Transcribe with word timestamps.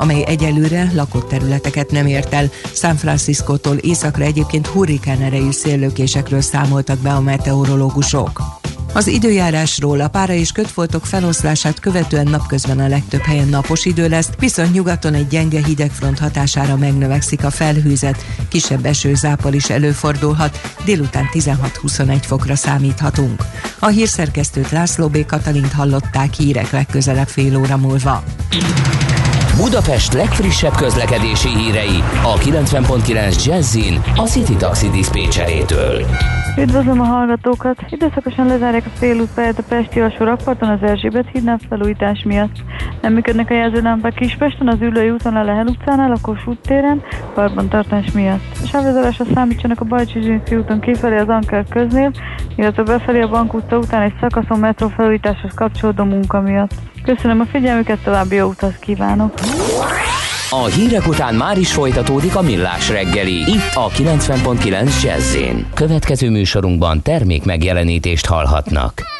amely 0.00 0.24
egyelőre 0.26 0.90
lakott 0.94 1.28
területeket 1.28 1.90
nem 1.90 2.06
ért 2.06 2.34
el. 2.34 2.50
San 2.72 2.96
Francisco-tól 2.96 3.76
északra 3.76 4.24
egyébként 4.24 4.66
hurrikán 4.66 5.22
erejű 5.22 5.50
széllökésekről 5.50 6.40
számoltak 6.40 6.98
be 6.98 7.10
a 7.10 7.20
meteorológusok. 7.20 8.42
Az 8.92 9.06
időjárásról 9.06 10.00
a 10.00 10.08
pára 10.08 10.32
és 10.32 10.52
kötfoltok 10.52 11.06
feloszlását 11.06 11.80
követően 11.80 12.26
napközben 12.26 12.78
a 12.78 12.88
legtöbb 12.88 13.20
helyen 13.20 13.48
napos 13.48 13.84
idő 13.84 14.08
lesz, 14.08 14.30
viszont 14.38 14.72
nyugaton 14.72 15.14
egy 15.14 15.26
gyenge 15.26 15.64
hidegfront 15.64 16.18
hatására 16.18 16.76
megnövekszik 16.76 17.44
a 17.44 17.50
felhőzet, 17.50 18.24
kisebb 18.48 18.84
esőzápal 18.84 19.52
is 19.52 19.70
előfordulhat, 19.70 20.60
délután 20.84 21.28
16-21 21.32 22.18
fokra 22.20 22.56
számíthatunk. 22.56 23.42
A 23.78 23.86
hírszerkesztőt 23.86 24.70
László 24.70 25.08
B. 25.08 25.26
Katalint 25.26 25.72
hallották 25.72 26.34
hírek 26.34 26.70
legközelebb 26.70 27.28
fél 27.28 27.56
óra 27.56 27.76
múlva. 27.76 28.22
Budapest 29.60 30.12
legfrissebb 30.12 30.72
közlekedési 30.72 31.48
hírei 31.48 31.98
a 32.22 32.34
90.9 32.38 33.44
Jazzin 33.44 34.02
a 34.16 34.26
City 34.26 34.56
Taxi 34.56 34.88
Dispécsejétől. 34.90 36.04
Üdvözlöm 36.58 37.00
a 37.00 37.04
hallgatókat! 37.04 37.84
Időszakosan 37.88 38.46
lezárják 38.46 38.86
a 38.86 38.96
félútpályát 38.98 39.58
a 39.58 39.62
Pesti 39.68 40.00
alsó 40.00 40.24
rakparton 40.24 40.68
az 40.68 40.82
Erzsébet 40.82 41.28
hídnál 41.32 41.60
felújítás 41.68 42.22
miatt. 42.22 42.56
Nem 43.02 43.12
működnek 43.12 43.50
a 43.50 43.54
jelzőlámpák 43.54 44.14
Kispesten, 44.14 44.68
az 44.68 44.80
Ülői 44.80 45.10
úton 45.10 45.36
a 45.36 45.44
Lehel 45.44 45.66
utcánál, 45.66 46.12
a 46.12 46.18
Kossuth 46.22 46.60
téren, 46.60 47.02
tartás 47.68 48.12
miatt. 48.12 48.42
A 48.62 48.66
sávvezárásra 48.66 49.24
számítsanak 49.34 49.80
a 49.80 49.84
Bajcsi 49.84 50.22
Zsinszki 50.22 50.56
úton 50.56 50.80
kifelé 50.80 51.16
az 51.16 51.28
Anker 51.28 51.64
köznél, 51.68 52.10
illetve 52.56 52.82
befelé 52.82 53.20
a 53.20 53.28
Bank 53.28 53.54
utca 53.54 53.78
után 53.78 54.02
egy 54.02 54.14
szakaszon 54.20 54.58
metró 54.58 54.88
felújításhoz 54.88 55.54
kapcsolódó 55.54 56.04
munka 56.04 56.40
miatt. 56.40 56.89
Köszönöm 57.04 57.40
a 57.40 57.44
figyelmüket, 57.44 57.98
további 57.98 58.34
jó 58.34 58.48
utat 58.48 58.78
kívánok! 58.78 59.34
A 60.50 60.64
hírek 60.64 61.06
után 61.06 61.34
már 61.34 61.58
is 61.58 61.72
folytatódik 61.72 62.36
a 62.36 62.42
millás 62.42 62.88
reggeli. 62.90 63.38
Itt 63.40 63.74
a 63.74 63.88
90.9 63.88 65.02
jazz 65.02 65.36
Következő 65.74 66.30
műsorunkban 66.30 67.02
termék 67.02 67.44
megjelenítést 67.44 68.26
hallhatnak. 68.26 69.19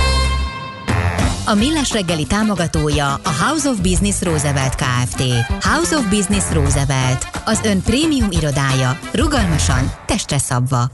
A 1.51 1.55
Millás 1.55 1.91
reggeli 1.91 2.25
támogatója 2.25 3.13
a 3.13 3.29
House 3.45 3.69
of 3.69 3.81
Business 3.81 4.21
Roosevelt 4.21 4.75
Kft. 4.75 5.21
House 5.61 5.95
of 5.95 6.09
Business 6.09 6.51
Roosevelt, 6.51 7.41
az 7.45 7.61
ön 7.63 7.81
prémium 7.81 8.31
irodája, 8.31 8.99
rugalmasan, 9.13 9.91
testre 10.05 10.37
szabva. 10.37 10.91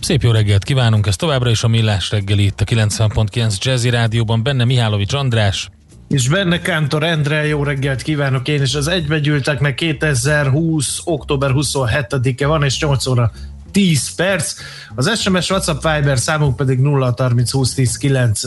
Szép 0.00 0.22
jó 0.22 0.30
reggelt 0.30 0.64
kívánunk, 0.64 1.06
ez 1.06 1.16
továbbra 1.16 1.50
is 1.50 1.62
a 1.62 1.68
Millás 1.68 2.10
reggeli 2.10 2.44
itt 2.44 2.60
a 2.60 2.64
90.9 2.64 3.58
Jazzy 3.58 3.90
Rádióban, 3.90 4.42
benne 4.42 4.64
Mihálovics 4.64 5.12
András. 5.12 5.70
És 6.08 6.28
benne 6.28 6.60
Kántor 6.60 7.02
Endre, 7.02 7.46
jó 7.46 7.62
reggelt 7.62 8.02
kívánok 8.02 8.48
én, 8.48 8.60
és 8.60 8.74
az 8.74 8.88
egybegyűlteknek 8.88 9.74
2020. 9.74 11.00
október 11.04 11.50
27-e 11.54 12.46
van, 12.46 12.62
és 12.62 12.80
8 12.80 13.06
óra 13.06 13.32
10 13.72 14.14
perc. 14.14 14.54
Az 14.94 15.20
SMS 15.20 15.50
WhatsApp 15.50 15.82
Viber 15.82 16.18
számunk 16.18 16.56
pedig 16.56 16.78
0 16.78 17.14
30 17.16 17.50
20 17.50 17.74
10 17.74 17.96
9 17.96 18.40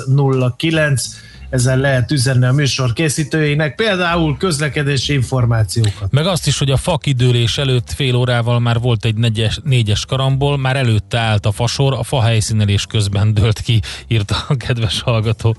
09 0.58 1.04
ezzel 1.52 1.78
lehet 1.78 2.12
üzenni 2.12 2.46
a 2.46 2.52
műsor 2.52 2.94
készítőinek, 2.94 3.76
például 3.76 4.38
közlekedési 4.38 5.14
információkat. 5.14 6.12
Meg 6.12 6.26
azt 6.26 6.48
is, 6.48 6.58
hogy 6.58 6.72
a 6.72 6.78
fakidőlés 6.78 7.58
előtt 7.58 7.92
fél 7.92 8.16
órával 8.16 8.60
már 8.60 8.80
volt 8.80 9.06
egy 9.06 9.16
négyes, 9.16 9.60
négyes 9.64 10.06
karambol, 10.06 10.58
már 10.58 10.76
előtte 10.76 11.18
állt 11.18 11.46
a 11.46 11.52
fasor, 11.52 11.94
a 11.94 12.04
fa 12.04 12.22
helyszínelés 12.22 12.86
közben 12.86 13.34
dőlt 13.34 13.60
ki, 13.60 13.82
írta 14.08 14.36
a 14.48 14.56
kedves 14.56 15.02
hallgató. 15.02 15.56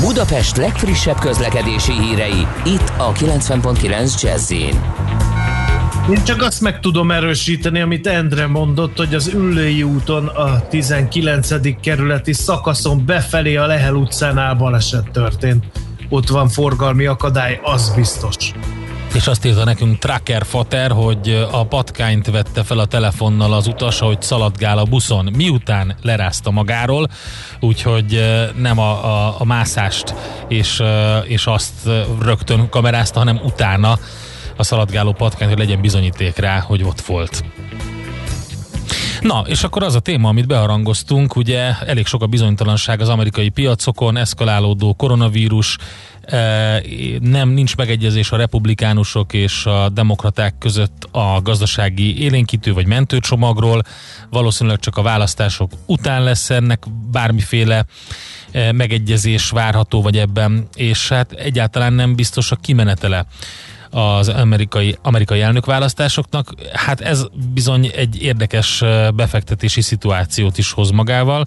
Budapest 0.00 0.56
legfrissebb 0.56 1.18
közlekedési 1.18 1.92
hírei, 1.92 2.46
itt 2.64 2.92
a 2.96 3.12
90.9 3.12 4.22
jazz 4.22 4.52
én 6.10 6.24
csak 6.24 6.42
azt 6.42 6.60
meg 6.60 6.80
tudom 6.80 7.10
erősíteni, 7.10 7.80
amit 7.80 8.06
Endre 8.06 8.46
mondott, 8.46 8.96
hogy 8.96 9.14
az 9.14 9.26
Üllői 9.26 9.82
úton 9.82 10.26
a 10.26 10.68
19. 10.68 11.80
kerületi 11.80 12.32
szakaszon 12.32 13.06
befelé 13.06 13.56
a 13.56 13.66
Lehel 13.66 13.94
utcánál 13.94 14.54
baleset 14.54 15.10
történt. 15.10 15.64
Ott 16.08 16.28
van 16.28 16.48
forgalmi 16.48 17.06
akadály, 17.06 17.60
az 17.62 17.92
biztos. 17.94 18.52
És 19.14 19.26
azt 19.26 19.44
írta 19.44 19.64
nekünk 19.64 19.98
Tracker 19.98 20.44
Fater, 20.44 20.90
hogy 20.90 21.46
a 21.50 21.66
patkányt 21.66 22.30
vette 22.30 22.62
fel 22.62 22.78
a 22.78 22.86
telefonnal 22.86 23.52
az 23.52 23.66
utas, 23.66 23.98
hogy 23.98 24.22
szaladgál 24.22 24.78
a 24.78 24.84
buszon, 24.84 25.28
miután 25.36 25.96
lerázta 26.02 26.50
magáról, 26.50 27.08
úgyhogy 27.60 28.22
nem 28.56 28.78
a, 28.78 29.04
a, 29.04 29.34
a 29.38 29.44
mászást 29.44 30.14
és, 30.48 30.82
és 31.24 31.46
azt 31.46 31.88
rögtön 32.20 32.68
kamerázta, 32.68 33.18
hanem 33.18 33.40
utána 33.44 33.98
a 34.56 34.62
szaladgáló 34.62 35.12
patkány, 35.12 35.48
hogy 35.48 35.58
legyen 35.58 35.80
bizonyíték 35.80 36.36
rá, 36.36 36.60
hogy 36.60 36.82
ott 36.82 37.00
volt. 37.00 37.44
Na, 39.22 39.44
és 39.46 39.62
akkor 39.62 39.82
az 39.82 39.94
a 39.94 40.00
téma, 40.00 40.28
amit 40.28 40.46
beharangoztunk, 40.46 41.36
ugye 41.36 41.74
elég 41.86 42.06
sok 42.06 42.22
a 42.22 42.26
bizonytalanság 42.26 43.00
az 43.00 43.08
amerikai 43.08 43.48
piacokon, 43.48 44.16
eszkalálódó 44.16 44.94
koronavírus, 44.94 45.76
e, 46.22 46.82
nem 47.20 47.48
nincs 47.48 47.76
megegyezés 47.76 48.30
a 48.30 48.36
republikánusok 48.36 49.32
és 49.32 49.66
a 49.66 49.88
demokraták 49.88 50.54
között 50.58 51.08
a 51.10 51.40
gazdasági 51.42 52.22
élénkítő 52.22 52.72
vagy 52.72 52.86
mentőcsomagról, 52.86 53.82
valószínűleg 54.30 54.78
csak 54.78 54.96
a 54.96 55.02
választások 55.02 55.70
után 55.86 56.22
lesz 56.22 56.50
ennek 56.50 56.84
bármiféle 57.10 57.84
e, 58.52 58.72
megegyezés 58.72 59.50
várható 59.50 60.02
vagy 60.02 60.18
ebben, 60.18 60.68
és 60.74 61.08
hát 61.08 61.32
egyáltalán 61.32 61.92
nem 61.92 62.14
biztos 62.14 62.50
a 62.50 62.56
kimenetele 62.56 63.26
az 63.92 64.28
amerikai, 64.28 64.98
amerikai 65.02 65.40
elnökválasztásoknak. 65.40 66.48
Hát 66.72 67.00
ez 67.00 67.26
bizony 67.54 67.90
egy 67.94 68.22
érdekes 68.22 68.84
befektetési 69.14 69.80
szituációt 69.80 70.58
is 70.58 70.72
hoz 70.72 70.90
magával, 70.90 71.46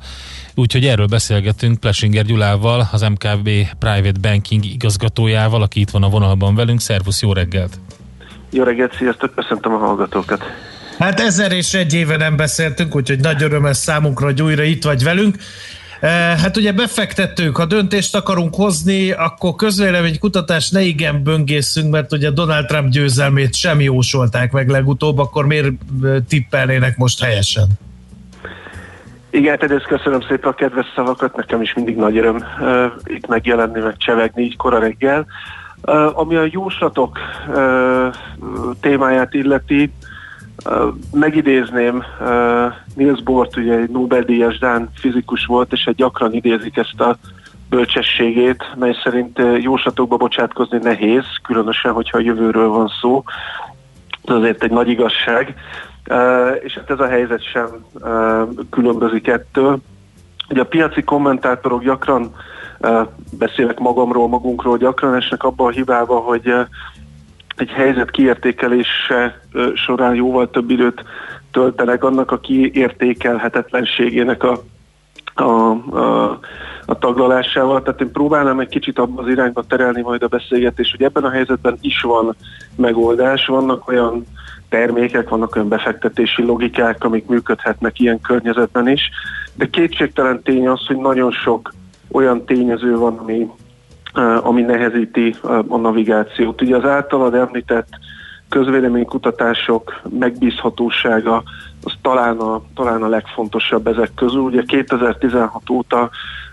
úgyhogy 0.56 0.86
erről 0.86 1.06
beszélgetünk 1.06 1.80
Plesinger 1.80 2.26
Gyulával, 2.26 2.88
az 2.92 3.02
MKB 3.02 3.50
Private 3.80 4.20
Banking 4.22 4.66
igazgatójával, 4.66 5.62
aki 5.62 5.80
itt 5.80 5.90
van 5.90 6.04
a 6.04 6.10
vonalban 6.10 6.56
velünk. 6.56 6.82
Szervusz, 6.82 7.22
jó 7.22 7.34
reggelt! 7.34 7.80
Jó 8.50 8.64
reggelt, 8.64 8.96
sziasztok, 8.96 9.36
köszöntöm 9.36 9.74
a 9.74 9.78
hallgatókat! 9.78 10.44
Hát 10.98 11.20
ezer 11.20 11.52
és 11.52 11.74
egy 11.74 11.94
éve 11.94 12.18
nem 12.18 12.36
beszéltünk, 12.36 12.96
úgyhogy 12.96 13.20
nagy 13.20 13.44
öröm 13.44 13.66
ez 13.66 13.78
számunkra, 13.78 14.26
hogy 14.26 14.42
újra 14.42 14.64
itt 14.64 14.84
vagy 14.84 15.04
velünk. 15.04 15.38
Eh, 16.06 16.38
hát 16.38 16.58
ugye 16.58 16.72
befektettük, 16.72 17.58
ha 17.58 17.66
döntést 17.66 18.16
akarunk 18.16 18.56
hozni, 18.56 19.12
akkor 19.12 19.54
kutatás 20.20 20.70
ne 20.70 20.82
igen 20.82 21.24
böngészünk, 21.24 21.92
mert 21.92 22.12
ugye 22.12 22.30
Donald 22.30 22.66
Trump 22.66 22.90
győzelmét 22.90 23.54
sem 23.54 23.82
jósolták 23.82 24.52
meg 24.52 24.70
legutóbb, 24.70 25.18
akkor 25.18 25.46
miért 25.46 25.66
eh, 25.68 26.16
tippelnének 26.28 26.98
most 26.98 27.24
helyesen? 27.24 27.68
Igen, 29.30 29.58
tehát 29.58 29.86
köszönöm 29.88 30.22
szépen 30.22 30.52
a 30.52 30.54
kedves 30.54 30.86
szavakat, 30.96 31.36
nekem 31.36 31.62
is 31.62 31.74
mindig 31.74 31.96
nagy 31.96 32.18
öröm 32.18 32.36
uh, 32.36 32.86
itt 33.04 33.28
megjelenni, 33.28 33.80
meg 33.80 33.98
csevegni 33.98 34.44
így 34.44 34.58
kora 34.58 34.80
reggel. 34.80 35.26
Uh, 35.82 36.20
ami 36.20 36.36
a 36.36 36.48
jóslatok 36.52 37.20
uh, 37.48 38.16
témáját 38.82 39.34
illeti, 39.34 39.92
Megidézném 41.12 42.04
Niels 42.96 43.24
Bohr, 43.24 43.48
ugye 43.58 43.78
egy 43.78 43.90
Nobel-díjas 43.90 44.58
Dán 44.58 44.90
fizikus 44.96 45.46
volt, 45.46 45.72
és 45.72 45.86
egy 45.86 45.96
gyakran 45.96 46.34
idézik 46.34 46.78
ezt 46.78 47.00
a 47.02 47.18
bölcsességét, 47.70 48.64
mely 48.76 48.96
szerint 49.04 49.42
jóslatokba 49.62 50.18
bocsátkozni 50.18 50.78
nehéz, 50.82 51.24
különösen, 51.44 51.92
hogyha 51.92 52.18
a 52.18 52.22
jövőről 52.22 52.70
van 52.70 52.92
szó. 53.02 53.24
Ez 54.24 54.36
azért 54.36 54.64
egy 54.64 54.72
nagy 54.72 54.90
igazság, 54.90 55.56
és 56.64 56.74
hát 56.74 56.90
ez 56.90 57.00
a 57.00 57.08
helyzet 57.08 57.44
sem 57.44 57.68
különbözik 58.70 59.28
ettől. 59.28 59.78
Ugye 60.50 60.62
a 60.62 60.66
piaci 60.66 61.04
kommentátorok 61.04 61.84
gyakran 61.84 62.36
beszélek 63.32 63.80
magamról, 63.80 64.28
magunkról, 64.28 64.78
gyakran 64.78 65.16
esnek 65.16 65.44
abba 65.44 65.66
a 65.66 65.70
hibába, 65.70 66.16
hogy 66.16 66.54
egy 67.56 67.70
helyzet 67.70 68.12
kiértékelése 68.12 69.40
során 69.74 70.16
jóval 70.16 70.50
több 70.50 70.70
időt 70.70 71.04
töltenek 71.52 72.04
annak 72.04 72.32
a 72.32 72.40
kiértékelhetetlenségének 72.40 74.44
a, 74.44 74.64
a, 75.34 75.70
a, 75.98 76.40
a 76.86 76.98
taglalásával. 76.98 77.82
Tehát 77.82 78.02
én 78.02 78.12
próbálnám 78.12 78.60
egy 78.60 78.70
kicsit 78.70 79.00
abban 79.00 79.24
az 79.24 79.32
irányba 79.32 79.64
terelni 79.64 80.02
majd 80.02 80.24
a 80.24 80.28
beszélgetést, 80.28 80.92
hogy 80.92 81.04
ebben 81.04 81.24
a 81.24 81.30
helyzetben 81.30 81.78
is 81.82 82.02
van 82.02 82.36
megoldás, 82.76 83.46
vannak 83.46 83.88
olyan 83.88 84.26
termékek, 84.70 85.30
vannak 85.30 85.56
olyan 85.56 85.68
befektetési 85.68 86.44
logikák, 86.44 87.04
amik 87.04 87.28
működhetnek 87.28 88.00
ilyen 88.00 88.22
környezetben 88.22 88.88
is, 88.88 89.10
de 89.54 89.70
kétségtelen 89.70 90.42
tény 90.42 90.68
az, 90.68 90.86
hogy 90.86 90.98
nagyon 90.98 91.32
sok 91.32 91.74
olyan 92.12 92.46
tényező 92.46 92.98
van, 92.98 93.18
ami 93.18 93.50
ami 94.42 94.62
nehezíti 94.62 95.36
a 95.68 95.78
navigációt. 95.78 96.62
Ugye 96.62 96.76
az 96.76 96.86
általad 96.86 97.34
említett 97.34 97.88
közvéleménykutatások 98.50 100.02
megbízhatósága 100.20 101.44
az 101.84 101.94
talán 102.02 102.38
a, 102.38 102.62
talán 102.76 103.04
a 103.04 103.08
legfontosabb 103.08 103.88
ezek 103.88 104.12
közül. 104.16 104.42
Ugye 104.42 104.64
2016 104.68 105.70
óta 105.70 106.10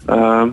uh, 0.06 0.48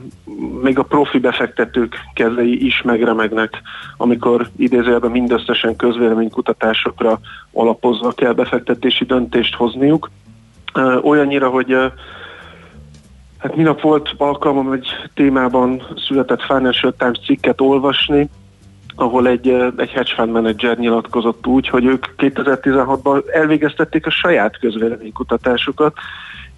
még 0.62 0.80
a 0.80 0.84
profi 0.84 1.20
befektetők 1.20 1.96
kezei 2.14 2.66
is 2.66 2.82
megremegnek, 2.82 3.62
amikor 3.98 4.50
idézőjelben 4.58 5.12
mindösszesen 5.12 5.76
közvéleménykutatásokra 5.76 7.20
alapozva 7.54 8.12
kell 8.12 8.34
befektetési 8.34 9.06
döntést 9.06 9.56
hozniuk. 9.56 10.10
Uh, 10.74 11.06
olyannyira, 11.06 11.50
hogy 11.50 11.74
uh, 11.74 11.92
Hát 13.40 13.56
minap 13.56 13.82
volt 13.82 14.14
alkalmam 14.18 14.72
egy 14.72 14.88
témában 15.14 15.84
született 16.08 16.42
Financial 16.42 16.94
Times 16.98 17.20
cikket 17.26 17.62
olvasni, 17.62 18.30
ahol 18.96 19.28
egy, 19.28 19.50
egy 19.78 19.90
hedge 19.90 20.14
fund 20.16 20.32
manager 20.32 20.78
nyilatkozott 20.78 21.48
úgy, 21.48 21.68
hogy 21.68 21.86
ők 21.86 22.06
2016-ban 22.18 23.34
elvégeztették 23.34 24.06
a 24.06 24.10
saját 24.10 24.60
közvéleménykutatásukat, 24.60 25.94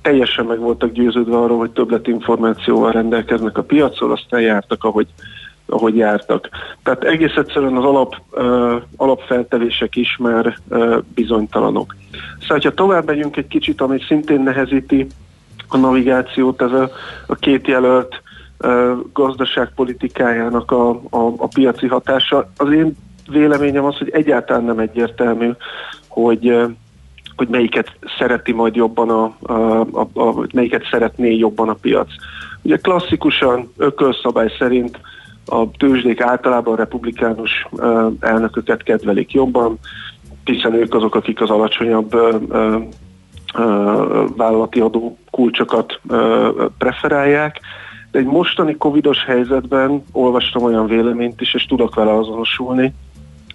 teljesen 0.01 0.45
meg 0.45 0.59
voltak 0.59 0.91
győződve 0.91 1.37
arról, 1.37 1.57
hogy 1.57 1.71
többletinformációval 1.71 2.91
rendelkeznek 2.91 3.57
a 3.57 3.63
piacon, 3.63 4.11
aztán 4.11 4.41
jártak, 4.41 4.83
ahogy, 4.83 5.07
ahogy 5.65 5.95
jártak. 5.95 6.49
Tehát 6.83 7.03
egész 7.03 7.35
egyszerűen 7.35 7.77
az 7.77 7.83
alap, 7.83 8.15
uh, 8.31 8.81
alapfeltevések 8.95 9.95
is 9.95 10.17
már 10.19 10.57
uh, 10.69 10.97
bizonytalanok. 11.13 11.95
Szóval, 12.39 12.59
ha 12.63 12.73
tovább 12.73 13.05
megyünk 13.05 13.37
egy 13.37 13.47
kicsit, 13.47 13.81
ami 13.81 13.99
szintén 14.07 14.41
nehezíti 14.41 15.07
a 15.73 15.77
navigációt, 15.77 16.61
ez 16.61 16.71
a, 16.71 16.89
a 17.27 17.35
két 17.35 17.67
jelölt 17.67 18.21
gazdaságpolitikájának 19.13 20.71
a, 20.71 20.89
a, 20.89 21.33
a 21.37 21.47
piaci 21.47 21.87
hatása. 21.87 22.49
Az 22.57 22.71
én 22.71 22.97
véleményem 23.29 23.85
az, 23.85 23.97
hogy 23.97 24.09
egyáltalán 24.09 24.63
nem 24.63 24.79
egyértelmű, 24.79 25.51
hogy 26.07 26.61
hogy 27.35 27.49
melyiket 27.49 27.91
szereti 28.17 28.51
majd 28.51 28.75
jobban 28.75 29.09
a, 29.09 29.35
a, 29.41 29.79
a, 29.79 30.07
a 30.13 30.47
melyiket 30.53 30.87
szeretné 30.91 31.35
jobban 31.35 31.69
a 31.69 31.73
piac. 31.73 32.07
Ugye 32.61 32.77
klasszikusan 32.77 33.71
ökölszabály 33.77 34.53
szerint 34.57 34.99
a 35.45 35.71
tőzsdék 35.71 36.21
általában 36.21 36.73
a 36.73 36.77
republikánus 36.77 37.67
elnököket 38.19 38.83
kedvelik 38.83 39.31
jobban, 39.31 39.79
hiszen 40.43 40.73
ők 40.73 40.93
azok, 40.93 41.15
akik 41.15 41.41
az 41.41 41.49
alacsonyabb 41.49 42.15
vállalati 44.35 44.79
adó 44.79 45.17
kulcsokat 45.31 45.99
preferálják. 46.77 47.59
De 48.11 48.19
egy 48.19 48.25
mostani 48.25 48.77
covidos 48.77 49.23
helyzetben 49.25 50.03
olvastam 50.11 50.63
olyan 50.63 50.87
véleményt 50.87 51.41
is, 51.41 51.53
és 51.53 51.65
tudok 51.65 51.95
vele 51.95 52.13
azonosulni, 52.13 52.93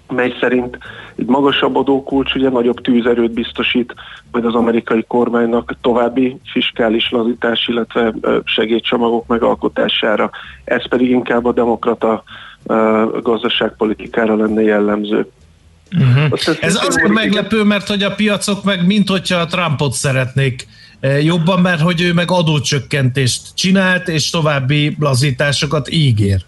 mely 0.09 0.35
szerint 0.41 0.79
egy 1.17 1.27
magasabb 1.27 1.77
adókulcs 1.77 2.35
ugye 2.35 2.49
nagyobb 2.49 2.81
tűzerőt 2.81 3.33
biztosít 3.33 3.95
majd 4.33 4.45
az 4.45 4.55
amerikai 4.55 5.05
kormánynak 5.09 5.75
további 5.81 6.41
fiskális 6.45 7.11
lazítás, 7.11 7.69
illetve 7.69 8.15
segédcsomagok 8.45 9.27
megalkotására. 9.27 10.31
Ez 10.65 10.89
pedig 10.89 11.11
inkább 11.11 11.45
a 11.45 11.53
demokrata 11.53 12.23
gazdaságpolitikára 13.23 14.37
lenne 14.37 14.63
jellemző. 14.63 15.31
Uh-huh. 15.93 16.39
Ez 16.61 16.77
azért 16.89 17.09
meglepő, 17.09 17.63
mert 17.63 17.89
hogy 17.89 18.03
a 18.03 18.15
piacok 18.15 18.65
meg 18.65 18.87
mint 18.87 19.09
hogyha 19.09 19.39
a 19.39 19.47
Trumpot 19.47 19.93
szeretnék 19.93 20.67
jobban, 21.23 21.61
mert 21.61 21.81
hogy 21.81 22.03
ő 22.03 22.13
meg 22.13 22.31
adócsökkentést 22.31 23.55
csinált, 23.55 24.09
és 24.09 24.31
további 24.31 24.97
lazításokat 25.01 25.91
ígér. 25.91 26.45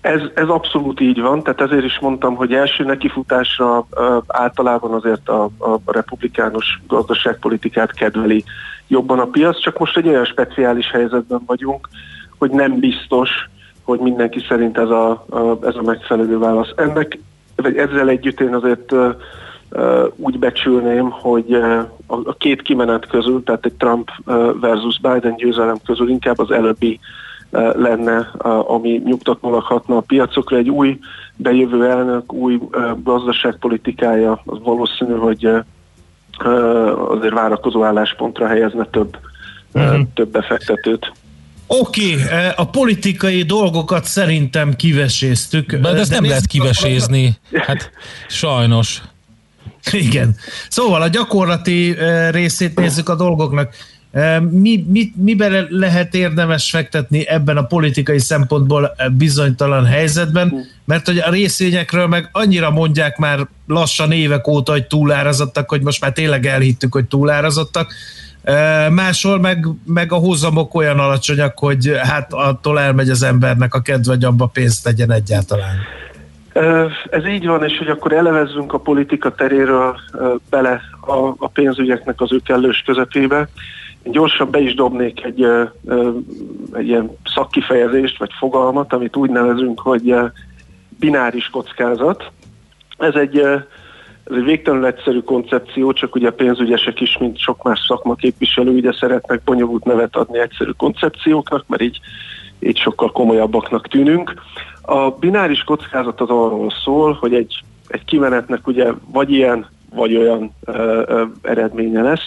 Ez, 0.00 0.20
ez 0.34 0.48
abszolút 0.48 1.00
így 1.00 1.20
van, 1.20 1.42
tehát 1.42 1.60
ezért 1.60 1.84
is 1.84 1.98
mondtam, 2.00 2.34
hogy 2.34 2.52
első 2.52 2.84
nekifutásra 2.84 3.86
általában 4.26 4.92
azért 4.92 5.28
a, 5.28 5.44
a 5.44 5.80
republikánus 5.86 6.80
gazdaságpolitikát 6.86 7.92
kedveli 7.92 8.44
jobban 8.88 9.18
a 9.18 9.26
piac, 9.26 9.62
csak 9.62 9.78
most 9.78 9.96
egy 9.96 10.08
olyan 10.08 10.24
speciális 10.24 10.90
helyzetben 10.90 11.42
vagyunk, 11.46 11.88
hogy 12.38 12.50
nem 12.50 12.78
biztos, 12.78 13.30
hogy 13.82 13.98
mindenki 13.98 14.44
szerint 14.48 14.78
ez 14.78 14.88
a, 14.88 15.10
a, 15.10 15.66
ez 15.66 15.74
a 15.74 15.82
megfelelő 15.82 16.38
válasz. 16.38 16.72
Ennek, 16.76 17.18
vagy 17.62 17.76
ezzel 17.76 18.08
együtt 18.08 18.40
én 18.40 18.54
azért 18.54 18.94
úgy 20.16 20.38
becsülném, 20.38 21.10
hogy 21.10 21.52
a, 22.06 22.34
két 22.38 22.62
kimenet 22.62 23.06
közül, 23.06 23.42
tehát 23.42 23.64
egy 23.64 23.72
Trump 23.72 24.10
versus 24.60 25.00
Biden 25.00 25.36
győzelem 25.36 25.76
közül 25.86 26.08
inkább 26.08 26.38
az 26.38 26.50
előbbi 26.50 27.00
lenne, 27.72 28.30
ami 28.66 29.02
nyugtatónak 29.04 29.64
hatna 29.64 29.96
a 29.96 30.00
piacokra. 30.00 30.56
Egy 30.56 30.70
új 30.70 30.98
bejövő 31.36 31.84
elnök, 31.90 32.32
új 32.32 32.60
gazdaságpolitikája, 33.02 34.42
az 34.44 34.58
valószínű, 34.62 35.14
hogy 35.14 35.50
azért 37.08 37.34
várakozó 37.34 37.84
álláspontra 37.84 38.46
helyezne 38.46 38.84
több, 38.84 39.16
uh-huh. 39.74 40.00
több 40.14 40.28
befektetőt. 40.28 41.12
Oké, 41.70 42.14
okay, 42.14 42.48
a 42.56 42.66
politikai 42.66 43.42
dolgokat 43.42 44.04
szerintem 44.04 44.76
kiveséztük. 44.76 45.72
De, 45.72 45.78
de 45.78 45.98
ezt 45.98 46.10
de 46.10 46.14
nem 46.14 46.28
lehet 46.28 46.46
kivesézni. 46.46 47.38
Hát 47.52 47.90
sajnos. 48.28 49.02
Igen. 49.92 50.36
Szóval 50.68 51.02
a 51.02 51.08
gyakorlati 51.08 51.96
részét 52.30 52.78
nézzük 52.78 53.08
a 53.08 53.14
dolgoknak. 53.14 53.74
Mi, 54.50 54.84
mi, 54.88 55.12
miben 55.16 55.66
lehet 55.70 56.14
érdemes 56.14 56.70
fektetni 56.70 57.28
ebben 57.28 57.56
a 57.56 57.62
politikai 57.62 58.18
szempontból 58.18 58.96
bizonytalan 59.12 59.84
helyzetben? 59.84 60.66
Mert 60.84 61.06
hogy 61.06 61.18
a 61.18 61.30
részvényekről 61.30 62.06
meg 62.06 62.28
annyira 62.32 62.70
mondják 62.70 63.16
már 63.16 63.46
lassan 63.66 64.12
évek 64.12 64.46
óta, 64.46 64.72
hogy 64.72 64.86
túlárazottak, 64.86 65.68
hogy 65.68 65.82
most 65.82 66.00
már 66.00 66.12
tényleg 66.12 66.46
elhittük, 66.46 66.92
hogy 66.92 67.04
túlárazottak. 67.04 67.92
Máshol 68.90 69.40
meg, 69.40 69.66
meg 69.86 70.12
a 70.12 70.16
hozamok 70.16 70.74
olyan 70.74 70.98
alacsonyak, 70.98 71.58
hogy 71.58 71.92
hát 72.02 72.32
attól 72.32 72.80
elmegy 72.80 73.10
az 73.10 73.22
embernek 73.22 73.74
a 73.74 73.80
kedve, 73.80 74.12
hogy 74.12 74.24
abba 74.24 74.46
pénzt 74.46 74.84
tegyen 74.84 75.12
egyáltalán. 75.12 75.76
Ez 77.10 77.26
így 77.26 77.46
van, 77.46 77.64
és 77.64 77.78
hogy 77.78 77.88
akkor 77.88 78.12
elevezzünk 78.12 78.72
a 78.72 78.78
politika 78.78 79.34
teréről 79.34 80.00
bele 80.50 80.80
a, 81.00 81.34
a 81.38 81.48
pénzügyeknek 81.48 82.20
az 82.20 82.32
ő 82.32 82.40
kellős 82.44 82.82
közepébe. 82.86 83.48
Én 84.02 84.12
gyorsan 84.12 84.50
be 84.50 84.60
is 84.60 84.74
dobnék 84.74 85.24
egy, 85.24 85.46
egy 86.72 86.86
ilyen 86.86 87.16
szakkifejezést, 87.34 88.18
vagy 88.18 88.30
fogalmat, 88.38 88.92
amit 88.92 89.16
úgy 89.16 89.30
nevezünk, 89.30 89.80
hogy 89.80 90.14
bináris 90.98 91.48
kockázat. 91.50 92.30
Ez 92.98 93.14
egy, 93.14 93.42
ez 94.30 94.36
egy 94.36 94.44
végtelenül 94.44 94.86
egyszerű 94.86 95.20
koncepció, 95.20 95.92
csak 95.92 96.14
ugye 96.14 96.28
a 96.28 96.32
pénzügyesek 96.32 97.00
is, 97.00 97.18
mint 97.18 97.38
sok 97.38 97.62
más 97.62 97.84
szakmaképviselő, 97.88 98.70
ugye 98.70 98.92
szeretnek 98.92 99.42
bonyolult 99.44 99.84
nevet 99.84 100.16
adni 100.16 100.38
egyszerű 100.38 100.70
koncepcióknak, 100.70 101.64
mert 101.66 101.82
így, 101.82 102.00
így 102.58 102.78
sokkal 102.78 103.12
komolyabbaknak 103.12 103.88
tűnünk. 103.88 104.34
A 104.82 105.10
bináris 105.10 105.62
kockázat 105.62 106.20
az 106.20 106.28
arról 106.28 106.72
szól, 106.84 107.12
hogy 107.12 107.34
egy, 107.34 107.62
egy 107.88 108.04
kimenetnek 108.04 108.66
ugye 108.66 108.92
vagy 109.12 109.30
ilyen, 109.30 109.66
vagy 109.94 110.16
olyan 110.16 110.54
ö, 110.64 111.02
ö, 111.06 111.24
eredménye 111.42 112.02
lesz. 112.02 112.24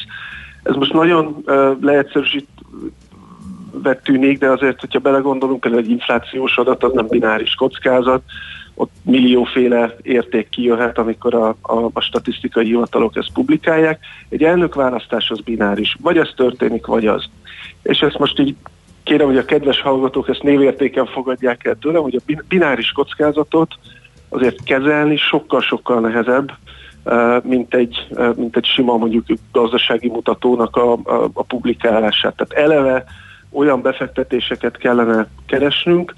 Ez 0.63 0.75
most 0.75 0.93
nagyon 0.93 1.43
uh, 1.45 1.71
leegyszerűsítve 1.81 3.95
tűnik, 4.03 4.39
de 4.39 4.49
azért, 4.49 4.79
hogyha 4.79 4.99
belegondolunk, 4.99 5.59
például 5.59 5.83
egy 5.83 5.89
inflációs 5.89 6.57
adat, 6.57 6.83
az 6.83 6.91
nem 6.93 7.07
bináris 7.07 7.55
kockázat, 7.55 8.21
ott 8.75 8.91
millióféle 9.01 9.95
érték 10.01 10.49
kijöhet, 10.49 10.97
amikor 10.97 11.33
a, 11.33 11.47
a, 11.61 11.89
a 11.93 12.01
statisztikai 12.01 12.65
hivatalok 12.65 13.15
ezt 13.15 13.33
publikálják. 13.33 13.99
Egy 14.29 14.43
elnökválasztás 14.43 15.29
az 15.29 15.39
bináris, 15.41 15.97
vagy 16.01 16.17
ez 16.17 16.29
történik, 16.35 16.85
vagy 16.85 17.07
az. 17.07 17.25
És 17.83 17.99
ezt 17.99 18.17
most 18.17 18.39
így 18.39 18.55
kérem, 19.03 19.27
hogy 19.27 19.37
a 19.37 19.45
kedves 19.45 19.81
hallgatók 19.81 20.29
ezt 20.29 20.43
névértéken 20.43 21.05
fogadják 21.05 21.65
el 21.65 21.75
tőlem, 21.75 22.01
hogy 22.01 22.21
a 22.25 22.33
bináris 22.47 22.91
kockázatot 22.91 23.73
azért 24.29 24.63
kezelni 24.63 25.17
sokkal-sokkal 25.17 25.99
nehezebb, 25.99 26.51
mint 27.43 27.73
egy, 27.73 28.07
mint 28.35 28.57
egy 28.57 28.65
sima 28.65 28.97
mondjuk 28.97 29.25
gazdasági 29.51 30.07
mutatónak 30.07 30.75
a, 30.75 30.93
a, 30.93 31.29
a 31.33 31.43
publikálását. 31.43 32.35
Tehát 32.35 32.65
eleve 32.65 33.03
olyan 33.51 33.81
befektetéseket 33.81 34.77
kellene 34.77 35.27
keresnünk, 35.45 36.13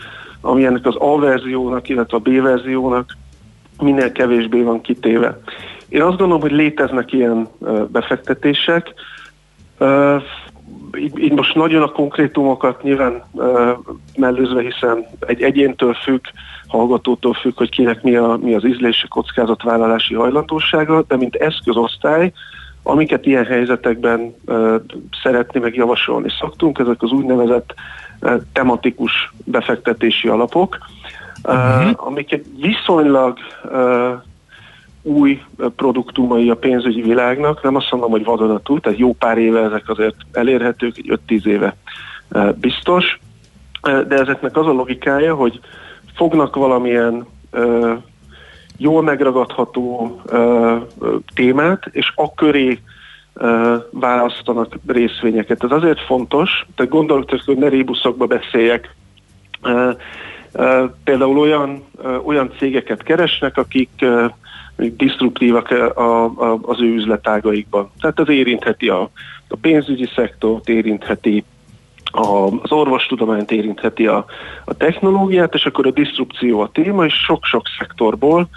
ami 0.45 0.65
ennek 0.65 0.85
az 0.85 0.95
A 0.99 1.19
verziónak, 1.19 1.89
illetve 1.89 2.17
a 2.17 2.19
B 2.19 2.41
verziónak 2.41 3.17
minél 3.81 4.11
kevésbé 4.11 4.61
van 4.61 4.81
kitéve. 4.81 5.39
Én 5.89 6.01
azt 6.01 6.17
gondolom, 6.17 6.41
hogy 6.41 6.51
léteznek 6.51 7.11
ilyen 7.11 7.47
befektetések. 7.91 8.93
Így, 10.97 11.19
így 11.19 11.33
most 11.33 11.55
nagyon 11.55 11.81
a 11.81 11.91
konkrétumokat 11.91 12.83
nyilván 12.83 13.23
mellőzve, 14.17 14.61
hiszen 14.61 15.05
egy 15.19 15.41
egyéntől 15.41 15.93
függ, 15.93 16.21
hallgatótól 16.67 17.33
függ, 17.33 17.57
hogy 17.57 17.69
kinek 17.69 18.03
mi, 18.03 18.15
a, 18.15 18.37
mi 18.41 18.53
az 18.53 18.65
ízlési 18.65 19.07
kockázatvállalási 19.07 20.13
hajlandósága, 20.13 21.03
de 21.07 21.17
mint 21.17 21.35
eszközosztály, 21.35 22.31
amiket 22.83 23.25
ilyen 23.25 23.45
helyzetekben 23.45 24.35
uh, 24.45 24.75
szeretni 25.23 25.59
meg 25.59 25.75
javasolni 25.75 26.29
szoktunk, 26.39 26.79
ezek 26.79 27.01
az 27.01 27.11
úgynevezett 27.11 27.73
tematikus 28.53 29.33
befektetési 29.43 30.27
alapok, 30.27 30.77
uh, 31.43 31.53
uh-huh. 31.53 32.07
amiket 32.07 32.45
viszonylag 32.61 33.37
uh, 33.63 34.21
új 35.01 35.41
produktumai 35.75 36.49
a 36.49 36.55
pénzügyi 36.55 37.01
világnak, 37.01 37.63
nem 37.63 37.75
azt 37.75 37.91
mondom, 37.91 38.11
hogy 38.11 38.23
vadonatúj, 38.23 38.79
tehát 38.79 38.99
jó 38.99 39.13
pár 39.13 39.37
éve 39.37 39.59
ezek 39.59 39.89
azért 39.89 40.15
elérhetők, 40.31 40.97
egy 40.97 41.19
5-10 41.27 41.45
éve 41.45 41.75
biztos, 42.55 43.19
de 43.81 44.15
ezeknek 44.15 44.57
az 44.57 44.67
a 44.67 44.71
logikája, 44.71 45.35
hogy 45.35 45.59
fognak 46.15 46.55
valamilyen 46.55 47.25
jól 48.77 49.03
megragadható 49.03 50.21
témát, 51.33 51.85
és 51.91 52.11
a 52.15 52.33
köré 52.33 52.79
választanak 53.91 54.75
részvényeket. 54.87 55.63
Ez 55.63 55.71
azért 55.71 55.99
fontos, 55.99 56.65
tehát 56.75 56.91
gondolok, 56.91 57.29
hogy 57.45 57.57
ne 57.57 57.67
rébuszokba 57.67 58.25
beszéljek. 58.25 58.95
Például 61.03 61.37
olyan, 61.39 61.83
olyan 62.23 62.51
cégeket 62.57 63.03
keresnek, 63.03 63.57
akik 63.57 64.05
disruptívak 64.75 65.69
a, 65.69 66.25
az 66.61 66.81
ő 66.81 66.93
üzletágaikban. 66.93 67.91
Tehát 67.99 68.19
ez 68.19 68.29
érintheti 68.29 68.89
a, 68.89 69.09
a 69.47 69.55
pénzügyi 69.61 70.09
szektort, 70.15 70.69
érintheti 70.69 71.43
a, 72.03 72.47
az 72.61 72.71
orvostudományt 72.71 73.51
érintheti 73.51 74.07
a, 74.07 74.25
a 74.65 74.73
technológiát, 74.73 75.53
és 75.53 75.65
akkor 75.65 75.87
a 75.87 75.91
disztrupció 75.91 76.59
a 76.59 76.69
téma, 76.73 77.05
és 77.05 77.13
sok-sok 77.13 77.63
szektorból 77.79 78.47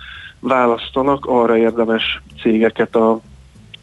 választanak 0.40 1.26
arra 1.26 1.56
érdemes 1.56 2.22
cégeket 2.40 2.96
a, 2.96 3.20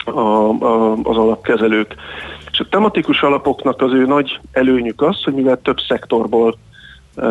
a, 0.05 0.19
a, 0.19 0.91
az 0.91 1.17
alapkezelők. 1.17 1.95
És 2.51 2.60
a 2.60 2.67
tematikus 2.69 3.22
alapoknak 3.22 3.81
az 3.81 3.91
ő 3.91 4.05
nagy 4.05 4.39
előnyük 4.51 5.01
az, 5.01 5.24
hogy 5.24 5.33
mivel 5.33 5.62
több 5.62 5.79
szektorból 5.88 6.57
e, 7.15 7.27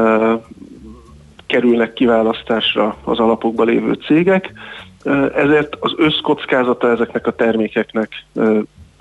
kerülnek 1.47 1.93
kiválasztásra 1.93 2.97
az 3.05 3.19
alapokban 3.19 3.67
lévő 3.67 3.93
cégek, 3.93 4.52
ezért 5.35 5.76
az 5.81 5.95
összkockázata 5.97 6.91
ezeknek 6.91 7.26
a 7.26 7.35
termékeknek 7.35 8.25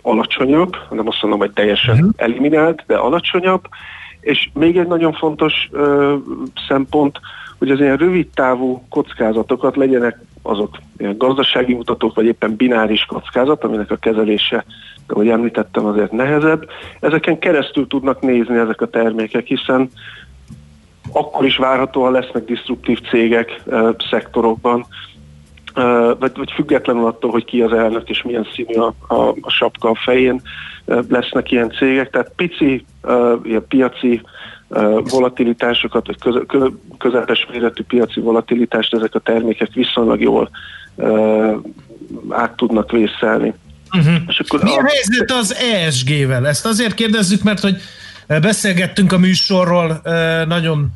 alacsonyabb, 0.02 0.76
nem 0.90 1.08
azt 1.08 1.22
mondom, 1.22 1.40
hogy 1.40 1.52
teljesen 1.52 1.96
uh-huh. 1.96 2.10
eliminált, 2.16 2.84
de 2.88 2.96
alacsonyabb, 2.96 3.68
és 4.22 4.50
még 4.54 4.78
egy 4.78 4.88
nagyon 4.88 5.14
fontos 5.14 5.70
ö, 5.72 6.16
szempont, 6.68 7.20
hogy 7.58 7.72
az 7.72 7.80
ilyen 7.80 7.98
rövid 7.98 8.28
távú 8.34 8.84
kockázatokat 8.90 9.76
legyenek 9.76 10.20
azok 10.42 10.78
gazdasági 10.98 11.74
mutatók, 11.74 12.16
vagy 12.16 12.26
éppen 12.26 12.56
bináris 12.56 13.06
kockázat, 13.06 13.64
aminek 13.64 13.92
a 13.92 13.96
kezelése, 13.96 14.66
ahogy 15.08 15.30
említettem, 15.30 15.86
azért 15.86 16.12
nehezebb. 16.12 16.70
Ezeken 17.00 17.40
keresztül 17.40 17.88
tudnak 17.88 18.22
nézni 18.22 18.58
ezek 18.58 18.82
a 18.82 18.88
termékek, 18.88 19.46
hiszen 19.46 19.90
akkor 21.12 21.46
is 21.46 21.58
várhatóan 21.58 22.12
lesznek 22.12 22.46
disruptív 22.46 23.00
cégek, 23.10 23.64
szektorokban, 24.10 24.86
vagy, 26.20 26.32
vagy 26.36 26.52
függetlenül 26.52 27.06
attól, 27.06 27.32
hogy 27.32 27.46
ki 27.46 27.62
az 27.62 27.74
elnök 27.74 28.10
és 28.10 28.22
milyen 28.22 28.48
színű 28.54 28.74
a, 28.74 28.94
a, 29.08 29.36
a 29.42 29.50
sapka 29.50 29.90
a 29.90 29.96
fején, 29.96 30.42
lesznek 31.10 31.52
ilyen 31.52 31.72
cégek. 31.72 32.10
Tehát 32.10 32.32
pici 32.36 32.86
ilyen 33.44 33.66
piaci 33.68 34.22
volatilitásokat, 35.04 36.08
vagy 36.08 36.46
köze, 36.48 36.70
közepes 36.98 37.48
méretű 37.52 37.84
piaci 37.84 38.20
volatilitást 38.20 38.94
ezek 38.94 39.16
a 39.16 39.20
termékek 39.20 39.74
viszonylag 39.74 40.22
jól 40.22 40.50
át 42.30 42.56
tudnak 42.56 42.92
vészelni. 42.92 43.54
Uh-huh. 43.98 44.14
És 44.28 44.40
akkor 44.40 44.64
Mi 44.64 44.70
a 44.70 44.86
helyzet 44.86 45.32
az 45.32 45.56
ESG-vel? 45.56 46.48
Ezt 46.48 46.66
azért 46.66 46.94
kérdezzük, 46.94 47.44
mert 47.44 47.60
hogy 47.60 47.76
beszélgettünk 48.28 49.12
a 49.12 49.18
műsorról 49.18 50.02
nagyon 50.48 50.92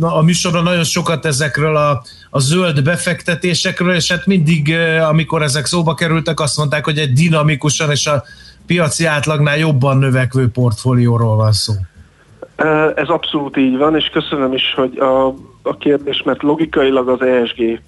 a 0.00 0.22
műsorban 0.22 0.62
nagyon 0.62 0.84
sokat 0.84 1.26
ezekről 1.26 1.76
a, 1.76 2.02
a 2.30 2.38
zöld 2.38 2.82
befektetésekről, 2.82 3.94
és 3.94 4.10
hát 4.10 4.26
mindig, 4.26 4.74
amikor 5.08 5.42
ezek 5.42 5.66
szóba 5.66 5.94
kerültek, 5.94 6.40
azt 6.40 6.56
mondták, 6.56 6.84
hogy 6.84 6.98
egy 6.98 7.12
dinamikusan 7.12 7.90
és 7.90 8.06
a 8.06 8.24
piaci 8.66 9.04
átlagnál 9.04 9.56
jobban 9.56 9.98
növekvő 9.98 10.48
portfólióról 10.48 11.36
van 11.36 11.52
szó. 11.52 11.72
Ez 12.94 13.08
abszolút 13.08 13.56
így 13.56 13.76
van, 13.76 13.96
és 13.96 14.08
köszönöm 14.08 14.52
is, 14.52 14.74
hogy 14.74 14.98
a, 14.98 15.26
a 15.62 15.76
kérdés, 15.78 16.22
mert 16.22 16.42
logikailag 16.42 17.08
az 17.08 17.22
ESG 17.22 17.80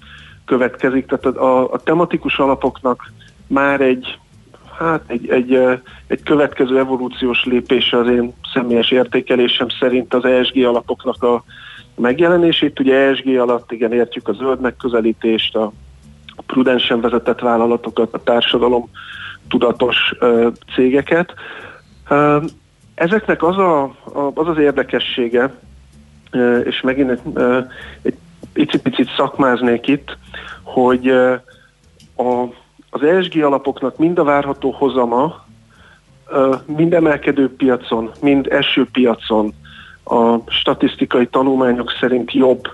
következik, 0.45 1.05
tehát 1.05 1.37
a, 1.37 1.73
a 1.73 1.77
tematikus 1.77 2.37
alapoknak 2.37 3.11
már 3.47 3.81
egy, 3.81 4.19
hát 4.79 5.01
egy, 5.07 5.29
egy, 5.29 5.53
egy 6.07 6.23
következő 6.23 6.77
evolúciós 6.77 7.43
lépése 7.43 7.97
az 7.97 8.07
én 8.07 8.33
személyes 8.53 8.91
értékelésem 8.91 9.67
szerint 9.79 10.13
az 10.13 10.25
ESG 10.25 10.57
alapoknak 10.57 11.23
a 11.23 11.43
megjelenését. 11.95 12.79
Ugye 12.79 12.95
ESG 12.95 13.27
alatt 13.27 13.71
igen 13.71 13.93
értjük 13.93 14.27
a 14.27 14.33
zöld 14.33 14.61
megközelítést, 14.61 15.55
a 15.55 15.71
prudensen 16.45 17.01
vezetett 17.01 17.39
vállalatokat, 17.39 18.13
a 18.13 18.23
társadalom 18.23 18.89
tudatos 19.47 19.97
uh, 20.19 20.51
cégeket. 20.75 21.33
Uh, 22.09 22.43
ezeknek 22.97 23.43
az, 23.43 23.57
a, 23.57 23.83
az 24.33 24.47
az 24.47 24.57
érdekessége, 24.57 25.53
és 26.63 26.81
megint 26.81 27.19
uh, 27.23 27.65
egy 28.53 28.81
picit 28.81 29.09
szakmáznék 29.17 29.87
itt, 29.87 30.17
hogy 30.63 31.07
a, 32.15 32.43
az 32.89 33.03
ESG 33.03 33.43
alapoknak 33.43 33.97
mind 33.97 34.19
a 34.19 34.23
várható 34.23 34.71
hozama, 34.71 35.45
mind 36.65 36.93
emelkedő 36.93 37.55
piacon, 37.55 38.11
mind 38.21 38.47
eső 38.47 38.87
piacon 38.91 39.53
a 40.03 40.51
statisztikai 40.51 41.27
tanulmányok 41.27 41.91
szerint 41.99 42.31
jobb, 42.33 42.67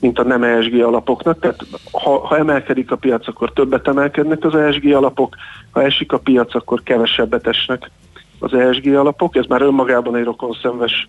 mint 0.00 0.18
a 0.18 0.22
nem 0.22 0.42
ESG 0.42 0.80
alapoknak. 0.80 1.40
Tehát 1.40 1.66
ha, 1.92 2.26
ha 2.26 2.38
emelkedik 2.38 2.90
a 2.90 2.96
piac, 2.96 3.28
akkor 3.28 3.52
többet 3.52 3.88
emelkednek 3.88 4.44
az 4.44 4.54
ESG 4.54 4.92
alapok, 4.92 5.36
ha 5.70 5.82
esik 5.82 6.12
a 6.12 6.18
piac, 6.18 6.54
akkor 6.54 6.82
kevesebbet 6.82 7.46
esnek 7.46 7.90
az 8.38 8.54
ESG 8.54 8.94
alapok. 8.94 9.36
Ez 9.36 9.44
már 9.46 9.62
önmagában 9.62 10.16
egy 10.16 10.24
rokonszenves 10.24 11.08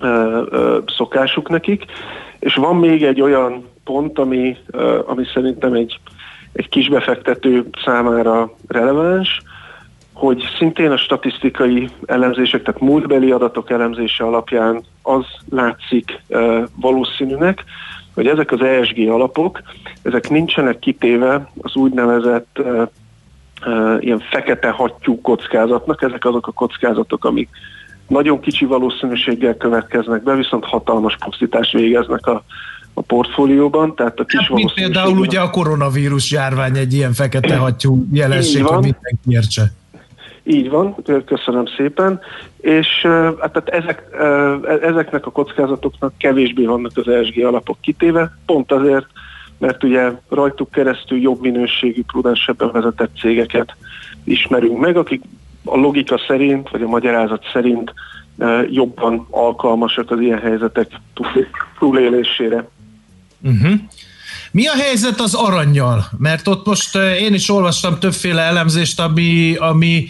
ö, 0.00 0.42
ö, 0.50 0.78
szokásuk 0.86 1.48
nekik. 1.48 1.84
És 2.38 2.54
van 2.54 2.76
még 2.76 3.02
egy 3.04 3.20
olyan 3.20 3.64
pont, 3.84 4.18
ami, 4.18 4.56
ami 5.06 5.24
szerintem 5.34 5.72
egy, 5.72 6.00
egy 6.52 6.68
kisbefektető 6.68 7.68
számára 7.84 8.54
releváns, 8.68 9.42
hogy 10.16 10.44
szintén 10.58 10.90
a 10.90 10.96
statisztikai 10.96 11.88
elemzések, 12.06 12.62
tehát 12.62 12.80
múltbeli 12.80 13.30
adatok 13.30 13.70
elemzése 13.70 14.24
alapján 14.24 14.82
az 15.02 15.24
látszik 15.50 16.22
uh, 16.28 16.62
valószínűnek, 16.80 17.64
hogy 18.14 18.26
ezek 18.26 18.52
az 18.52 18.60
ESG 18.60 19.08
alapok, 19.08 19.62
ezek 20.02 20.30
nincsenek 20.30 20.78
kitéve 20.78 21.50
az 21.60 21.74
úgynevezett 21.74 22.58
uh, 22.58 22.88
ilyen 23.98 24.22
fekete 24.30 24.70
hattyú 24.70 25.20
kockázatnak, 25.20 26.02
ezek 26.02 26.24
azok 26.24 26.46
a 26.46 26.52
kockázatok, 26.52 27.24
amik 27.24 27.48
nagyon 28.08 28.40
kicsi 28.40 28.64
valószínűséggel 28.64 29.56
következnek 29.56 30.22
be, 30.22 30.34
viszont 30.34 30.64
hatalmas 30.64 31.16
pusztítást 31.24 31.72
végeznek 31.72 32.26
a, 32.26 32.44
a 32.94 33.00
portfólióban. 33.00 33.94
Tehát 33.94 34.18
a 34.18 34.24
kis 34.24 34.40
hát, 34.40 34.50
mint 34.50 34.74
például 34.74 35.18
ugye 35.18 35.40
a 35.40 35.50
koronavírus 35.50 36.30
járvány 36.30 36.76
egy 36.76 36.92
ilyen 36.92 37.12
fekete 37.12 37.56
hattyú 37.56 38.06
jelenség, 38.12 38.64
hogy 38.64 38.74
mindenki 38.74 39.28
értse. 39.28 39.72
Így 40.48 40.70
van, 40.70 40.96
köszönöm 41.24 41.64
szépen, 41.76 42.20
és 42.60 42.86
hát 43.40 43.52
tehát 43.52 43.68
ezek, 43.68 44.02
ezeknek 44.82 45.26
a 45.26 45.30
kockázatoknak 45.30 46.12
kevésbé 46.18 46.64
vannak 46.64 46.92
az 46.94 47.08
ESG 47.08 47.44
alapok 47.44 47.80
kitéve, 47.80 48.36
pont 48.46 48.72
azért, 48.72 49.06
mert 49.58 49.84
ugye 49.84 50.10
rajtuk 50.28 50.70
keresztül 50.70 51.18
jobb 51.18 51.40
minőségű, 51.40 52.02
prudensebben 52.02 52.70
vezetett 52.72 53.10
cégeket 53.20 53.76
ismerünk 54.24 54.78
meg, 54.78 54.96
akik 54.96 55.22
a 55.64 55.76
logika 55.76 56.20
szerint, 56.26 56.70
vagy 56.70 56.82
a 56.82 56.88
magyarázat 56.88 57.44
szerint 57.52 57.92
jobban 58.70 59.26
alkalmasak 59.30 60.10
az 60.10 60.20
ilyen 60.20 60.40
helyzetek 60.40 60.90
túlélésére. 61.78 62.68
Uh-huh. 63.42 63.72
Mi 64.50 64.66
a 64.66 64.74
helyzet 64.74 65.20
az 65.20 65.34
aranyjal? 65.34 66.04
Mert 66.18 66.48
ott 66.48 66.66
most 66.66 66.96
én 66.96 67.34
is 67.34 67.50
olvastam 67.50 67.98
többféle 67.98 68.42
elemzést, 68.42 69.00
ami, 69.00 69.56
ami 69.56 70.08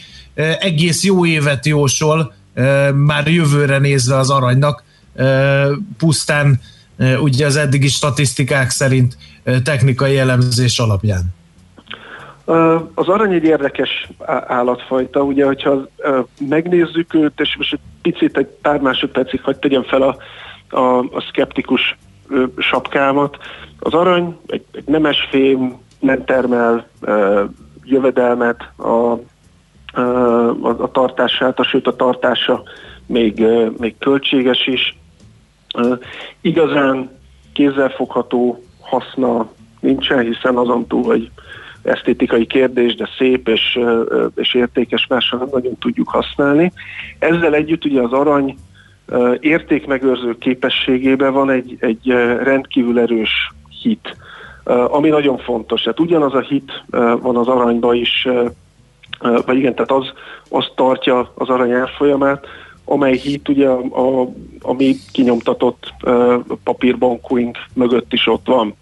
egész 0.59 1.05
jó 1.05 1.27
évet 1.27 1.67
jósol, 1.67 2.35
már 2.95 3.29
jövőre 3.29 3.79
nézve 3.79 4.17
az 4.17 4.31
aranynak, 4.31 4.85
pusztán 5.99 6.61
ugye 7.21 7.47
az 7.47 7.57
eddigi 7.57 7.89
statisztikák 7.89 8.71
szerint 8.71 9.17
technikai 9.65 10.19
elemzés 10.19 10.79
alapján. 10.79 11.35
Az 12.95 13.09
arany 13.09 13.33
egy 13.33 13.45
érdekes 13.45 14.09
állatfajta, 14.47 15.23
ugye, 15.23 15.45
hogyha 15.45 15.89
megnézzük 16.49 17.15
őt, 17.15 17.41
és 17.41 17.57
most 17.57 17.73
egy 17.73 17.81
picit, 18.03 18.37
egy 18.37 18.47
pár 18.47 18.81
másodpercig 18.81 19.43
hagyd 19.43 19.59
tegyem 19.59 19.83
fel 19.83 20.03
a, 20.03 20.17
a, 20.77 20.99
a 20.99 21.25
szkeptikus 21.29 21.97
sapkámat. 22.59 23.37
Az 23.79 23.93
arany 23.93 24.37
egy, 24.47 24.65
egy 24.73 24.85
nemes 24.87 25.29
fém, 25.31 25.77
nem 26.01 26.25
termel 26.25 26.89
jövedelmet, 27.85 28.61
a 28.79 29.19
a, 29.97 30.83
a 30.83 30.91
tartását, 30.91 31.59
a, 31.59 31.65
sőt 31.65 31.87
a 31.87 31.97
tartása 31.97 32.63
még, 33.07 33.45
még 33.79 33.99
költséges 33.99 34.67
is. 34.67 34.99
Igazán 36.41 37.11
kézzelfogható 37.53 38.65
haszna 38.87 39.49
nincsen, 39.81 40.21
hiszen 40.21 40.57
azon 40.57 40.87
túl, 40.87 41.05
hogy 41.05 41.31
esztétikai 41.83 42.47
kérdés, 42.47 42.95
de 42.95 43.09
szép 43.19 43.49
és, 43.49 43.79
és 44.35 44.55
értékes 44.55 45.07
mással 45.07 45.39
nem 45.39 45.49
nagyon 45.53 45.77
tudjuk 45.79 46.09
használni. 46.09 46.73
Ezzel 47.19 47.55
együtt 47.55 47.85
ugye 47.85 48.01
az 48.01 48.13
arany 48.13 48.57
értékmegőrző 49.41 50.39
képességében 50.39 51.33
van 51.33 51.51
egy, 51.51 51.77
egy 51.81 52.09
rendkívül 52.43 52.99
erős 52.99 53.53
hit, 53.83 54.17
ami 54.65 55.09
nagyon 55.09 55.39
fontos. 55.39 55.85
Hát 55.85 56.01
ugyanaz 56.01 56.35
a 56.35 56.41
hit 56.41 56.85
van 57.21 57.37
az 57.37 57.49
aranyba 57.49 57.95
is, 57.95 58.29
vagy 59.47 59.57
igen, 59.57 59.75
tehát 59.75 59.91
az, 59.91 60.13
az 60.51 60.71
tartja 60.75 61.33
az 61.35 61.49
arany 61.49 61.73
árfolyamát, 61.73 62.47
amely 62.89 63.17
hit 63.17 63.49
ugye 63.49 63.69
a, 63.69 63.81
a, 63.81 64.29
a 64.61 64.73
mi 64.73 64.97
kinyomtatott 65.13 65.95
uh, 66.03 66.35
papírbankúink 66.65 67.59
mögött 67.75 68.13
is 68.13 68.27
ott 68.27 68.47
van. 68.47 68.75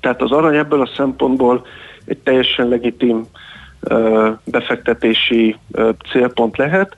Tehát 0.00 0.22
az 0.22 0.30
arany 0.30 0.56
ebből 0.56 0.80
a 0.80 0.90
szempontból 0.96 1.66
egy 2.04 2.18
teljesen 2.18 2.68
legitim 2.68 3.26
uh, 3.90 4.28
befektetési 4.44 5.56
uh, 5.72 5.88
célpont 6.10 6.56
lehet, 6.56 6.94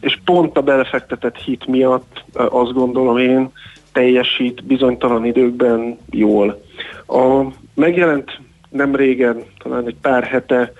és 0.00 0.18
pont 0.24 0.56
a 0.56 0.62
belefektetett 0.62 1.36
hit 1.36 1.66
miatt 1.66 2.24
uh, 2.34 2.54
azt 2.54 2.72
gondolom 2.72 3.18
én 3.18 3.50
teljesít 3.92 4.64
bizonytalan 4.64 5.24
időkben 5.24 5.98
jól. 6.10 6.62
A 7.06 7.42
megjelent 7.74 8.40
nem 8.68 8.94
régen, 8.94 9.42
talán 9.58 9.86
egy 9.86 9.96
pár 10.00 10.24
hete 10.24 10.72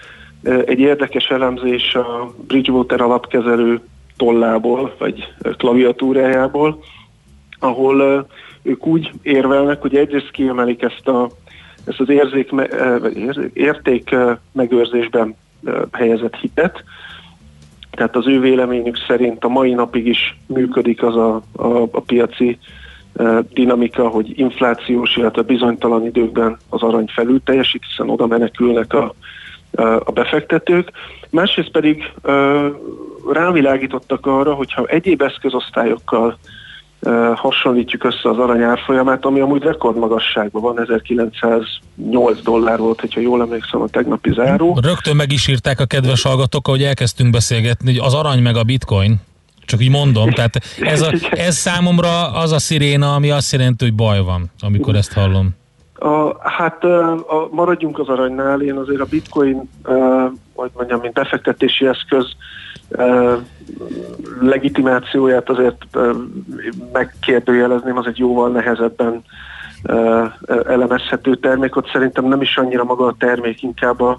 egy 0.42 0.78
érdekes 0.78 1.26
elemzés 1.26 1.94
a 1.94 2.34
Bridgewater 2.46 3.00
alapkezelő 3.00 3.80
tollából, 4.18 4.94
vagy 4.98 5.32
klaviatúrájából, 5.56 6.84
ahol 7.58 8.26
ők 8.62 8.86
úgy 8.86 9.10
érvelnek, 9.22 9.80
hogy 9.80 9.96
egyrészt 9.96 10.30
kiemelik 10.30 10.82
ezt, 10.82 11.08
a, 11.08 11.28
ezt 11.84 12.00
az 12.00 12.08
érzék, 12.08 12.50
érték 13.52 14.14
megőrzésben 14.52 15.36
helyezett 15.92 16.36
hitet, 16.36 16.84
tehát 17.90 18.16
az 18.16 18.26
ő 18.26 18.40
véleményük 18.40 18.96
szerint 19.06 19.44
a 19.44 19.48
mai 19.48 19.72
napig 19.72 20.06
is 20.06 20.38
működik 20.46 21.02
az 21.02 21.16
a, 21.16 21.42
a, 21.52 21.82
a 21.82 22.00
piaci 22.00 22.58
dinamika, 23.52 24.08
hogy 24.08 24.38
inflációs, 24.38 25.16
illetve 25.16 25.42
bizonytalan 25.42 26.04
időkben 26.04 26.58
az 26.68 26.82
arany 26.82 27.06
felül 27.06 27.42
teljesít, 27.44 27.84
hiszen 27.88 28.10
oda 28.10 28.26
menekülnek 28.26 28.92
a, 28.92 29.14
a 30.04 30.10
befektetők, 30.12 30.90
másrészt 31.30 31.70
pedig 31.70 32.12
rávilágítottak 33.32 34.26
arra, 34.26 34.54
hogyha 34.54 34.84
egyéb 34.84 35.22
eszközosztályokkal 35.22 36.38
hasonlítjuk 37.34 38.04
össze 38.04 38.28
az 38.28 38.38
arany 38.38 38.62
árfolyamát, 38.62 39.24
ami 39.24 39.40
amúgy 39.40 39.62
rekordmagasságban 39.62 40.62
van, 40.62 40.80
1908 40.80 42.42
dollár 42.42 42.78
volt, 42.78 43.00
hogyha 43.00 43.20
jól 43.20 43.40
emlékszem 43.40 43.80
a 43.80 43.88
tegnapi 43.88 44.32
záró. 44.32 44.78
Rögtön 44.82 45.16
meg 45.16 45.32
is 45.32 45.48
írták 45.48 45.80
a 45.80 45.84
kedves 45.84 46.22
hallgatók, 46.22 46.66
hogy 46.66 46.82
elkezdtünk 46.82 47.30
beszélgetni, 47.30 47.96
hogy 47.96 48.06
az 48.06 48.14
arany 48.14 48.42
meg 48.42 48.56
a 48.56 48.62
bitcoin, 48.62 49.16
csak 49.64 49.82
így 49.82 49.90
mondom, 49.90 50.30
tehát 50.30 50.60
ez, 50.80 51.00
a, 51.02 51.12
ez 51.48 51.56
számomra 51.56 52.32
az 52.32 52.52
a 52.52 52.58
sziréna, 52.58 53.14
ami 53.14 53.30
azt 53.30 53.52
jelenti, 53.52 53.84
hogy 53.84 53.94
baj 53.94 54.20
van, 54.20 54.50
amikor 54.60 54.94
ezt 54.94 55.12
hallom. 55.12 55.56
A, 55.98 56.48
hát 56.48 56.84
a, 56.84 57.48
maradjunk 57.50 57.98
az 57.98 58.08
aranynál, 58.08 58.60
én 58.60 58.76
azért 58.76 59.00
a 59.00 59.06
bitcoin, 59.10 59.70
vagy 60.54 60.70
mondjam, 60.74 61.00
mint 61.00 61.14
befektetési 61.14 61.86
eszköz 61.86 62.26
legitimációját 64.40 65.48
azért 65.48 65.86
megkérdőjelezném, 66.92 67.96
az 67.96 68.06
egy 68.06 68.18
jóval 68.18 68.50
nehezebben 68.50 69.22
elemezhető 70.66 71.34
termék, 71.34 71.76
ott 71.76 71.90
szerintem 71.90 72.24
nem 72.24 72.40
is 72.40 72.56
annyira 72.56 72.84
maga 72.84 73.06
a 73.06 73.14
termék, 73.18 73.62
inkább 73.62 74.00
a, 74.00 74.18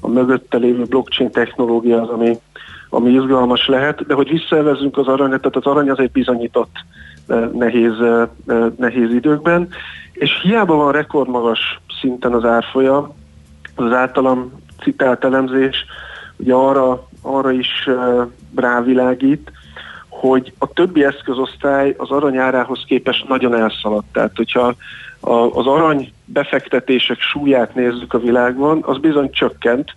a 0.00 0.08
mögötte 0.08 0.56
lévő 0.56 0.82
blockchain 0.82 1.30
technológia 1.30 2.02
az, 2.02 2.08
ami, 2.08 2.38
ami 2.88 3.10
izgalmas 3.10 3.66
lehet, 3.66 4.06
de 4.06 4.14
hogy 4.14 4.28
visszaevezünk 4.28 4.98
az 4.98 5.06
aranyat, 5.06 5.40
tehát 5.40 5.56
az 5.56 5.66
arany 5.66 5.90
azért 5.90 6.12
bizonyított 6.12 6.72
nehéz, 7.52 7.94
nehéz 8.76 9.10
időkben, 9.10 9.68
és 10.20 10.40
hiába 10.42 10.74
van 10.74 10.92
rekordmagas 10.92 11.80
szinten 12.00 12.32
az 12.32 12.44
árfolyam, 12.44 13.14
az 13.76 13.92
általam 13.92 14.52
citált 14.82 15.24
elemzés 15.24 15.84
ugye 16.36 16.54
arra, 16.54 17.08
arra 17.22 17.50
is 17.50 17.88
rávilágít, 18.54 19.52
hogy 20.08 20.52
a 20.58 20.66
többi 20.66 21.04
eszközosztály 21.04 21.94
az 21.98 22.10
aranyárához 22.10 22.84
képest 22.86 23.28
nagyon 23.28 23.54
elszaladt. 23.54 24.12
Tehát, 24.12 24.36
hogyha 24.36 24.74
az 25.52 25.66
arany 25.66 26.12
befektetések 26.24 27.20
súlyát 27.20 27.74
nézzük 27.74 28.14
a 28.14 28.18
világban, 28.18 28.78
az 28.82 28.98
bizony 28.98 29.30
csökkent. 29.30 29.94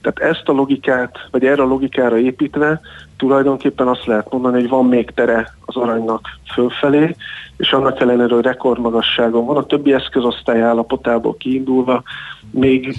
Tehát 0.00 0.32
ezt 0.32 0.48
a 0.48 0.52
logikát, 0.52 1.18
vagy 1.30 1.44
erre 1.44 1.62
a 1.62 1.66
logikára 1.66 2.18
építve 2.18 2.80
tulajdonképpen 3.16 3.88
azt 3.88 4.06
lehet 4.06 4.32
mondani, 4.32 4.60
hogy 4.60 4.68
van 4.68 4.86
még 4.86 5.10
tere 5.10 5.54
az 5.64 5.76
aranynak 5.76 6.28
fölfelé, 6.52 7.16
és 7.56 7.72
annak 7.72 8.00
ellenére, 8.00 8.34
hogy 8.34 8.44
rekordmagasságon 8.44 9.46
van, 9.46 9.56
a 9.56 9.66
többi 9.66 9.92
eszközosztály 9.92 10.62
állapotából 10.62 11.36
kiindulva 11.36 12.02
még 12.50 12.96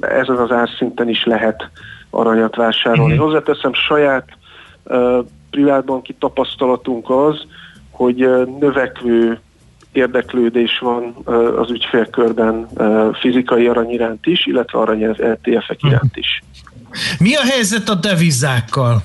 ezen 0.00 0.36
az 0.36 0.50
árszinten 0.50 1.08
is 1.08 1.24
lehet 1.24 1.70
aranyat 2.10 2.56
vásárolni. 2.56 3.14
Mm. 3.14 3.18
Hozzáteszem, 3.18 3.72
saját 3.72 4.28
privátbanki 5.50 6.14
tapasztalatunk 6.18 7.10
az, 7.10 7.46
hogy 7.90 8.16
növekvő 8.60 9.40
érdeklődés 9.96 10.78
van 10.78 11.14
az 11.58 11.70
ügyfélkörben 11.70 12.68
fizikai 13.20 13.66
arany 13.66 13.90
iránt 13.90 14.26
is, 14.26 14.46
illetve 14.46 14.78
arany 14.78 15.02
ETF-ek 15.02 15.80
mhm. 15.80 15.92
iránt 15.92 16.16
is. 16.16 16.42
Mi 17.18 17.34
a 17.34 17.42
helyzet 17.42 17.88
a 17.88 17.94
devizákkal? 17.94 19.02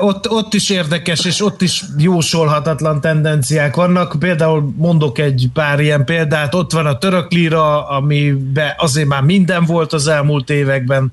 Ott, 0.00 0.30
ott 0.30 0.54
is 0.54 0.70
érdekes, 0.70 1.24
és 1.24 1.44
ott 1.44 1.62
is 1.62 1.84
jósolhatatlan 1.98 3.00
tendenciák 3.00 3.76
vannak. 3.76 4.16
Például 4.18 4.72
mondok 4.76 5.18
egy 5.18 5.48
pár 5.52 5.80
ilyen 5.80 6.04
példát. 6.04 6.54
Ott 6.54 6.72
van 6.72 6.86
a 6.86 6.98
török 6.98 7.32
lira, 7.32 7.88
amiben 7.88 8.72
azért 8.76 9.08
már 9.08 9.22
minden 9.22 9.64
volt 9.64 9.92
az 9.92 10.08
elmúlt 10.08 10.50
években. 10.50 11.12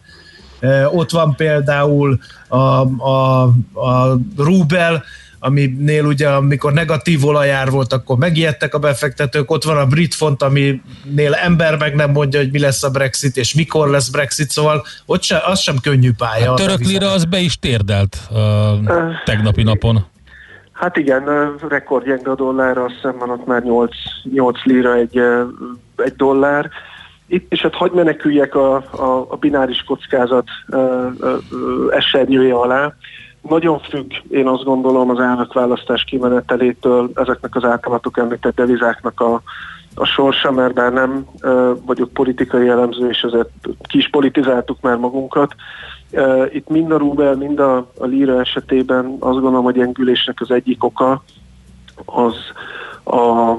Ott 0.91 1.11
van 1.11 1.35
például 1.35 2.19
a, 2.47 2.57
a, 2.57 3.43
a 3.73 4.17
rubel, 4.37 5.03
aminél 5.39 6.05
ugye 6.05 6.27
amikor 6.29 6.73
negatív 6.73 7.25
olajár 7.25 7.69
volt, 7.69 7.93
akkor 7.93 8.17
megijedtek 8.17 8.73
a 8.73 8.79
befektetők, 8.79 9.51
ott 9.51 9.63
van 9.63 9.77
a 9.77 9.85
brit 9.85 10.15
font, 10.15 10.43
aminél 10.43 11.33
ember 11.43 11.77
meg 11.77 11.95
nem 11.95 12.11
mondja, 12.11 12.39
hogy 12.39 12.51
mi 12.51 12.59
lesz 12.59 12.83
a 12.83 12.89
Brexit, 12.89 13.37
és 13.37 13.53
mikor 13.53 13.89
lesz 13.89 14.09
Brexit, 14.09 14.49
szóval 14.49 14.85
ott 15.05 15.23
se, 15.23 15.41
az 15.45 15.59
sem 15.59 15.75
könnyű 15.81 16.11
pálya. 16.17 16.51
A 16.51 16.55
török 16.55 16.79
lira 16.79 17.11
az 17.11 17.25
be 17.25 17.39
is 17.39 17.59
térdelt 17.59 18.17
uh, 18.31 18.37
tegnapi 19.25 19.63
napon. 19.63 20.05
Hát 20.79 20.97
igen, 20.97 21.23
rekordjeng 21.69 22.27
a 22.27 22.35
dollár, 22.35 22.77
azt 22.77 22.93
hiszem 22.93 23.17
van 23.17 23.29
ott 23.29 23.45
már 23.45 23.63
8, 23.63 23.91
8 24.23 24.63
lira 24.63 24.95
egy, 24.95 25.21
egy 25.95 26.15
dollár. 26.15 26.69
Itt 27.27 27.53
is 27.53 27.61
hát 27.61 27.75
hagy 27.75 27.91
meneküljek 27.91 28.55
a, 28.55 28.75
a, 28.75 29.25
a 29.29 29.35
bináris 29.35 29.83
kockázat 29.83 30.47
uh, 30.67 31.05
uh, 31.19 31.37
esernyője 31.89 32.53
alá. 32.53 32.93
Nagyon 33.41 33.79
függ, 33.79 34.11
én 34.29 34.47
azt 34.47 34.63
gondolom, 34.63 35.09
az 35.09 35.19
elnökválasztás 35.19 36.03
kimenetelétől 36.03 37.11
ezeknek 37.15 37.55
az 37.55 37.63
általatok 37.63 38.17
említett 38.17 38.55
devizáknak 38.55 39.19
a, 39.19 39.41
a 39.95 40.05
sorsa, 40.05 40.51
mert 40.51 40.73
bár 40.73 40.93
nem 40.93 41.25
uh, 41.43 41.71
vagyok 41.85 42.13
politikai 42.13 42.67
elemző, 42.67 43.09
és 43.09 43.21
ezért 43.21 43.49
kis 43.81 44.09
politizáltuk 44.09 44.81
már 44.81 44.97
magunkat. 44.97 45.55
Uh, 46.11 46.55
itt 46.55 46.69
mind 46.69 46.91
a 46.91 46.97
Rubel, 46.97 47.35
mind 47.35 47.59
a, 47.59 47.77
a 47.77 48.05
Lira 48.05 48.39
esetében 48.39 49.05
azt 49.05 49.39
gondolom, 49.39 49.63
hogy 49.63 49.75
gyengülésnek 49.75 50.41
az 50.41 50.51
egyik 50.51 50.83
oka 50.83 51.23
az 52.05 52.35
a, 53.03 53.51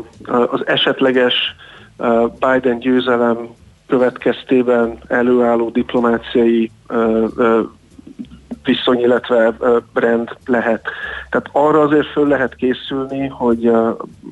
az 0.51 0.67
esetleges 0.67 1.35
Biden 2.39 2.79
győzelem 2.79 3.49
következtében 3.87 4.99
előálló 5.07 5.71
diplomáciai 5.71 6.71
viszony, 8.65 9.01
illetve 9.01 9.55
brand 9.93 10.29
lehet. 10.47 10.83
Tehát 11.31 11.49
arra 11.53 11.81
azért 11.81 12.07
föl 12.07 12.29
lehet 12.29 12.55
készülni, 12.55 13.27
hogy 13.27 13.67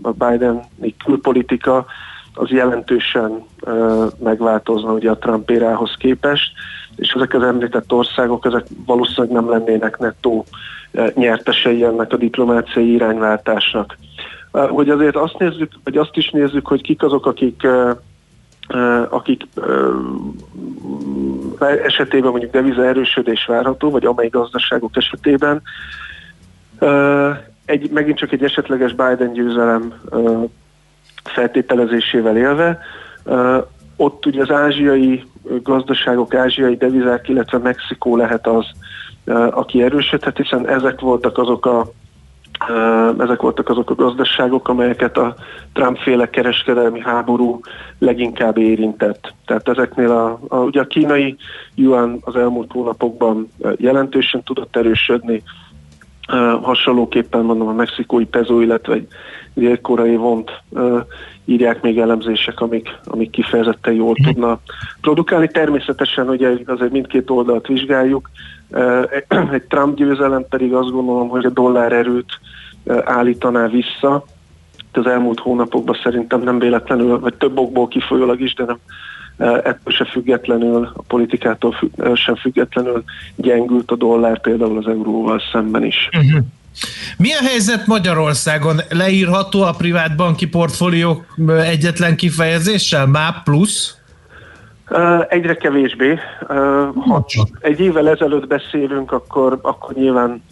a 0.03 0.11
Biden 0.19 0.63
külpolitika 1.05 1.87
az 2.35 2.51
jelentősen 2.51 3.43
megváltozna 4.23 4.93
ugye 4.93 5.11
a 5.11 5.19
Trump 5.19 5.51
érához 5.51 5.95
képest, 5.99 6.53
és 6.97 7.13
ezek 7.13 7.35
az 7.35 7.43
említett 7.43 7.93
országok, 7.93 8.45
ezek 8.45 8.67
valószínűleg 8.87 9.35
nem 9.35 9.51
lennének 9.51 9.99
nettó 9.99 10.45
nyertesei 11.15 11.85
ennek 11.85 12.13
a 12.13 12.17
diplomáciai 12.17 12.93
irányváltásnak. 12.93 13.97
Hogy 14.53 14.91
azért 14.91 15.17
azt 15.17 15.39
nézzük, 15.39 15.73
vagy 15.85 15.97
azt 15.97 16.17
is 16.17 16.31
nézzük, 16.31 16.67
hogy 16.67 16.83
kik 16.83 17.03
azok, 17.03 17.27
akik 17.27 17.67
akik 19.09 19.47
esetében 21.59 22.31
mondjuk 22.31 22.53
deviza 22.53 22.85
erősödés 22.85 23.47
várható, 23.47 23.91
vagy 23.91 24.05
amely 24.05 24.29
gazdaságok 24.29 24.97
esetében. 24.97 25.63
Egy, 27.65 27.91
megint 27.91 28.19
csak 28.19 28.33
egy 28.33 28.45
esetleges 28.45 28.95
Biden 28.95 29.33
győzelem 29.33 29.95
feltételezésével 31.25 32.37
élve, 32.37 32.81
ott 33.97 34.27
ugye 34.27 34.43
az 34.43 34.51
ázsiai 34.51 35.25
gazdaságok, 35.63 36.35
ázsiai 36.35 36.77
devizák, 36.77 37.29
illetve 37.29 37.59
Mexikó 37.59 38.17
lehet 38.17 38.47
az, 38.47 38.67
aki 39.51 39.83
erősödhet, 39.83 40.37
hiszen 40.37 40.69
ezek 40.69 41.01
voltak 41.01 41.39
azok 41.39 41.67
a 41.67 41.93
ezek 43.19 43.41
voltak 43.41 43.69
azok 43.69 43.91
a 43.91 43.95
gazdaságok, 43.95 44.69
amelyeket 44.69 45.17
a 45.17 45.35
Trump-féle 45.73 46.31
kereskedelmi 46.31 47.01
háború 47.01 47.61
leginkább 47.99 48.59
érintett. 48.59 49.35
Tehát 49.47 49.69
ezeknél 49.69 50.11
a, 50.11 50.41
a, 50.49 50.57
ugye 50.57 50.81
a 50.81 50.87
kínai 50.87 51.37
yuan 51.75 52.19
az 52.21 52.37
elmúlt 52.37 52.73
hónapokban 52.73 53.49
jelentősen 53.77 54.43
tudott 54.43 54.77
erősödni, 54.77 55.43
hasonlóképpen 56.63 57.45
mondom 57.45 57.69
a 57.69 57.73
mexikói 57.73 58.25
pezo, 58.25 58.61
illetve 58.61 58.95
egy 58.95 59.07
dél-koreai 59.55 60.17
vont 60.17 60.51
írják 61.49 61.83
még 61.83 61.99
elemzések, 61.99 62.61
amik, 62.61 62.89
amik 63.05 63.31
kifejezetten 63.31 63.95
jól 63.95 64.15
mhm. 64.19 64.29
tudna 64.29 64.61
produkálni. 65.01 65.49
Természetesen 65.49 66.29
ugye 66.29 66.49
azért 66.67 66.93
mindkét 66.93 67.31
oldalt 67.31 67.67
vizsgáljuk. 67.67 68.31
Egy 69.53 69.63
Trump 69.69 69.97
győzelem 69.97 70.45
pedig 70.49 70.75
azt 70.75 70.91
gondolom, 70.91 71.29
hogy 71.29 71.45
a 71.45 71.51
dollár 71.51 71.93
erőt 71.93 72.39
állítaná 73.05 73.67
vissza. 73.67 74.25
Az 74.93 75.07
elmúlt 75.07 75.39
hónapokban 75.39 75.99
szerintem 76.03 76.43
nem 76.43 76.59
véletlenül, 76.59 77.21
vagy 77.21 77.35
több 77.35 77.59
okból 77.59 77.89
kifolyólag 77.89 78.41
is, 78.41 78.55
de 78.55 78.65
nem 78.65 78.79
ettől 79.39 79.95
se 79.95 80.05
függetlenül, 80.05 80.91
a 80.95 81.03
politikától 81.03 81.75
sem 82.15 82.35
függetlenül 82.35 83.05
gyengült 83.37 83.91
a 83.91 83.97
dollár 83.97 84.41
például 84.41 84.79
az 84.79 84.87
euróval 84.87 85.43
szemben 85.53 85.85
is. 85.85 86.09
Uh-huh. 86.13 86.45
Mi 87.17 87.33
a 87.33 87.43
helyzet 87.43 87.87
Magyarországon? 87.87 88.81
Leírható 88.89 89.63
a 89.63 89.73
privát 89.73 90.17
banki 90.17 90.49
portfólió 90.49 91.25
egyetlen 91.47 92.17
kifejezéssel? 92.17 93.07
MÁP 93.07 93.43
plusz? 93.45 93.97
Egyre 95.29 95.55
kevésbé. 95.55 96.19
Ha 96.95 97.25
egy 97.61 97.81
évvel 97.81 98.09
ezelőtt 98.09 98.47
beszélünk, 98.47 99.13
akkor, 99.13 99.59
akkor 99.63 99.95
nyilván 99.95 100.43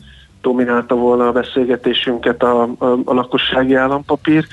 dominálta 0.41 0.95
volna 0.95 1.27
a 1.27 1.33
beszélgetésünket 1.33 2.43
a, 2.43 2.63
a, 2.63 2.99
a 3.05 3.15
lakossági 3.15 3.75
állampapír. 3.75 4.47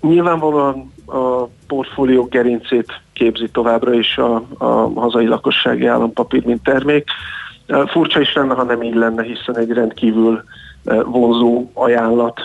Nyilvánvalóan 0.00 0.92
a 1.06 1.44
portfólió 1.66 2.24
gerincét 2.24 3.00
képzi 3.12 3.48
továbbra 3.48 3.94
is 3.94 4.16
a, 4.16 4.42
a 4.58 5.00
hazai 5.00 5.26
lakossági 5.26 5.86
állampapír, 5.86 6.44
mint 6.44 6.62
termék. 6.62 7.08
Furcsa 7.86 8.20
is 8.20 8.32
lenne, 8.32 8.54
ha 8.54 8.62
nem 8.62 8.82
így 8.82 8.94
lenne, 8.94 9.22
hiszen 9.22 9.56
egy 9.56 9.70
rendkívül 9.70 10.42
vonzó 10.84 11.70
ajánlat 11.74 12.40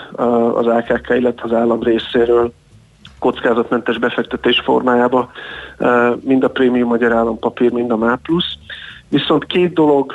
az 0.53 0.67
AKK, 0.67 1.09
illetve 1.09 1.43
az 1.43 1.53
állam 1.53 1.83
részéről 1.83 2.53
kockázatmentes 3.19 3.97
befektetés 3.97 4.59
formájába, 4.59 5.31
mind 6.19 6.43
a 6.43 6.49
prémium 6.49 6.87
magyar 6.87 7.11
állampapír, 7.11 7.71
mind 7.71 7.91
a 7.91 7.97
MÁ+. 7.97 8.19
Viszont 9.09 9.45
két 9.45 9.73
dolog 9.73 10.13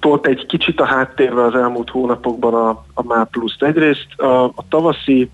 tolt 0.00 0.26
egy 0.26 0.46
kicsit 0.46 0.80
a 0.80 0.84
háttérve 0.84 1.44
az 1.44 1.54
elmúlt 1.54 1.90
hónapokban 1.90 2.54
a, 2.54 2.68
a 2.94 3.02
MÁ 3.02 3.24
pluszt. 3.30 3.62
Egyrészt 3.62 4.06
a, 4.16 4.44
a 4.44 4.64
tavaszi 4.68 5.30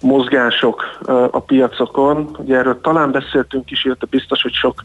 mozgások 0.00 0.98
a 1.30 1.40
piacokon, 1.40 2.36
ugye 2.38 2.56
erről 2.56 2.80
talán 2.80 3.10
beszéltünk 3.10 3.70
is, 3.70 3.84
illetve 3.84 4.06
biztos, 4.10 4.42
hogy 4.42 4.52
sok 4.52 4.84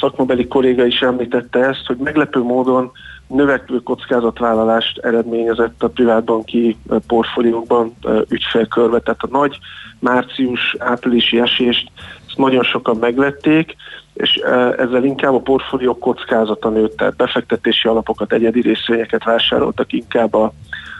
szakmabeli 0.00 0.46
kolléga 0.48 0.84
is 0.84 1.00
említette 1.00 1.58
ezt, 1.58 1.86
hogy 1.86 1.96
meglepő 1.96 2.40
módon 2.40 2.90
növekvő 3.26 3.78
kockázatvállalást 3.78 4.98
eredményezett 4.98 5.82
a 5.82 5.88
privátbanki 5.88 6.76
portfóliókban 7.06 7.94
ügyfélkörbe. 8.28 8.98
Tehát 8.98 9.22
a 9.22 9.28
nagy 9.30 9.58
március-áprilisi 9.98 11.40
esést 11.40 11.90
ezt 12.28 12.38
nagyon 12.38 12.62
sokan 12.62 12.96
megvették, 12.96 13.76
és 14.14 14.34
ezzel 14.76 15.04
inkább 15.04 15.34
a 15.34 15.40
portfólió 15.40 15.98
kockázata 15.98 16.68
nőtt, 16.68 16.96
tehát 16.96 17.16
befektetési 17.16 17.88
alapokat, 17.88 18.32
egyedi 18.32 18.60
részvényeket 18.60 19.24
vásároltak 19.24 19.92
inkább 19.92 20.34
a, 20.34 20.52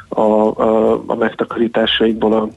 a, 0.09 0.21
a, 0.21 0.93
a 1.07 1.15
megtakarításaikból 1.15 2.33
a, 2.33 2.49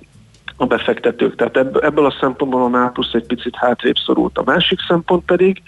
a 0.57 0.65
befektetők. 0.65 1.35
Tehát 1.35 1.57
ebből 1.83 2.05
a 2.05 2.15
szempontból 2.19 2.63
a 2.63 2.67
NÁPUSZ 2.67 3.13
egy 3.13 3.25
picit 3.25 3.55
hátrébb 3.55 3.95
szorult. 4.05 4.37
A 4.37 4.43
másik 4.45 4.79
szempont 4.87 5.25
pedig, 5.25 5.61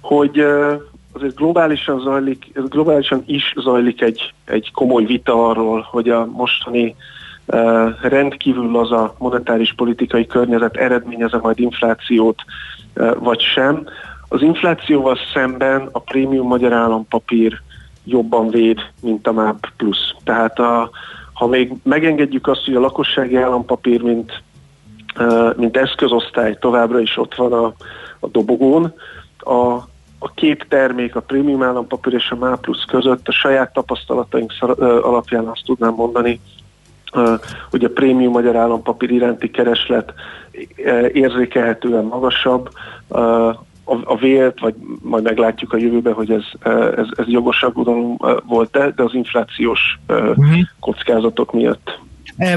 hogy 0.00 0.44
azért 1.12 1.34
globálisan 1.34 2.00
zajlik, 2.00 2.52
globálisan 2.68 3.22
is 3.26 3.54
zajlik 3.56 4.00
egy, 4.02 4.34
egy 4.44 4.72
komoly 4.72 5.04
vita 5.04 5.48
arról, 5.48 5.88
hogy 5.90 6.08
a 6.08 6.26
mostani 6.26 6.96
uh, 7.46 7.90
rendkívül 8.02 8.76
a 8.76 9.14
monetáris 9.18 9.74
politikai 9.74 10.26
környezet 10.26 10.76
eredményeze 10.76 11.38
majd 11.38 11.60
inflációt, 11.60 12.42
uh, 12.94 13.16
vagy 13.18 13.40
sem. 13.40 13.86
Az 14.28 14.42
inflációval 14.42 15.18
szemben 15.32 15.88
a 15.92 15.98
prémium 15.98 16.46
magyar 16.46 16.72
állampapír 16.72 17.60
jobban 18.04 18.48
véd, 18.50 18.78
mint 19.00 19.26
a 19.26 19.32
MAP 19.32 19.66
plusz. 19.76 20.14
Tehát 20.24 20.58
a, 20.58 20.90
ha 21.34 21.46
még 21.46 21.72
megengedjük 21.82 22.46
azt, 22.46 22.64
hogy 22.64 22.74
a 22.74 22.80
lakossági 22.80 23.36
állampapír, 23.36 24.02
mint, 24.02 24.42
mint 25.56 25.76
eszközosztály 25.76 26.56
továbbra 26.60 27.00
is 27.00 27.16
ott 27.16 27.34
van 27.34 27.52
a, 27.52 27.74
a 28.20 28.28
dobogón, 28.28 28.94
a 29.38 29.92
a 30.24 30.32
két 30.34 30.66
termék, 30.68 31.16
a 31.16 31.20
prémium 31.20 31.62
állampapír 31.62 32.12
és 32.12 32.30
a 32.30 32.36
MÁ 32.36 32.54
plusz 32.60 32.84
között 32.84 33.28
a 33.28 33.32
saját 33.32 33.72
tapasztalataink 33.72 34.52
alapján 34.78 35.46
azt 35.46 35.64
tudnám 35.64 35.94
mondani, 35.94 36.40
hogy 37.70 37.84
a 37.84 37.88
prémium 37.88 38.32
magyar 38.32 38.56
állampapír 38.56 39.10
iránti 39.10 39.50
kereslet 39.50 40.12
érzékelhetően 41.12 42.04
magasabb, 42.04 42.70
a, 43.84 44.16
vélt, 44.16 44.60
vagy 44.60 44.74
majd 45.02 45.22
meglátjuk 45.22 45.72
a 45.72 45.76
jövőben, 45.76 46.12
hogy 46.12 46.30
ez, 46.30 46.72
ez, 46.96 47.06
ez 47.16 47.26
jogos 47.26 47.62
aggodalom 47.62 48.18
volt-e, 48.46 48.90
de 48.90 49.02
az 49.02 49.14
inflációs 49.14 49.80
uh-huh. 50.08 50.58
kockázatok 50.80 51.52
miatt 51.52 52.02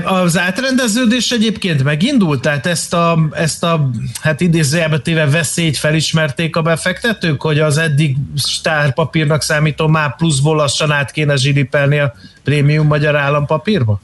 az 0.05 0.37
átrendeződés 0.37 1.31
egyébként 1.31 1.83
megindult, 1.83 2.41
tehát 2.41 2.65
ezt 2.65 2.93
a, 2.93 3.17
ezt 3.31 3.63
a 3.63 3.89
hát 4.21 4.41
idézőjelbe 4.41 4.99
téve 4.99 5.29
veszélyt 5.29 5.77
felismerték 5.77 6.55
a 6.55 6.61
befektetők, 6.61 7.41
hogy 7.41 7.59
az 7.59 7.77
eddig 7.77 8.15
stárpapírnak 8.35 9.41
számító 9.41 9.87
MÁ 9.87 10.13
pluszból 10.17 10.55
lassan 10.55 10.91
át 10.91 11.11
kéne 11.11 11.35
zsilipelni 11.35 11.99
a 11.99 12.13
prémium 12.43 12.87
magyar 12.87 13.15
állampapírba? 13.15 13.99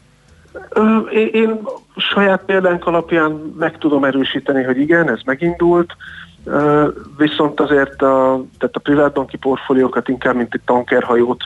Én, 1.13 1.29
én 1.31 1.59
saját 1.97 2.41
példánk 2.45 2.85
alapján 2.85 3.53
meg 3.59 3.77
tudom 3.77 4.03
erősíteni, 4.03 4.63
hogy 4.63 4.77
igen, 4.77 5.09
ez 5.09 5.19
megindult, 5.25 5.95
viszont 7.17 7.59
azért 7.59 8.01
a, 8.01 8.43
tehát 8.57 8.75
a 8.75 8.79
privátbanki 8.83 9.37
portfóliókat 9.37 10.09
inkább, 10.09 10.35
mint 10.35 10.53
egy 10.53 10.61
tankerhajót 10.65 11.43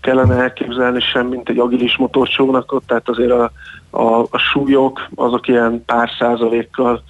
kellene 0.00 0.34
elképzelni 0.34 1.00
sem, 1.00 1.26
mint 1.26 1.48
egy 1.48 1.58
agilis 1.58 1.96
motorcsónakot, 1.96 2.86
tehát 2.86 3.08
azért 3.08 3.30
a, 3.30 3.50
a, 3.90 4.20
a 4.30 4.38
súlyok 4.38 5.08
azok 5.14 5.48
ilyen 5.48 5.84
pár 5.84 6.10
százalékkal 6.18 7.02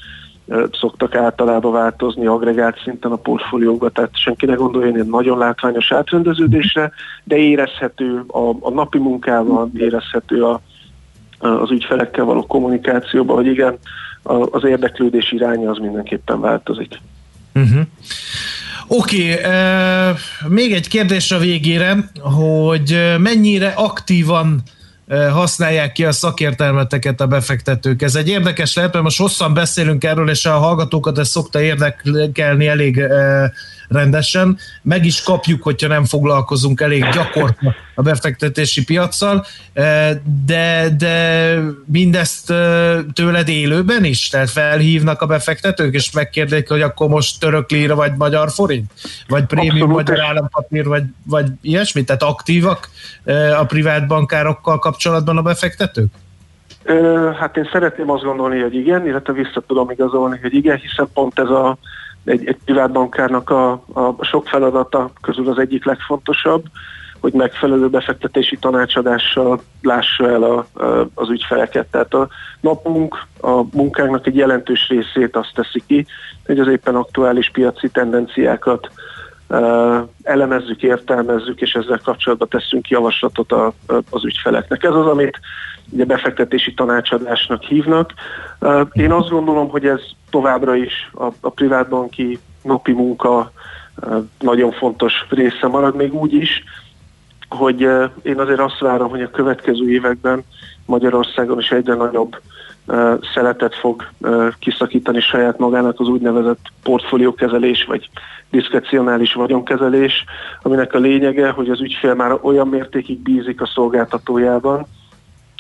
szoktak 0.72 1.14
általában 1.14 1.72
változni 1.72 2.26
agregált 2.26 2.80
szinten 2.82 3.12
a 3.12 3.16
portfóliókba, 3.16 3.88
tehát 3.88 4.16
senki 4.16 4.46
ne 4.46 4.54
gondoljon 4.54 4.94
ilyen 4.94 5.06
nagyon 5.06 5.38
látványos 5.38 5.92
átrendeződésre, 5.92 6.92
de 7.24 7.36
érezhető 7.36 8.24
a, 8.26 8.48
a 8.60 8.70
napi 8.70 8.98
munkával, 8.98 9.70
érezhető 9.74 10.44
a, 10.44 10.60
az 11.38 11.70
ügyfelekkel 11.70 12.24
való 12.24 12.46
kommunikációban, 12.46 13.36
hogy 13.36 13.46
igen, 13.46 13.78
az 14.50 14.64
érdeklődés 14.64 15.32
iránya 15.32 15.70
az 15.70 15.78
mindenképpen 15.78 16.40
változik. 16.40 17.00
Uh-huh. 17.54 17.80
Oké, 18.86 19.32
okay, 19.32 19.50
uh, 19.50 20.18
még 20.48 20.72
egy 20.72 20.88
kérdés 20.88 21.30
a 21.30 21.38
végére, 21.38 22.10
hogy 22.20 23.14
mennyire 23.18 23.68
aktívan 23.68 24.62
használják 25.30 25.92
ki 25.92 26.04
a 26.04 26.12
szakértelmeteket 26.12 27.20
a 27.20 27.26
befektetők. 27.26 28.02
Ez 28.02 28.14
egy 28.14 28.28
érdekes 28.28 28.74
lehet, 28.74 28.92
mert 28.92 29.04
most 29.04 29.18
hosszan 29.18 29.54
beszélünk 29.54 30.04
erről, 30.04 30.30
és 30.30 30.46
a 30.46 30.58
hallgatókat 30.58 31.18
ez 31.18 31.28
szokta 31.28 31.60
érdekelni 31.60 32.66
elég 32.66 33.02
rendesen. 33.90 34.58
Meg 34.82 35.04
is 35.04 35.22
kapjuk, 35.22 35.62
hogyha 35.62 35.88
nem 35.88 36.04
foglalkozunk 36.04 36.80
elég 36.80 37.04
gyakorta 37.12 37.74
a 37.94 38.02
befektetési 38.02 38.84
piaccal, 38.84 39.46
de, 40.46 40.88
de 40.98 41.56
mindezt 41.84 42.46
tőled 43.12 43.48
élőben 43.48 44.04
is? 44.04 44.28
Tehát 44.28 44.50
felhívnak 44.50 45.22
a 45.22 45.26
befektetők, 45.26 45.94
és 45.94 46.12
megkérdezik, 46.12 46.68
hogy 46.68 46.82
akkor 46.82 47.08
most 47.08 47.40
török 47.40 47.70
líra, 47.70 47.94
vagy 47.94 48.12
magyar 48.16 48.50
forint? 48.50 48.92
Vagy 49.28 49.44
prémium 49.44 49.90
magyar 49.90 50.20
állampapír, 50.20 50.84
vagy, 50.84 51.04
vagy 51.26 51.46
ilyesmi? 51.60 52.04
Tehát 52.04 52.22
aktívak 52.22 52.88
a 53.60 53.64
privát 53.64 54.06
bankárokkal 54.06 54.78
kapcsolatban 54.78 55.36
a 55.36 55.42
befektetők? 55.42 56.12
Hát 57.38 57.56
én 57.56 57.68
szeretném 57.72 58.10
azt 58.10 58.22
gondolni, 58.22 58.60
hogy 58.60 58.74
igen, 58.74 59.06
illetve 59.06 59.32
vissza 59.32 59.62
tudom 59.66 59.90
igazolni, 59.90 60.38
hogy 60.42 60.54
igen, 60.54 60.76
hiszen 60.76 61.08
pont 61.14 61.38
ez 61.38 61.48
a 61.48 61.78
egy, 62.24 62.46
egy 62.46 62.56
privát 62.64 62.92
bankárnak 62.92 63.50
a, 63.50 63.70
a 63.92 64.24
sok 64.24 64.48
feladata 64.48 65.10
közül 65.20 65.48
az 65.48 65.58
egyik 65.58 65.84
legfontosabb, 65.84 66.64
hogy 67.20 67.32
megfelelő 67.32 67.88
befektetési 67.88 68.56
tanácsadással 68.56 69.60
lássa 69.82 70.30
el 70.30 70.42
a, 70.42 70.66
a, 70.84 71.08
az 71.14 71.30
ügyfeleket. 71.30 71.86
Tehát 71.90 72.14
a 72.14 72.28
napunk, 72.60 73.26
a 73.40 73.62
munkánknak 73.72 74.26
egy 74.26 74.36
jelentős 74.36 74.88
részét 74.88 75.36
azt 75.36 75.54
teszi 75.54 75.82
ki, 75.86 76.06
hogy 76.46 76.58
az 76.58 76.68
éppen 76.68 76.94
aktuális 76.94 77.50
piaci 77.50 77.88
tendenciákat 77.88 78.90
elemezzük, 80.22 80.82
értelmezzük, 80.82 81.60
és 81.60 81.72
ezzel 81.72 82.00
kapcsolatban 82.04 82.48
teszünk 82.48 82.88
javaslatot 82.88 83.52
a, 83.52 83.72
az 84.10 84.24
ügyfeleknek. 84.24 84.84
Ez 84.84 84.94
az, 84.94 85.06
amit 85.06 85.40
ugye 85.90 86.04
befektetési 86.04 86.74
tanácsadásnak 86.74 87.62
hívnak. 87.62 88.12
Én 88.92 89.12
azt 89.12 89.28
gondolom, 89.28 89.68
hogy 89.68 89.86
ez 89.86 90.00
továbbra 90.30 90.74
is 90.74 91.10
a, 91.14 91.24
a 91.40 91.50
privátbanki 91.50 92.38
napi 92.62 92.92
munka 92.92 93.52
nagyon 94.38 94.72
fontos 94.72 95.12
része 95.28 95.66
marad, 95.66 95.96
még 95.96 96.14
úgy 96.14 96.32
is, 96.32 96.64
hogy 97.48 97.80
én 98.22 98.38
azért 98.38 98.60
azt 98.60 98.78
várom, 98.78 99.10
hogy 99.10 99.22
a 99.22 99.30
következő 99.30 99.90
években 99.90 100.44
Magyarországon 100.86 101.58
is 101.58 101.70
egyre 101.70 101.94
nagyobb 101.94 102.40
szeletet 103.34 103.74
fog 103.74 104.08
kiszakítani 104.58 105.20
saját 105.20 105.58
magának 105.58 106.00
az 106.00 106.08
úgynevezett 106.08 106.66
portfóliókezelés, 106.82 107.84
vagy 107.84 108.10
diszkrecionális 108.50 109.32
vagyonkezelés, 109.32 110.24
aminek 110.62 110.94
a 110.94 110.98
lényege, 110.98 111.50
hogy 111.50 111.68
az 111.70 111.80
ügyfél 111.80 112.14
már 112.14 112.38
olyan 112.42 112.68
mértékig 112.68 113.18
bízik 113.18 113.60
a 113.60 113.66
szolgáltatójában, 113.66 114.86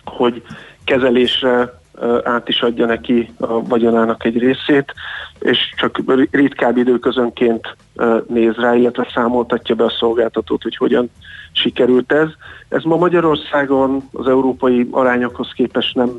hogy 0.04 0.42
kezelésre 0.84 1.78
át 2.24 2.48
is 2.48 2.62
adja 2.62 2.86
neki 2.86 3.32
a 3.38 3.62
vagyonának 3.62 4.24
egy 4.24 4.38
részét, 4.38 4.94
és 5.38 5.58
csak 5.76 6.00
ritkább 6.30 6.76
időközönként 6.76 7.76
néz 8.26 8.54
rá, 8.54 8.74
illetve 8.74 9.08
számoltatja 9.14 9.74
be 9.74 9.84
a 9.84 9.94
szolgáltatót, 9.98 10.62
hogy 10.62 10.76
hogyan 10.76 11.10
sikerült 11.52 12.12
ez. 12.12 12.28
Ez 12.68 12.82
ma 12.82 12.96
Magyarországon 12.96 14.08
az 14.12 14.26
európai 14.26 14.88
arányokhoz 14.90 15.52
képest 15.52 15.94
nem 15.94 16.10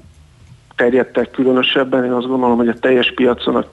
terjedtek 0.81 1.31
különösebben. 1.31 2.05
Én 2.05 2.11
azt 2.11 2.27
gondolom, 2.27 2.57
hogy 2.57 2.67
a 2.67 2.79
teljes 2.79 3.13
piacon 3.13 3.65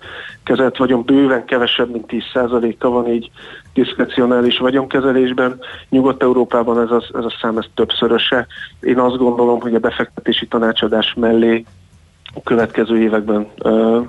kezelt 0.45 0.77
vagyon 0.77 1.05
bőven 1.05 1.45
kevesebb, 1.45 1.91
mint 1.91 2.05
10%-a 2.09 2.89
van 2.89 3.09
így 3.09 3.31
diszkrecionális 3.75 4.59
vagyonkezelésben. 4.59 5.59
Nyugat-Európában 5.89 6.81
ez 6.81 6.91
a, 6.91 7.03
ez 7.19 7.25
a 7.25 7.37
szám 7.41 7.59
ez 7.59 7.65
többszöröse. 7.75 8.47
Én 8.81 8.99
azt 8.99 9.17
gondolom, 9.17 9.61
hogy 9.61 9.75
a 9.75 9.79
befektetési 9.79 10.47
tanácsadás 10.47 11.15
mellé 11.17 11.65
a 12.35 12.43
következő 12.45 12.99
években 12.99 13.47
uh, 13.63 14.07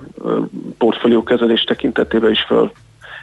portfóliókezelés 0.77 1.63
tekintetében 1.63 2.31
is 2.31 2.41
föl 2.41 2.71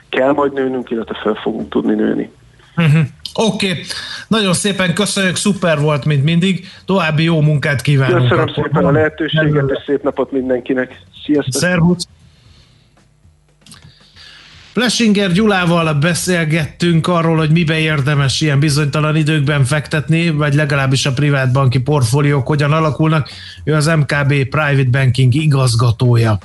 kell 0.08 0.32
majd 0.32 0.52
nőnünk, 0.52 0.90
illetve 0.90 1.14
fel 1.22 1.34
fogunk 1.34 1.68
tudni 1.68 1.94
nőni. 1.94 2.30
Uh-huh. 2.76 3.06
Oké, 3.34 3.70
okay. 3.70 3.82
nagyon 4.28 4.54
szépen 4.54 4.94
köszönjük, 4.94 5.36
szuper 5.36 5.80
volt, 5.80 6.04
mint 6.04 6.24
mindig. 6.24 6.66
További 6.84 7.22
jó 7.22 7.40
munkát 7.40 7.80
kívánok. 7.80 8.20
Köszönöm 8.20 8.38
akkor. 8.38 8.64
szépen 8.64 8.84
a 8.84 8.90
lehetőséget, 8.90 9.70
és 9.70 9.82
szép 9.86 10.02
napot 10.02 10.32
mindenkinek. 10.32 11.00
Sziasztok! 11.24 11.62
Szervusz! 11.62 12.08
Plesinger 14.76 15.32
Gyulával 15.32 15.94
beszélgettünk 15.94 17.06
arról, 17.06 17.36
hogy 17.36 17.50
mibe 17.50 17.78
érdemes 17.78 18.40
ilyen 18.40 18.58
bizonytalan 18.58 19.16
időkben 19.16 19.64
fektetni, 19.64 20.30
vagy 20.30 20.54
legalábbis 20.54 21.06
a 21.06 21.12
privát 21.12 21.52
banki 21.52 21.78
portfóliók 21.78 22.46
hogyan 22.46 22.72
alakulnak. 22.72 23.28
Ő 23.64 23.74
az 23.74 23.86
MKB 23.86 24.28
Private 24.28 24.88
Banking 24.90 25.34
igazgatója. 25.34 26.38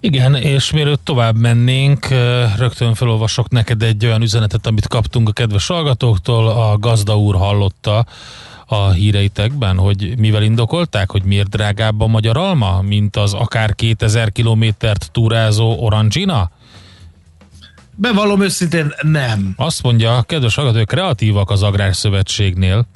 Igen, 0.00 0.34
és 0.34 0.70
mielőtt 0.70 1.04
tovább 1.04 1.36
mennénk, 1.36 2.08
rögtön 2.56 2.94
felolvasok 2.94 3.48
neked 3.48 3.82
egy 3.82 4.06
olyan 4.06 4.22
üzenetet, 4.22 4.66
amit 4.66 4.86
kaptunk 4.86 5.28
a 5.28 5.32
kedves 5.32 5.66
hallgatóktól. 5.66 6.48
A 6.48 6.78
gazda 6.78 7.18
úr 7.18 7.36
hallotta 7.36 8.06
a 8.66 8.90
híreitekben, 8.90 9.76
hogy 9.76 10.18
mivel 10.18 10.42
indokolták, 10.42 11.10
hogy 11.10 11.22
miért 11.22 11.48
drágább 11.48 12.00
a 12.00 12.06
magyar 12.06 12.36
alma, 12.36 12.80
mint 12.82 13.16
az 13.16 13.32
akár 13.32 13.74
2000 13.74 14.32
kilométert 14.32 15.10
túrázó 15.12 15.84
Orangina? 15.84 16.50
Bevallom 17.94 18.42
őszintén 18.42 18.94
nem. 19.02 19.52
Azt 19.56 19.82
mondja, 19.82 20.22
kedves 20.22 20.54
hallgatók, 20.54 20.86
kreatívak 20.86 21.50
az 21.50 21.62
Agrárszövetségnél. 21.62 22.86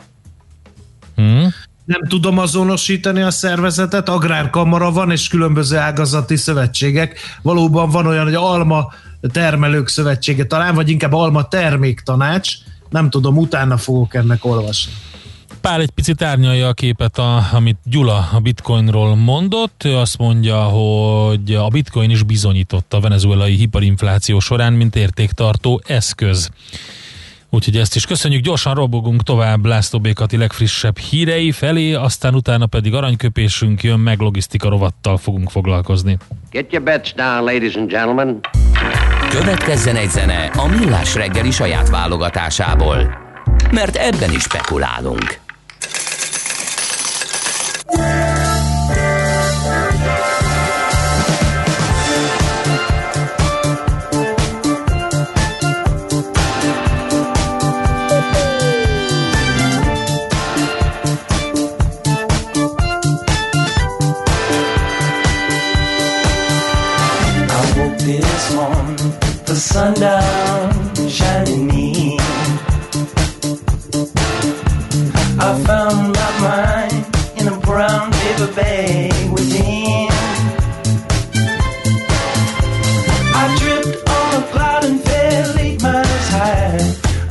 Hm? 1.16 1.46
Nem 1.84 2.00
tudom 2.08 2.38
azonosítani 2.38 3.22
a 3.22 3.30
szervezetet, 3.30 4.08
agrárkamara 4.08 4.90
van, 4.90 5.10
és 5.10 5.28
különböző 5.28 5.76
ágazati 5.76 6.36
szövetségek. 6.36 7.18
Valóban 7.42 7.90
van 7.90 8.06
olyan, 8.06 8.24
hogy 8.24 8.34
alma 8.34 8.92
termelők 9.32 9.88
szövetsége 9.88 10.44
talán, 10.44 10.74
vagy 10.74 10.88
inkább 10.88 11.12
alma 11.12 11.48
terméktanács. 11.48 12.52
Nem 12.90 13.10
tudom, 13.10 13.36
utána 13.36 13.76
fogok 13.76 14.14
ennek 14.14 14.44
olvasni. 14.44 14.92
Pál 15.60 15.80
egy 15.80 15.90
picit 15.90 16.22
árnyalja 16.22 16.68
a 16.68 16.72
képet, 16.72 17.18
a, 17.18 17.46
amit 17.52 17.78
Gyula 17.84 18.28
a 18.32 18.38
bitcoinról 18.38 19.16
mondott. 19.16 19.82
Ő 19.84 19.96
azt 19.96 20.18
mondja, 20.18 20.62
hogy 20.62 21.54
a 21.54 21.68
bitcoin 21.68 22.10
is 22.10 22.22
bizonyította 22.22 22.96
a 22.96 23.00
venezuelai 23.00 23.54
hiperinfláció 23.54 24.38
során, 24.38 24.72
mint 24.72 24.96
értéktartó 24.96 25.82
eszköz. 25.86 26.50
Úgyhogy 27.50 27.76
ezt 27.76 27.96
is 27.96 28.06
köszönjük, 28.06 28.42
gyorsan 28.42 28.74
robogunk 28.74 29.22
tovább 29.22 29.64
László 29.64 30.00
Békati 30.00 30.36
legfrissebb 30.36 30.98
hírei 30.98 31.52
felé, 31.52 31.92
aztán 31.92 32.34
utána 32.34 32.66
pedig 32.66 32.94
aranyköpésünk 32.94 33.82
jön, 33.82 34.00
meg 34.00 34.20
logisztika 34.20 34.68
rovattal 34.68 35.16
fogunk 35.16 35.50
foglalkozni. 35.50 36.18
Get 36.50 36.72
your 36.72 36.84
bets 36.84 37.14
down, 37.14 37.44
ladies 37.44 37.74
and 37.74 37.90
gentlemen. 37.90 38.40
Következzen 39.30 39.96
egy 39.96 40.10
zene 40.10 40.44
a 40.44 40.66
Millás 40.66 41.14
reggeli 41.14 41.50
saját 41.50 41.88
válogatásából, 41.88 43.18
mert 43.70 43.96
ebben 43.96 44.32
is 44.32 44.42
spekulálunk. 44.42 45.43
Sundown 69.74 70.94
shining 71.08 71.68
in. 71.68 72.18
I 75.46 75.50
found 75.66 76.14
my 76.14 76.30
mind 76.46 77.00
in 77.40 77.48
a 77.48 77.58
brown 77.58 78.12
paper 78.12 78.52
bag 78.54 79.12
within. 79.32 80.08
I 83.40 83.44
tripped 83.58 84.08
on 84.08 84.28
a 84.40 84.46
cloud 84.52 84.84
and 84.84 85.02
fell 85.02 85.58
eight 85.58 85.82
miles 85.82 86.28
high. 86.36 86.78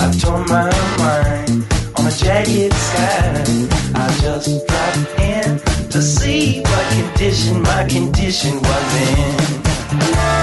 I 0.03 0.11
tore 0.19 0.43
my 0.55 0.69
mind 0.99 1.63
on 1.95 2.07
a 2.07 2.11
jagged 2.11 2.73
sky. 2.73 3.45
I 3.95 4.07
just 4.19 4.67
dropped 4.67 5.19
in 5.31 5.59
to 5.91 6.01
see 6.01 6.59
what 6.59 6.85
condition 6.91 7.61
my 7.61 7.87
condition 7.87 8.55
was 8.61 8.89
in. 9.07 10.42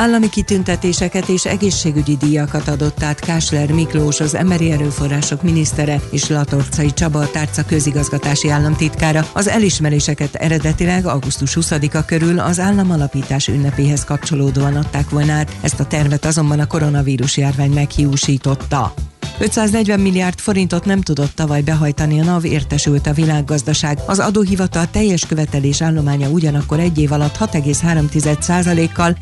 Állami 0.00 0.28
kitüntetéseket 0.28 1.28
és 1.28 1.44
egészségügyi 1.44 2.16
díjakat 2.16 2.68
adott 2.68 3.02
át 3.02 3.20
Kásler 3.20 3.72
Miklós, 3.72 4.20
az 4.20 4.34
Emberi 4.34 4.70
Erőforrások 4.70 5.42
minisztere 5.42 6.00
és 6.10 6.28
Latorcai 6.28 6.92
Csaba 6.92 7.30
tárca 7.30 7.64
közigazgatási 7.64 8.48
államtitkára. 8.48 9.26
Az 9.32 9.48
elismeréseket 9.48 10.34
eredetileg 10.34 11.06
augusztus 11.06 11.56
20-a 11.60 12.04
körül 12.04 12.38
az 12.38 12.60
államalapítás 12.60 13.48
ünnepéhez 13.48 14.04
kapcsolódóan 14.04 14.76
adták 14.76 15.10
volna 15.10 15.32
át, 15.32 15.56
ezt 15.60 15.80
a 15.80 15.86
tervet 15.86 16.24
azonban 16.24 16.60
a 16.60 16.66
koronavírus 16.66 17.36
járvány 17.36 17.72
meghiúsította. 17.72 18.94
540 19.40 20.00
milliárd 20.00 20.38
forintot 20.38 20.84
nem 20.84 21.00
tudott 21.00 21.34
tavaly 21.34 21.60
behajtani 21.60 22.20
a 22.20 22.24
NAV, 22.24 22.44
értesült 22.44 23.06
a 23.06 23.12
világgazdaság. 23.12 23.98
Az 24.06 24.18
adóhivatal 24.18 24.90
teljes 24.90 25.26
követelés 25.26 25.80
állománya 25.82 26.28
ugyanakkor 26.28 26.78
egy 26.78 26.98
év 26.98 27.12
alatt 27.12 27.36
6,3%-kal 27.36 29.16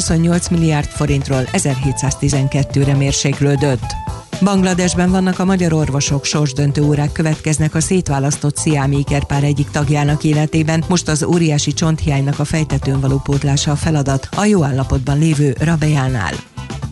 1828 0.00 0.48
milliárd 0.48 0.88
forintról 0.88 1.42
1712-re 1.52 2.94
mérséklődött. 2.94 3.94
Bangladesben 4.42 5.10
vannak 5.10 5.38
a 5.38 5.44
magyar 5.44 5.72
orvosok, 5.72 6.24
sorsdöntő 6.24 6.82
órák 6.82 7.12
következnek 7.12 7.74
a 7.74 7.80
szétválasztott 7.80 8.56
sziámi 8.56 8.98
ikerpár 8.98 9.44
egyik 9.44 9.70
tagjának 9.70 10.24
életében. 10.24 10.84
Most 10.88 11.08
az 11.08 11.22
óriási 11.22 11.72
csonthiánynak 11.72 12.38
a 12.38 12.44
fejtetőn 12.44 13.00
való 13.00 13.20
pótlása 13.24 13.70
a 13.70 13.76
feladat 13.76 14.28
a 14.36 14.44
jó 14.44 14.64
állapotban 14.64 15.18
lévő 15.18 15.54
Rabejánál. 15.58 16.32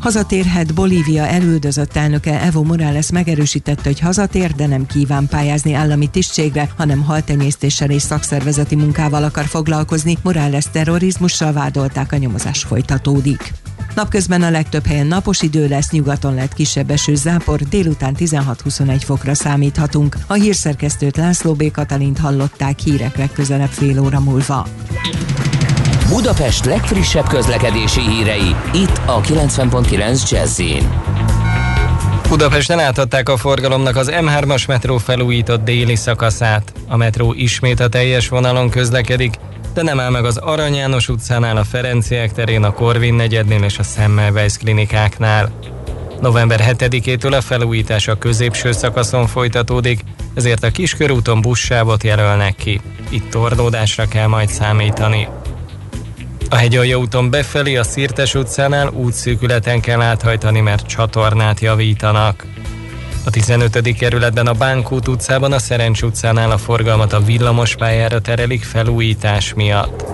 Hazatérhet 0.00 0.74
Bolívia 0.74 1.26
elüldözött 1.26 1.96
elnöke 1.96 2.40
Evo 2.40 2.62
Morales 2.62 3.10
megerősítette, 3.10 3.82
hogy 3.84 4.00
hazatér, 4.00 4.52
de 4.52 4.66
nem 4.66 4.86
kíván 4.86 5.26
pályázni 5.26 5.72
állami 5.72 6.10
tisztségre, 6.10 6.70
hanem 6.76 7.02
haltenyésztéssel 7.02 7.90
és 7.90 8.02
szakszervezeti 8.02 8.76
munkával 8.76 9.24
akar 9.24 9.44
foglalkozni. 9.44 10.16
Morales 10.22 10.64
terrorizmussal 10.72 11.52
vádolták, 11.52 12.12
a 12.12 12.16
nyomozás 12.16 12.62
folytatódik. 12.62 13.52
Napközben 13.94 14.42
a 14.42 14.50
legtöbb 14.50 14.86
helyen 14.86 15.06
napos 15.06 15.42
idő 15.42 15.68
lesz, 15.68 15.90
nyugaton 15.90 16.34
lett 16.34 16.52
kisebb 16.52 16.90
eső 16.90 17.14
zápor, 17.14 17.60
délután 17.60 18.16
16-21 18.18 19.00
fokra 19.04 19.34
számíthatunk. 19.34 20.16
A 20.26 20.32
hírszerkesztőt 20.32 21.16
László 21.16 21.54
B. 21.54 21.70
Katalint 21.70 22.18
hallották 22.18 22.78
hírek 22.78 23.16
legközelebb 23.16 23.70
fél 23.70 24.00
óra 24.00 24.20
múlva. 24.20 24.66
Budapest 26.08 26.64
legfrissebb 26.64 27.28
közlekedési 27.28 28.00
hírei, 28.00 28.54
itt 28.72 29.00
a 29.06 29.20
90.9 29.20 30.30
jazz 30.30 30.62
Budapesten 32.28 32.78
átadták 32.78 33.28
a 33.28 33.36
forgalomnak 33.36 33.96
az 33.96 34.12
M3-as 34.12 34.68
metró 34.68 34.98
felújított 34.98 35.64
déli 35.64 35.96
szakaszát. 35.96 36.72
A 36.88 36.96
metró 36.96 37.32
ismét 37.32 37.80
a 37.80 37.88
teljes 37.88 38.28
vonalon 38.28 38.70
közlekedik, 38.70 39.34
de 39.74 39.82
nem 39.82 40.00
áll 40.00 40.10
meg 40.10 40.24
az 40.24 40.36
Arany 40.36 40.74
János 40.74 41.08
utcánál, 41.08 41.56
a 41.56 41.64
Ferenciek 41.64 42.32
terén, 42.32 42.64
a 42.64 42.72
Korvin 42.72 43.14
negyednél 43.14 43.62
és 43.62 43.78
a 43.78 43.82
Semmelweis 43.82 44.56
klinikáknál. 44.56 45.50
November 46.20 46.76
7-től 46.78 47.36
a 47.36 47.40
felújítás 47.40 48.08
a 48.08 48.18
középső 48.18 48.72
szakaszon 48.72 49.26
folytatódik, 49.26 50.00
ezért 50.34 50.64
a 50.64 50.70
kiskörúton 50.70 51.40
buszsávot 51.40 52.02
jelölnek 52.02 52.54
ki. 52.54 52.80
Itt 53.08 53.30
torlódásra 53.30 54.08
kell 54.08 54.26
majd 54.26 54.48
számítani. 54.48 55.28
A 56.50 56.56
hegyalja 56.56 56.98
úton 56.98 57.30
befelé 57.30 57.76
a 57.76 57.82
Szirtes 57.82 58.34
utcánál 58.34 58.88
útszűkületen 58.88 59.80
kell 59.80 60.00
áthajtani, 60.00 60.60
mert 60.60 60.86
csatornát 60.86 61.60
javítanak. 61.60 62.46
A 63.24 63.30
15. 63.30 63.96
kerületben 63.98 64.46
a 64.46 64.52
Bánkút 64.52 65.08
utcában 65.08 65.52
a 65.52 65.58
Szerencs 65.58 66.02
utcánál 66.02 66.50
a 66.50 66.58
forgalmat 66.58 67.12
a 67.12 67.20
villamos 67.20 67.76
pályára 67.76 68.20
terelik 68.20 68.64
felújítás 68.64 69.54
miatt. 69.54 70.04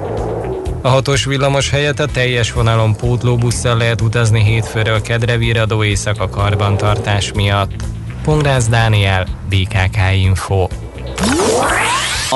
A 0.83 0.89
hatos 0.89 1.25
villamos 1.25 1.71
helyett 1.71 2.01
a 2.01 2.07
teljes 2.07 2.53
vonalon 2.53 2.97
pótlóbusszal 2.97 3.77
lehet 3.77 4.01
utazni 4.01 4.43
hétfőről 4.43 5.01
kedre 5.01 5.37
viradó 5.37 5.85
éjszaka 5.85 6.29
karbantartás 6.29 7.33
miatt. 7.33 7.83
Pongrász 8.23 8.69
Dániel, 8.69 9.27
BKK 9.49 9.99
Info. 10.23 10.69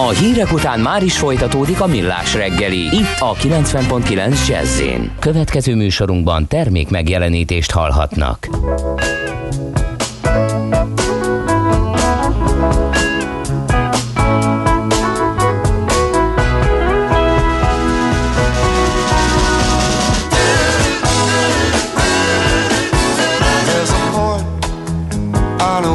A 0.06 0.08
hírek 0.08 0.52
után 0.52 0.80
már 0.80 1.02
is 1.02 1.18
folytatódik 1.18 1.80
a 1.80 1.86
millás 1.86 2.34
reggeli. 2.34 2.78
Itt 2.78 3.16
a 3.18 3.34
90.9 3.34 4.48
jazz 4.48 4.82
Következő 5.18 5.74
műsorunkban 5.74 6.46
termék 6.46 6.90
megjelenítést 6.90 7.70
hallhatnak. 7.70 8.48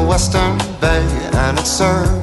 Western 0.08 0.58
Bay 0.80 1.02
and 1.34 1.58
it 1.58 1.66
serves 1.66 2.23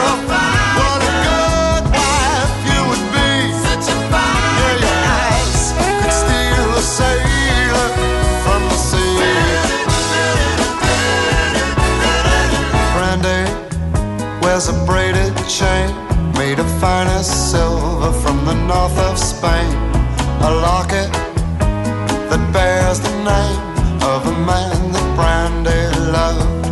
Name 23.23 23.61
of 24.01 24.25
a 24.25 24.35
man 24.49 24.73
that 24.93 25.07
Brandy 25.13 25.83
loved. 26.09 26.65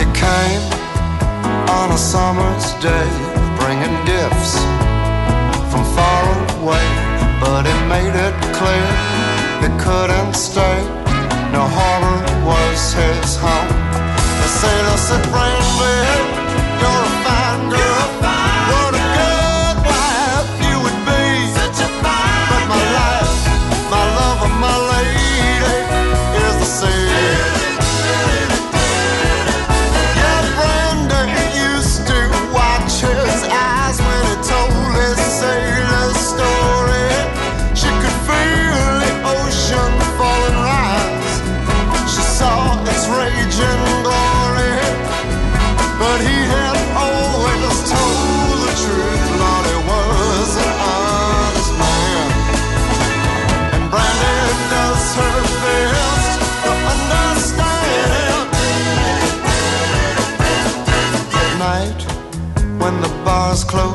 He 0.00 0.06
came 0.16 0.64
on 1.68 1.92
a 1.92 1.98
summer's 1.98 2.72
day, 2.80 3.08
bringing 3.60 3.96
gifts 4.08 4.56
from 5.70 5.84
far 5.96 6.24
away, 6.56 6.86
but 7.40 7.62
he 7.68 7.76
made 7.92 8.14
it 8.26 8.34
clear 8.56 8.88
he 9.60 9.68
couldn't 9.78 10.34
stay. 10.34 10.80
No 11.52 11.62
harbor 11.76 12.18
was 12.48 12.94
his 12.94 13.36
home. 13.36 13.72
The 14.40 14.48
sailor 14.48 14.96
said, 14.96 15.22
Brandy. 15.30 16.41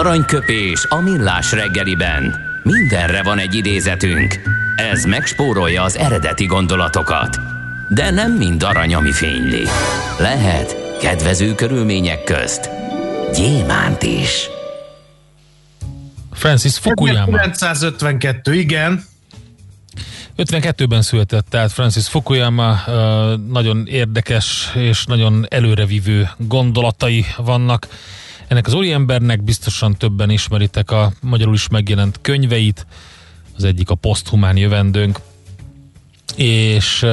Aranyköpés 0.00 0.86
a 0.88 1.00
millás 1.00 1.52
reggeliben. 1.52 2.34
Mindenre 2.62 3.22
van 3.22 3.38
egy 3.38 3.54
idézetünk. 3.54 4.40
Ez 4.76 5.04
megspórolja 5.04 5.82
az 5.82 5.96
eredeti 5.96 6.46
gondolatokat. 6.46 7.38
De 7.88 8.10
nem 8.10 8.32
mind 8.32 8.62
arany, 8.62 8.94
ami 8.94 9.12
fényli. 9.12 9.62
Lehet 10.18 10.96
kedvező 11.00 11.54
körülmények 11.54 12.24
közt 12.24 12.70
gyémánt 13.34 14.02
is. 14.02 14.48
Francis 16.32 16.78
Fukuyama. 16.78 17.24
952, 17.24 18.54
igen. 18.54 19.04
52-ben 20.36 21.02
született, 21.02 21.46
tehát 21.50 21.72
Francis 21.72 22.08
Fukuyama 22.08 22.80
nagyon 23.48 23.86
érdekes 23.86 24.70
és 24.74 25.04
nagyon 25.04 25.46
előrevívő 25.48 26.28
gondolatai 26.36 27.24
vannak. 27.36 27.88
Ennek 28.50 28.66
az 28.66 28.74
úriembernek 28.74 29.42
biztosan 29.42 29.96
többen 29.96 30.30
ismeritek 30.30 30.90
a 30.90 31.12
magyarul 31.20 31.54
is 31.54 31.68
megjelent 31.68 32.18
könyveit, 32.20 32.86
az 33.56 33.64
egyik 33.64 33.90
a 33.90 33.94
poszthumán 33.94 34.56
jövendőnk, 34.56 35.20
és 36.36 37.06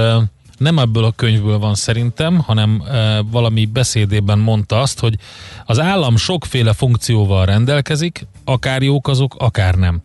nem 0.57 0.79
ebből 0.79 1.03
a 1.03 1.11
könyvből 1.11 1.59
van 1.59 1.75
szerintem, 1.75 2.38
hanem 2.38 2.83
valami 3.31 3.65
beszédében 3.65 4.39
mondta 4.39 4.81
azt, 4.81 4.99
hogy 4.99 5.15
az 5.65 5.79
állam 5.79 6.15
sokféle 6.15 6.73
funkcióval 6.73 7.45
rendelkezik, 7.45 8.27
akár 8.43 8.81
jók 8.81 9.07
azok, 9.07 9.35
akár 9.38 9.75
nem. 9.75 10.01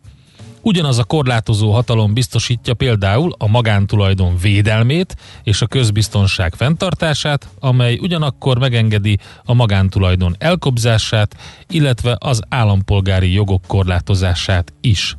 Ugyanaz 0.62 0.98
a 0.98 1.04
korlátozó 1.04 1.72
hatalom 1.72 2.14
biztosítja 2.14 2.74
például 2.74 3.34
a 3.38 3.46
magántulajdon 3.46 4.36
védelmét 4.36 5.16
és 5.42 5.62
a 5.62 5.66
közbiztonság 5.66 6.54
fenntartását, 6.54 7.48
amely 7.60 7.98
ugyanakkor 8.00 8.58
megengedi 8.58 9.18
a 9.44 9.54
magántulajdon 9.54 10.34
elkobzását, 10.38 11.36
illetve 11.68 12.16
az 12.18 12.40
állampolgári 12.48 13.32
jogok 13.32 13.62
korlátozását 13.66 14.72
is. 14.80 15.16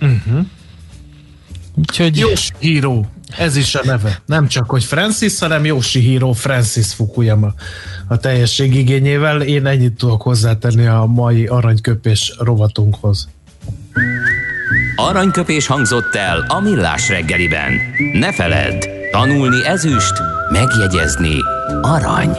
Uh-huh. 0.00 0.46
Úgyhogy 1.74 2.16
Yoshihiro, 2.16 3.04
ez 3.36 3.56
is 3.56 3.74
a 3.74 3.80
neve. 3.84 4.22
Nem 4.26 4.48
csak, 4.48 4.70
hogy 4.70 4.84
Francis, 4.84 5.38
hanem 5.38 5.64
Yoshihiro 5.64 6.32
Francis 6.32 6.92
Fukuyama 6.92 7.54
a 8.08 8.16
teljesség 8.16 8.74
igényével. 8.74 9.42
Én 9.42 9.66
ennyit 9.66 9.92
tudok 9.92 10.22
hozzátenni 10.22 10.86
a 10.86 11.04
mai 11.04 11.46
aranyköpés 11.46 12.34
rovatunkhoz. 12.38 13.28
Aranyköpés 14.96 15.66
hangzott 15.66 16.14
el 16.14 16.44
a 16.48 16.60
millás 16.60 17.08
reggeliben. 17.08 17.72
Ne 18.12 18.32
feledd, 18.32 18.86
tanulni 19.10 19.66
ezüst, 19.66 20.12
megjegyezni 20.50 21.36
arany. 21.82 22.36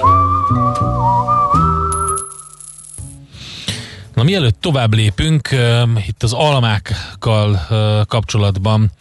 Na 4.16 4.24
mielőtt 4.24 4.62
tovább 4.62 4.94
lépünk, 4.94 5.50
uh, 5.52 6.08
itt 6.08 6.24
az 6.24 6.34
almákkal 6.34 7.50
uh, 7.70 8.06
kapcsolatban 8.06 8.92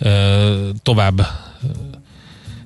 uh, 0.00 0.10
tovább 0.82 1.26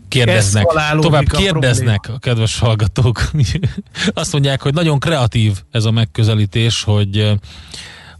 kérdeznek, 0.08 0.66
tovább 1.00 1.28
kérdeznek 1.28 2.08
a 2.14 2.18
kedves 2.18 2.58
hallgatók. 2.58 3.30
Azt 4.14 4.32
mondják, 4.32 4.62
hogy 4.62 4.74
nagyon 4.74 4.98
kreatív 4.98 5.62
ez 5.70 5.84
a 5.84 5.90
megközelítés, 5.90 6.82
hogy 6.82 7.18
uh, 7.18 7.32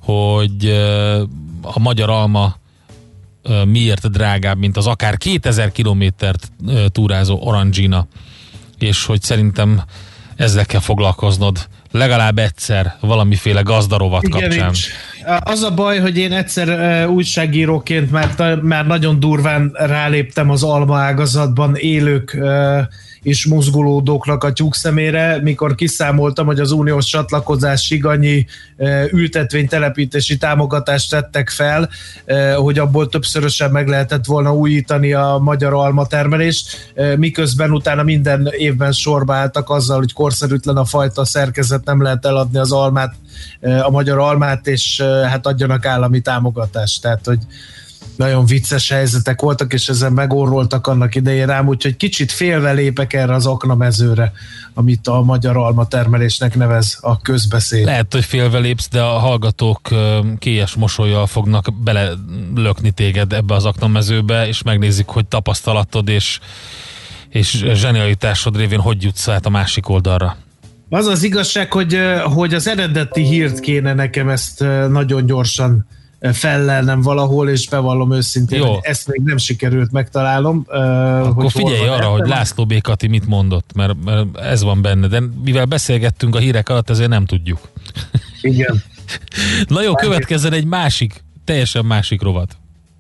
hogy 0.05 0.67
a 1.63 1.79
magyar 1.79 2.11
alma 2.11 2.57
miért 3.65 4.11
drágább, 4.11 4.59
mint 4.59 4.77
az 4.77 4.87
akár 4.87 5.17
2000 5.17 5.73
kilométert 5.73 6.53
túrázó 6.89 7.39
Orangina, 7.43 8.07
és 8.79 9.05
hogy 9.05 9.23
szerintem 9.23 9.83
ezzel 10.37 10.67
kell 10.67 10.81
foglalkoznod. 10.81 11.69
Legalább 11.91 12.39
egyszer 12.39 12.97
valamiféle 13.01 13.61
gazdarovat 13.61 14.23
Igen, 14.23 14.41
kapcsán. 14.41 14.71
és 14.73 14.93
az 15.41 15.63
a 15.63 15.75
baj, 15.75 15.99
hogy 15.99 16.19
én 16.19 16.33
egyszer 16.33 17.09
újságíróként 17.09 18.11
már, 18.11 18.61
már 18.63 18.87
nagyon 18.87 19.21
durván 19.21 19.71
ráléptem 19.75 20.51
az 20.51 20.63
alma 20.63 20.99
ágazatban 20.99 21.77
élők 21.77 22.39
és 23.25 23.47
mozgolódóknak 23.47 24.45
a 24.45 24.53
tyúk 24.53 24.75
szemére, 24.75 25.41
mikor 25.43 25.75
kiszámoltam, 25.75 26.47
hogy 26.47 26.61
az 26.61 26.71
uniós 26.71 27.07
csatlakozásig 27.07 28.07
annyi 28.07 28.47
uh, 28.77 29.05
ültetvénytelepítési 29.13 30.37
támogatást 30.37 31.11
tettek 31.11 31.51
fel, 31.51 31.89
uh, 32.27 32.53
hogy 32.53 32.79
abból 32.79 33.09
többszörösen 33.09 33.71
meg 33.71 33.89
lehetett 33.89 34.25
volna 34.25 34.55
újítani 34.55 35.13
a 35.13 35.39
magyar 35.43 35.73
almatermelést, 35.73 36.93
uh, 36.97 37.17
miközben 37.17 37.71
utána 37.71 38.03
minden 38.03 38.49
évben 38.51 38.93
sorba 38.93 39.35
álltak 39.35 39.71
azzal, 39.71 39.99
hogy 39.99 40.13
korszerűtlen 40.13 40.77
a 40.77 40.85
fajta 40.85 41.25
szerkezet, 41.25 41.85
nem 41.85 42.03
lehet 42.03 42.25
eladni 42.27 42.59
az 42.59 42.73
almát, 42.73 43.15
a 43.83 43.91
magyar 43.91 44.19
almát, 44.19 44.67
és 44.67 45.03
hát 45.29 45.47
adjanak 45.47 45.87
állami 45.87 46.21
támogatást. 46.21 47.03
Tehát, 47.03 47.27
hogy 47.27 47.39
nagyon 48.17 48.47
vicces 48.47 48.91
helyzetek 48.91 49.41
voltak, 49.41 49.73
és 49.73 49.89
ezen 49.89 50.13
megorroltak 50.13 50.87
annak 50.87 51.15
idején 51.15 51.47
rám, 51.47 51.69
úgyhogy 51.69 51.97
kicsit 51.97 52.33
félve 52.33 52.73
lépek 52.73 53.13
erre 53.13 53.35
az 53.35 53.47
aknamezőre, 53.47 54.33
amit 54.75 55.09
a 55.09 55.23
magyar 55.23 55.57
alma 55.57 55.87
termelésnek 55.87 56.55
nevez 56.55 56.99
a 57.01 57.21
közbeszéd. 57.21 57.85
Lehet, 57.85 58.13
hogy 58.13 58.25
félve 58.25 58.59
lépsz, 58.59 58.89
de 58.89 59.03
a 59.03 59.19
hallgatók 59.19 59.91
ö, 59.91 60.19
kélyes 60.39 60.75
mosolyjal 60.75 61.27
fognak 61.27 61.75
belelökni 61.83 62.91
téged 62.91 63.33
ebbe 63.33 63.55
az 63.55 63.65
aknamezőbe, 63.65 64.47
és 64.47 64.63
megnézik, 64.63 65.07
hogy 65.07 65.27
tapasztalatod 65.27 66.09
és, 66.09 66.39
és 67.29 67.65
zsenialitásod 67.73 68.57
révén 68.57 68.81
hogy 68.81 69.03
jutsz 69.03 69.29
át 69.29 69.47
a 69.47 69.51
másik 69.51 69.89
oldalra. 69.89 70.37
Az 70.89 71.07
az 71.07 71.23
igazság, 71.23 71.73
hogy, 71.73 71.99
hogy 72.23 72.55
az 72.55 72.69
eredeti 72.69 73.23
hírt 73.23 73.61
kéne 73.61 73.95
nekem 73.95 74.29
ezt 74.29 74.61
nagyon 74.89 75.27
gyorsan 75.27 75.87
fellelnem 76.33 77.01
valahol, 77.01 77.49
és 77.49 77.69
bevallom 77.69 78.13
őszintén, 78.13 78.59
Jó. 78.59 78.73
hogy 78.73 78.79
ezt 78.83 79.09
még 79.09 79.21
nem 79.25 79.37
sikerült 79.37 79.93
megtalálnom. 79.93 80.65
Akkor 80.69 81.43
hogy 81.43 81.53
figyelj 81.53 81.89
arra, 81.89 82.07
hogy 82.07 82.27
László 82.27 82.67
B. 82.67 82.81
Kati 82.81 83.07
mit 83.07 83.27
mondott, 83.27 83.71
mert, 83.75 83.95
mert 84.05 84.39
ez 84.39 84.63
van 84.63 84.83
benne, 84.83 85.07
de 85.07 85.23
mivel 85.45 85.65
beszélgettünk 85.65 86.35
a 86.35 86.39
hírek 86.39 86.69
alatt, 86.69 86.91
ezért 86.91 87.09
nem 87.09 87.25
tudjuk. 87.25 87.59
Igen. 88.41 88.83
Na 89.69 89.83
jó, 89.83 89.95
következzen 89.95 90.53
egy 90.53 90.65
másik, 90.65 91.25
teljesen 91.45 91.85
másik 91.85 92.23
rovat. 92.23 92.57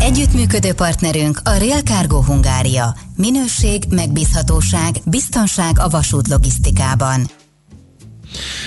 Együttműködő 0.00 0.72
partnerünk 0.72 1.40
a 1.44 1.58
Rail 1.58 1.80
Cargo 1.80 2.22
Hungária. 2.22 2.94
Minőség, 3.16 3.82
megbízhatóság, 3.90 4.94
biztonság 5.06 5.78
a 5.78 5.88
vasút 5.88 6.28
logisztikában. 6.28 7.30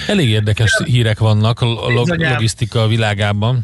Elég 0.07 0.29
érdekes 0.29 0.81
hírek 0.85 1.19
vannak 1.19 1.59
a 1.61 1.65
log- 1.65 2.21
logisztika 2.21 2.87
világában. 2.87 3.63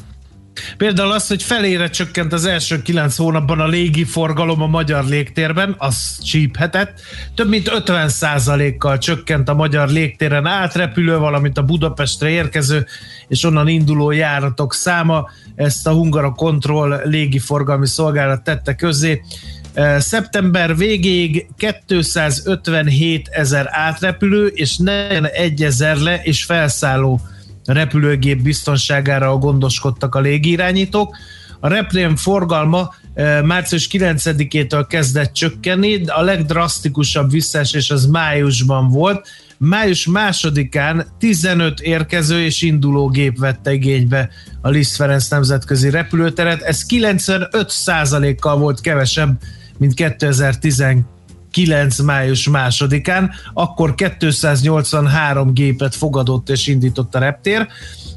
Például 0.77 1.11
az, 1.11 1.27
hogy 1.27 1.43
felére 1.43 1.89
csökkent 1.89 2.33
az 2.33 2.45
első 2.45 2.81
kilenc 2.81 3.15
hónapban 3.15 3.59
a 3.59 3.67
légi 3.67 4.03
forgalom 4.03 4.61
a 4.61 4.67
magyar 4.67 5.05
légtérben, 5.05 5.75
az 5.77 6.19
csíphetett. 6.23 7.01
Több 7.35 7.49
mint 7.49 7.71
50%-kal 7.75 8.97
csökkent 8.97 9.49
a 9.49 9.53
magyar 9.53 9.89
légtéren 9.89 10.45
átrepülő, 10.45 11.17
valamint 11.17 11.57
a 11.57 11.63
Budapestre 11.63 12.29
érkező 12.29 12.85
és 13.27 13.43
onnan 13.43 13.67
induló 13.67 14.11
járatok 14.11 14.73
száma. 14.73 15.29
Ezt 15.55 15.87
a 15.87 15.91
Hungara 15.91 16.31
Control 16.31 17.01
légiforgalmi 17.03 17.87
szolgálat 17.87 18.43
tette 18.43 18.75
közzé. 18.75 19.21
Szeptember 19.97 20.77
végéig 20.77 21.47
257 21.85 23.27
ezer 23.27 23.67
átrepülő 23.71 24.47
és 24.47 24.77
41 24.77 25.63
ezer 25.63 25.97
le 25.97 26.21
és 26.23 26.43
felszálló 26.43 27.21
repülőgép 27.65 28.41
biztonságára 28.41 29.37
gondoskodtak 29.37 30.15
a 30.15 30.19
légirányítók. 30.19 31.17
A 31.59 31.67
repülőm 31.67 32.15
forgalma 32.15 32.93
március 33.43 33.89
9-től 33.91 34.85
kezdett 34.87 35.33
csökkenni, 35.33 36.05
a 36.05 36.21
legdrasztikusabb 36.21 37.31
visszaesés 37.31 37.91
az 37.91 38.05
májusban 38.05 38.89
volt. 38.89 39.27
Május 39.57 40.05
másodikán 40.05 41.07
15 41.19 41.79
érkező 41.79 42.43
és 42.43 42.61
induló 42.61 43.09
gép 43.09 43.39
vette 43.39 43.73
igénybe 43.73 44.29
a 44.61 44.69
Liszt 44.69 44.95
Ferenc 44.95 45.27
nemzetközi 45.27 45.89
repülőteret. 45.89 46.61
Ez 46.61 46.85
95 46.85 48.39
kal 48.39 48.57
volt 48.57 48.81
kevesebb, 48.81 49.41
mint 49.77 51.14
2019 51.55 51.99
május 51.99 52.49
másodikán, 52.49 53.31
akkor 53.53 53.95
283 53.95 55.53
gépet 55.53 55.95
fogadott 55.95 56.49
és 56.49 56.67
indított 56.67 57.15
a 57.15 57.19
reptér. 57.19 57.67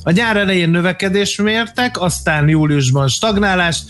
A 0.03 0.11
nyár 0.11 0.37
elején 0.37 0.71
növekedést 0.71 1.43
mértek, 1.43 2.01
aztán 2.01 2.49
júliusban 2.49 3.09
stagnálást, 3.09 3.85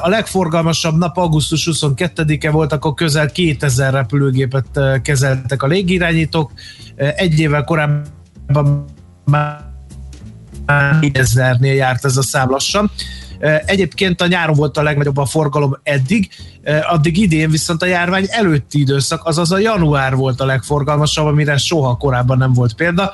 a 0.00 0.08
legforgalmasabb 0.08 0.96
nap 0.98 1.16
augusztus 1.16 1.68
22-e 1.72 2.50
volt, 2.50 2.72
akkor 2.72 2.94
közel 2.94 3.30
2000 3.30 3.92
repülőgépet 3.92 4.80
kezeltek 5.02 5.62
a 5.62 5.66
légirányítók. 5.66 6.52
Egy 6.96 7.38
évvel 7.38 7.64
korábban 7.64 8.84
már 9.24 9.64
4000-nél 10.66 11.74
járt 11.74 12.04
ez 12.04 12.16
a 12.16 12.22
szám 12.22 12.50
lassan. 12.50 12.90
Egyébként 13.64 14.20
a 14.20 14.26
nyáron 14.26 14.56
volt 14.56 14.76
a 14.76 14.82
legnagyobb 14.82 15.16
a 15.16 15.26
forgalom 15.26 15.78
eddig, 15.82 16.28
addig 16.90 17.18
idén 17.18 17.50
viszont 17.50 17.82
a 17.82 17.86
járvány 17.86 18.26
előtti 18.28 18.80
időszak, 18.80 19.24
azaz 19.24 19.52
a 19.52 19.58
január 19.58 20.14
volt 20.14 20.40
a 20.40 20.46
legforgalmasabb, 20.46 21.26
amire 21.26 21.56
soha 21.56 21.96
korábban 21.96 22.38
nem 22.38 22.52
volt 22.52 22.74
példa. 22.74 23.12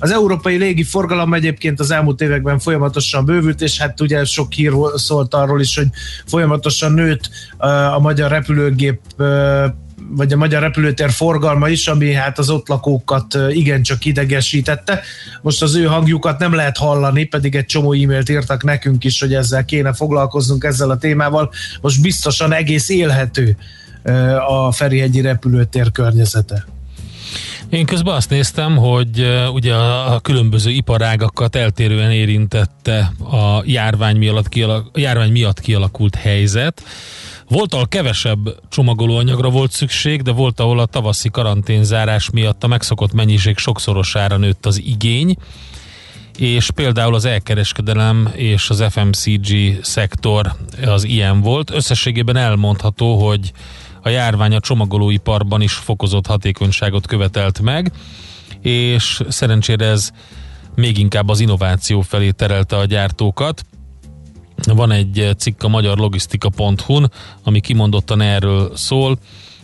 Az 0.00 0.10
európai 0.10 0.56
légi 0.56 0.82
forgalom 0.82 1.34
egyébként 1.34 1.80
az 1.80 1.90
elmúlt 1.90 2.20
években 2.20 2.58
folyamatosan 2.58 3.24
bővült, 3.24 3.60
és 3.60 3.78
hát 3.78 4.00
ugye 4.00 4.24
sok 4.24 4.52
hír 4.52 4.72
szólt 4.94 5.34
arról 5.34 5.60
is, 5.60 5.76
hogy 5.76 5.88
folyamatosan 6.26 6.92
nőtt 6.92 7.30
a 7.94 7.98
magyar 7.98 8.30
repülőgép 8.30 9.00
vagy 10.08 10.32
a 10.32 10.36
magyar 10.36 10.62
repülőtér 10.62 11.10
forgalma 11.10 11.68
is, 11.68 11.86
ami 11.86 12.12
hát 12.12 12.38
az 12.38 12.50
ott 12.50 12.68
lakókat 12.68 13.38
igencsak 13.50 14.04
idegesítette. 14.04 15.00
Most 15.42 15.62
az 15.62 15.76
ő 15.76 15.84
hangjukat 15.84 16.38
nem 16.38 16.54
lehet 16.54 16.76
hallani, 16.76 17.24
pedig 17.24 17.54
egy 17.54 17.66
csomó 17.66 17.92
e-mailt 17.92 18.28
írtak 18.28 18.64
nekünk 18.64 19.04
is, 19.04 19.20
hogy 19.20 19.34
ezzel 19.34 19.64
kéne 19.64 19.92
foglalkoznunk 19.92 20.64
ezzel 20.64 20.90
a 20.90 20.98
témával. 20.98 21.50
Most 21.80 22.02
biztosan 22.02 22.52
egész 22.52 22.88
élhető 22.88 23.56
a 24.48 24.72
Ferihegyi 24.72 25.20
repülőtér 25.20 25.92
környezete. 25.92 26.66
Én 27.68 27.86
közben 27.86 28.14
azt 28.14 28.30
néztem, 28.30 28.76
hogy 28.76 29.26
ugye 29.52 29.74
a, 29.74 30.20
különböző 30.20 30.70
iparágakat 30.70 31.56
eltérően 31.56 32.10
érintette 32.10 33.12
a 33.30 33.62
járvány 33.64 34.16
miatt, 34.16 34.54
a 34.54 34.90
járvány 34.94 35.30
miatt 35.30 35.60
kialakult 35.60 36.14
helyzet. 36.14 36.82
Volt, 37.48 37.74
ahol 37.74 37.88
kevesebb 37.88 38.68
csomagolóanyagra 38.68 39.50
volt 39.50 39.70
szükség, 39.70 40.22
de 40.22 40.32
volt, 40.32 40.60
ahol 40.60 40.78
a 40.78 40.86
tavaszi 40.86 41.28
karanténzárás 41.28 42.30
miatt 42.30 42.64
a 42.64 42.66
megszokott 42.66 43.12
mennyiség 43.12 43.56
sokszorosára 43.56 44.36
nőtt 44.36 44.66
az 44.66 44.80
igény, 44.80 45.36
és 46.38 46.70
például 46.70 47.14
az 47.14 47.24
elkereskedelem 47.24 48.30
és 48.34 48.70
az 48.70 48.84
FMCG 48.90 49.78
szektor 49.82 50.52
az 50.84 51.04
ilyen 51.04 51.40
volt. 51.40 51.70
Összességében 51.70 52.36
elmondható, 52.36 53.26
hogy 53.26 53.52
a 54.02 54.08
járvány 54.08 54.54
a 54.54 54.60
csomagolóiparban 54.60 55.60
is 55.60 55.72
fokozott 55.72 56.26
hatékonyságot 56.26 57.06
követelt 57.06 57.60
meg, 57.60 57.92
és 58.60 59.20
szerencsére 59.28 59.86
ez 59.86 60.10
még 60.74 60.98
inkább 60.98 61.28
az 61.28 61.40
innováció 61.40 62.00
felé 62.00 62.30
terelte 62.30 62.76
a 62.76 62.84
gyártókat. 62.84 63.64
Van 64.66 64.90
egy 64.90 65.30
cikk 65.36 65.62
a 65.62 65.68
magyar 65.68 65.98
logisztika.hu-n, 65.98 67.10
ami 67.42 67.60
kimondottan 67.60 68.20
erről 68.20 68.76
szól, 68.76 69.18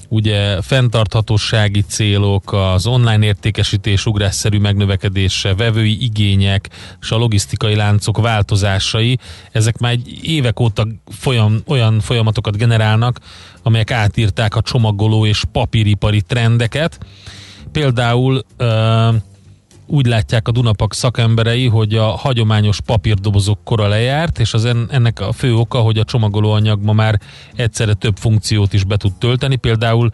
ugye 0.08 0.62
fenntarthatósági 0.62 1.80
célok, 1.80 2.52
az 2.52 2.86
online 2.86 3.24
értékesítés 3.24 4.06
ugrásszerű 4.06 4.58
megnövekedése, 4.58 5.54
vevői 5.54 6.02
igények 6.02 6.68
és 7.00 7.10
a 7.10 7.16
logisztikai 7.16 7.74
láncok 7.74 8.18
változásai, 8.18 9.18
ezek 9.52 9.78
már 9.78 9.92
egy 9.92 10.18
évek 10.22 10.60
óta 10.60 10.86
folyam, 11.08 11.62
olyan 11.66 12.00
folyamatokat 12.00 12.56
generálnak, 12.56 13.18
amelyek 13.62 13.90
átírták 13.90 14.56
a 14.56 14.62
csomagoló 14.62 15.26
és 15.26 15.42
papíripari 15.52 16.22
trendeket. 16.22 16.98
Például 17.72 18.44
uh, 18.58 19.14
úgy 19.86 20.06
látják 20.06 20.48
a 20.48 20.52
Dunapak 20.52 20.94
szakemberei, 20.94 21.66
hogy 21.66 21.94
a 21.94 22.06
hagyományos 22.06 22.80
papírdobozok 22.80 23.58
kora 23.64 23.88
lejárt, 23.88 24.38
és 24.38 24.54
az 24.54 24.64
ennek 24.64 25.20
a 25.20 25.32
fő 25.32 25.54
oka, 25.54 25.78
hogy 25.78 25.98
a 25.98 26.04
csomagolóanyag 26.04 26.82
ma 26.82 26.92
már 26.92 27.20
egyszerre 27.54 27.94
több 27.94 28.16
funkciót 28.16 28.72
is 28.72 28.84
be 28.84 28.96
tud 28.96 29.12
tölteni, 29.12 29.56
például 29.56 30.10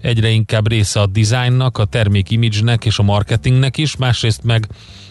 egyre 0.00 0.28
inkább 0.28 0.68
része 0.68 1.00
a 1.00 1.06
designnak, 1.06 1.78
a 1.78 1.84
termék 1.84 2.30
image 2.30 2.76
és 2.80 2.98
a 2.98 3.02
marketingnek 3.02 3.76
is, 3.76 3.96
másrészt 3.96 4.42
meg 4.42 4.68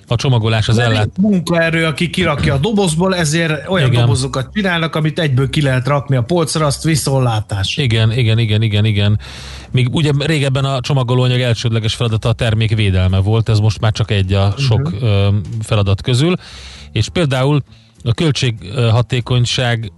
a 0.07 0.15
csomagolás 0.15 0.67
az 0.67 0.77
ellát. 0.77 1.09
Munkaerő, 1.17 1.85
aki 1.85 2.09
kirakja 2.09 2.53
a 2.53 2.57
dobozból, 2.57 3.15
ezért 3.15 3.69
olyan 3.69 3.87
igen. 3.87 4.01
dobozokat 4.01 4.49
csinálnak, 4.53 4.95
amit 4.95 5.19
egyből 5.19 5.49
ki 5.49 5.61
lehet 5.61 5.87
rakni 5.87 6.15
a 6.15 6.21
polcra, 6.21 6.65
azt 6.65 6.83
viszonlátás. 6.83 7.77
Igen, 7.77 8.11
igen, 8.11 8.39
igen, 8.39 8.61
igen, 8.61 8.85
igen. 8.85 9.19
Míg 9.71 9.89
ugye 9.91 10.11
régebben 10.19 10.65
a 10.65 10.79
csomagolóanyag 10.79 11.39
elsődleges 11.39 11.95
feladata 11.95 12.29
a 12.29 12.33
termék 12.33 12.75
védelme 12.75 13.17
volt, 13.17 13.49
ez 13.49 13.59
most 13.59 13.79
már 13.79 13.91
csak 13.91 14.11
egy 14.11 14.33
a 14.33 14.53
sok 14.57 14.91
uh-huh. 14.93 15.35
feladat 15.61 16.01
közül. 16.01 16.35
És 16.91 17.09
például 17.09 17.63
a 18.03 18.13
költséghatékonyság 18.13 19.91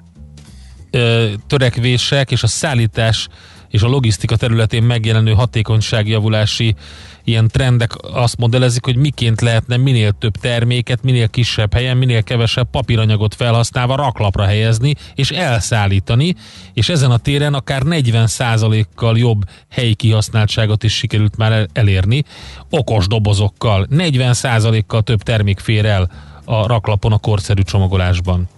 törekvések 1.47 2.31
és 2.31 2.43
a 2.43 2.47
szállítás 2.47 3.27
és 3.69 3.81
a 3.81 3.87
logisztika 3.87 4.35
területén 4.35 4.83
megjelenő 4.83 5.33
hatékonyságjavulási 5.33 6.75
ilyen 7.23 7.47
trendek 7.47 7.91
azt 8.01 8.37
modellezik, 8.37 8.85
hogy 8.85 8.95
miként 8.95 9.41
lehetne 9.41 9.77
minél 9.77 10.11
több 10.11 10.35
terméket, 10.35 11.03
minél 11.03 11.27
kisebb 11.27 11.73
helyen, 11.73 11.97
minél 11.97 12.23
kevesebb 12.23 12.69
papíranyagot 12.71 13.35
felhasználva 13.35 13.95
raklapra 13.95 14.43
helyezni 14.43 14.93
és 15.15 15.31
elszállítani, 15.31 16.35
és 16.73 16.89
ezen 16.89 17.11
a 17.11 17.17
téren 17.17 17.53
akár 17.53 17.81
40%-kal 17.85 19.17
jobb 19.17 19.41
helyi 19.69 19.93
kihasználtságot 19.93 20.83
is 20.83 20.95
sikerült 20.95 21.37
már 21.37 21.67
elérni, 21.73 22.23
okos 22.69 23.07
dobozokkal, 23.07 23.87
40%-kal 23.91 25.01
több 25.01 25.21
termék 25.21 25.59
fér 25.59 25.85
el 25.85 26.11
a 26.45 26.67
raklapon 26.67 27.11
a 27.11 27.17
korszerű 27.17 27.61
csomagolásban. 27.61 28.49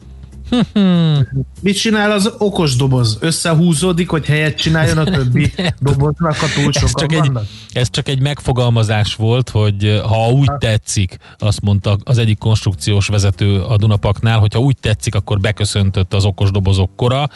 Mit 1.62 1.78
csinál 1.78 2.12
az 2.12 2.34
okos 2.38 2.76
doboz? 2.76 3.18
Összehúzódik, 3.20 4.10
hogy 4.10 4.26
helyet 4.26 4.58
csináljon 4.58 4.98
a 4.98 5.04
többi 5.04 5.54
doboznak, 5.80 6.36
a 6.42 6.46
túl 6.56 6.72
ez 6.74 6.92
csak, 6.94 7.12
egy, 7.12 7.32
ez 7.72 7.90
csak 7.90 8.08
egy 8.08 8.20
megfogalmazás 8.20 9.16
volt, 9.16 9.50
hogy 9.50 9.84
eh, 9.84 10.02
ha 10.02 10.30
úgy 10.32 10.52
tetszik, 10.58 11.18
azt 11.38 11.62
mondta 11.62 11.98
az 12.04 12.18
egyik 12.18 12.38
konstrukciós 12.38 13.08
vezető 13.08 13.62
a 13.62 13.78
Dunapaknál, 13.78 14.40
hogy 14.40 14.54
ha 14.54 14.60
úgy 14.60 14.78
tetszik, 14.80 15.16
akkor 15.16 15.40
beköszöntött 15.40 16.14
az 16.14 16.26
okos 16.26 16.52
dobozok 16.52 16.96
kora, 16.96 17.30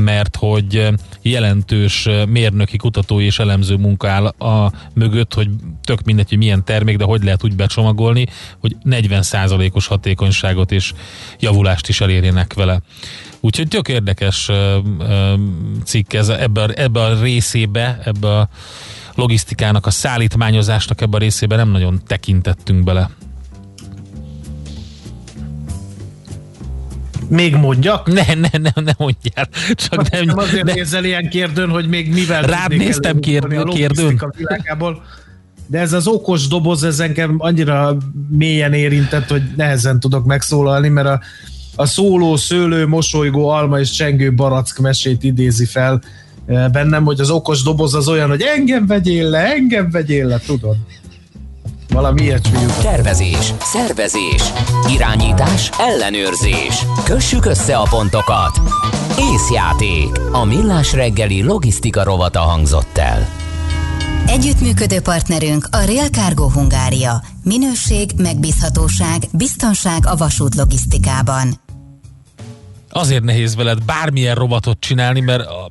mert 0.00 0.36
hogy 0.36 0.76
eh, 0.76 0.92
jelentős 1.22 2.06
eh, 2.06 2.26
mérnöki, 2.26 2.76
kutatói 2.76 3.24
és 3.24 3.38
elemző 3.38 3.76
munka 3.76 4.08
áll 4.08 4.26
a 4.26 4.72
mögött, 4.94 5.34
hogy 5.34 5.48
tök 5.84 6.02
mindegy, 6.02 6.28
hogy 6.28 6.38
milyen 6.38 6.64
termék, 6.64 6.96
de 6.96 7.04
hogy 7.04 7.24
lehet 7.24 7.44
úgy 7.44 7.56
becsomagolni, 7.56 8.26
hogy 8.60 8.76
40%-os 8.84 9.86
hatékonyságot 9.86 10.72
és 10.72 10.92
javulást 11.40 11.88
is 11.88 12.00
elérjenek 12.00 12.54
vele. 12.54 12.80
Úgyhogy 13.40 13.68
tök 13.68 13.88
érdekes 13.88 14.50
cikk 15.84 16.12
ez 16.12 16.28
ebbe, 16.28 16.62
a, 16.62 16.68
ebbe 16.74 17.00
a 17.00 17.20
részébe, 17.20 17.98
ebbe 18.04 18.38
a 18.38 18.48
logisztikának, 19.14 19.86
a 19.86 19.90
szállítmányozásnak 19.90 21.00
ebbe 21.00 21.16
a 21.16 21.20
részébe 21.20 21.56
nem 21.56 21.70
nagyon 21.70 22.00
tekintettünk 22.06 22.84
bele. 22.84 23.10
Még 27.28 27.54
mondjak? 27.54 28.12
Ne, 28.12 28.34
ne, 28.34 28.48
ne, 28.58 28.82
ne 28.82 28.92
mondjál. 28.98 29.48
Csak 29.74 30.10
nem, 30.10 30.24
nem 30.24 30.38
azért 30.38 30.64
ne. 30.64 30.72
nézel 30.72 31.04
ilyen 31.04 31.28
kérdőn, 31.28 31.68
hogy 31.68 31.88
még 31.88 32.12
mivel 32.12 32.42
Rád 32.42 32.76
néztem 32.76 33.20
kérdő, 33.20 33.62
kérdőn. 33.62 34.20
De 35.66 35.78
ez 35.78 35.92
az 35.92 36.06
okos 36.06 36.48
doboz, 36.48 36.84
ez 36.84 37.00
engem 37.00 37.34
annyira 37.38 37.96
mélyen 38.28 38.72
érintett, 38.72 39.28
hogy 39.28 39.42
nehezen 39.56 40.00
tudok 40.00 40.24
megszólalni, 40.24 40.88
mert 40.88 41.06
a, 41.06 41.20
a 41.76 41.86
szóló, 41.86 42.36
szőlő, 42.36 42.86
mosolygó, 42.86 43.48
alma 43.48 43.78
és 43.78 43.90
csengő 43.90 44.34
barack 44.34 44.78
mesét 44.78 45.22
idézi 45.22 45.64
fel 45.64 46.02
eh, 46.46 46.68
bennem, 46.68 47.04
hogy 47.04 47.20
az 47.20 47.30
okos 47.30 47.62
doboz 47.62 47.94
az 47.94 48.08
olyan, 48.08 48.28
hogy 48.28 48.42
engem 48.42 48.86
vegyél 48.86 49.28
le, 49.30 49.54
engem 49.54 49.90
vegyél 49.90 50.26
le, 50.26 50.38
tudod. 50.46 50.76
Valami 51.96 52.22
ilyesmi 52.22 52.58
Tervezés, 52.82 53.54
szervezés, 53.60 54.42
irányítás, 54.88 55.70
ellenőrzés. 55.78 56.84
Kössük 57.04 57.44
össze 57.44 57.76
a 57.76 57.86
pontokat. 57.90 58.60
Észjáték. 59.32 60.18
A 60.32 60.44
millás 60.44 60.92
reggeli 60.92 61.42
logisztika 61.42 62.02
rovata 62.04 62.40
hangzott 62.40 62.98
el. 62.98 63.28
Együttműködő 64.26 65.00
partnerünk 65.00 65.68
a 65.70 65.84
Rail 65.84 66.08
Cargo 66.08 66.50
Hungária. 66.50 67.22
Minőség, 67.44 68.10
megbízhatóság, 68.16 69.22
biztonság 69.32 70.06
a 70.06 70.16
vasút 70.16 70.54
logisztikában. 70.54 71.60
Azért 72.90 73.24
nehéz 73.24 73.56
veled 73.56 73.84
bármilyen 73.84 74.34
robotot 74.34 74.80
csinálni, 74.80 75.20
mert 75.20 75.46
a- 75.46 75.70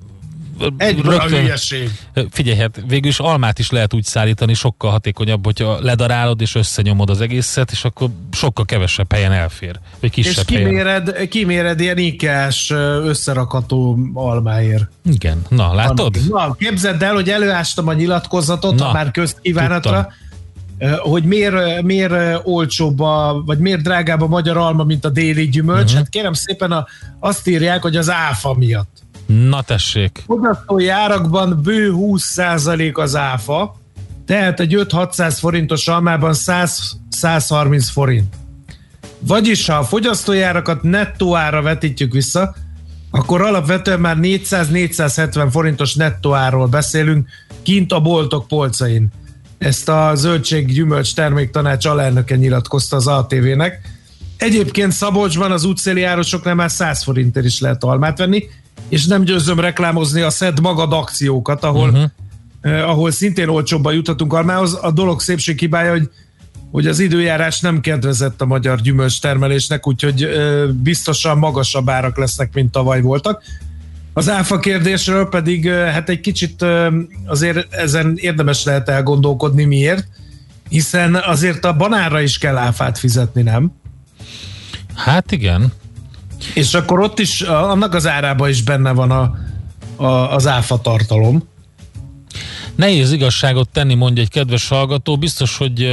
Egy 0.77 1.07
a 1.07 1.23
hülyeség. 1.23 1.89
Figyelj, 2.29 2.57
hát 2.57 2.83
végül 2.87 3.09
is 3.09 3.19
almát 3.19 3.59
is 3.59 3.69
lehet 3.69 3.93
úgy 3.93 4.03
szállítani, 4.03 4.53
sokkal 4.53 4.91
hatékonyabb, 4.91 5.45
hogyha 5.45 5.79
ledarálod 5.81 6.41
és 6.41 6.55
összenyomod 6.55 7.09
az 7.09 7.21
egészet, 7.21 7.71
és 7.71 7.83
akkor 7.83 8.09
sokkal 8.31 8.65
kevesebb 8.65 9.11
helyen 9.13 9.31
elfér. 9.31 9.79
Vagy 9.99 10.17
És 10.17 10.25
kisebb 10.25 10.49
helyen. 10.49 10.67
kiméred, 10.67 11.27
kiméred 11.27 11.79
ilyen 11.79 11.97
ikás 11.97 12.71
összerakható 13.03 13.97
almáért. 14.13 14.89
Igen, 15.11 15.41
na 15.49 15.73
látod? 15.73 16.17
Na, 16.29 16.53
képzeld 16.53 17.01
el, 17.01 17.13
hogy 17.13 17.29
előástam 17.29 17.87
a 17.87 17.93
nyilatkozatot, 17.93 18.75
Na, 18.75 18.85
Na, 18.85 18.91
már 18.91 19.11
közkívánatra, 19.11 20.07
ö, 20.77 20.91
hogy 20.99 21.23
miért, 21.23 21.81
miért 21.81 22.13
olcsóbb, 22.43 22.99
a, 22.99 23.41
vagy 23.45 23.57
miért 23.57 23.81
drágább 23.81 24.21
a 24.21 24.27
magyar 24.27 24.57
alma, 24.57 24.83
mint 24.83 25.05
a 25.05 25.09
déli 25.09 25.49
gyümölcs. 25.49 25.83
Uh-huh. 25.83 25.97
Hát 25.97 26.09
kérem 26.09 26.33
szépen 26.33 26.71
a, 26.71 26.85
azt 27.19 27.47
írják, 27.47 27.81
hogy 27.81 27.95
az 27.95 28.09
áfa 28.09 28.53
miatt. 28.53 28.94
Na 29.25 29.61
tessék. 29.61 30.23
Fogyasztói 30.25 30.87
árakban 30.87 31.59
bő 31.63 31.93
20% 31.95 32.93
az 32.93 33.15
áfa, 33.15 33.75
tehát 34.25 34.59
egy 34.59 34.75
5-600 34.77 35.37
forintos 35.39 35.87
almában 35.87 36.33
100-130 36.35 37.87
forint. 37.91 38.35
Vagyis, 39.19 39.67
ha 39.67 39.73
a 39.73 39.83
fogyasztói 39.83 40.41
árakat 40.41 40.83
nettó 40.83 41.35
ára 41.35 41.61
vetítjük 41.61 42.13
vissza, 42.13 42.55
akkor 43.11 43.41
alapvetően 43.41 43.99
már 43.99 44.17
400-470 44.21 45.47
forintos 45.51 45.95
nettó 45.95 46.33
árról 46.33 46.67
beszélünk 46.67 47.27
kint 47.63 47.91
a 47.91 47.99
boltok 47.99 48.47
polcain. 48.47 49.07
Ezt 49.57 49.89
a 49.89 50.11
zöldség 50.15 50.67
gyümölcs 50.67 51.15
terméktanács 51.15 51.85
alelnöke 51.85 52.35
nyilatkozta 52.35 52.95
az 52.95 53.07
ATV-nek. 53.07 53.79
Egyébként 54.37 54.91
Szabolcsban 54.91 55.51
az 55.51 55.63
útszéli 55.63 56.03
árosoknál 56.03 56.55
már 56.55 56.71
100 56.71 57.03
forintért 57.03 57.45
is 57.45 57.59
lehet 57.59 57.83
almát 57.83 58.17
venni, 58.17 58.43
és 58.89 59.05
nem 59.05 59.23
győzöm 59.23 59.59
reklámozni 59.59 60.21
a 60.21 60.29
Szed 60.29 60.59
Magad 60.59 60.93
akciókat, 60.93 61.63
ahol, 61.63 61.89
uh-huh. 61.89 62.09
eh, 62.61 62.89
ahol 62.89 63.11
szintén 63.11 63.47
olcsóbban 63.47 63.93
juthatunk 63.93 64.33
almához. 64.33 64.73
A 64.81 64.91
dolog 64.91 65.21
szépség 65.21 65.59
hibája, 65.59 65.91
hogy 65.91 66.09
hogy 66.75 66.87
az 66.87 66.99
időjárás 66.99 67.59
nem 67.59 67.79
kedvezett 67.79 68.41
a 68.41 68.45
magyar 68.45 68.81
gyümölcs 68.81 69.21
termelésnek, 69.21 69.87
úgyhogy 69.87 70.23
ö, 70.23 70.69
biztosan 70.73 71.37
magasabb 71.37 71.89
árak 71.89 72.17
lesznek, 72.17 72.53
mint 72.53 72.71
tavaly 72.71 73.01
voltak. 73.01 73.43
Az 74.13 74.29
áfa 74.29 74.59
kérdésről 74.59 75.29
pedig 75.29 75.65
ö, 75.65 75.83
hát 75.83 76.09
egy 76.09 76.19
kicsit 76.19 76.61
ö, 76.61 76.99
azért 77.25 77.73
ezen 77.73 78.13
érdemes 78.15 78.63
lehet 78.63 78.89
elgondolkodni, 78.89 79.63
miért, 79.63 80.07
hiszen 80.69 81.15
azért 81.15 81.65
a 81.65 81.75
banánra 81.75 82.21
is 82.21 82.37
kell 82.37 82.57
áfát 82.57 82.97
fizetni, 82.97 83.41
nem? 83.41 83.71
Hát 84.95 85.31
igen. 85.31 85.73
És 86.53 86.73
akkor 86.73 86.99
ott 86.99 87.19
is, 87.19 87.41
annak 87.41 87.93
az 87.93 88.07
árában 88.07 88.49
is 88.49 88.63
benne 88.63 88.91
van 88.91 89.11
a, 89.11 89.35
a, 89.95 90.33
az 90.33 90.47
áfa 90.47 90.81
tartalom. 90.81 91.43
Nehéz 92.75 93.11
igazságot 93.11 93.69
tenni, 93.69 93.93
mondja 93.93 94.23
egy 94.23 94.29
kedves 94.29 94.67
hallgató. 94.67 95.17
Biztos, 95.17 95.57
hogy 95.57 95.83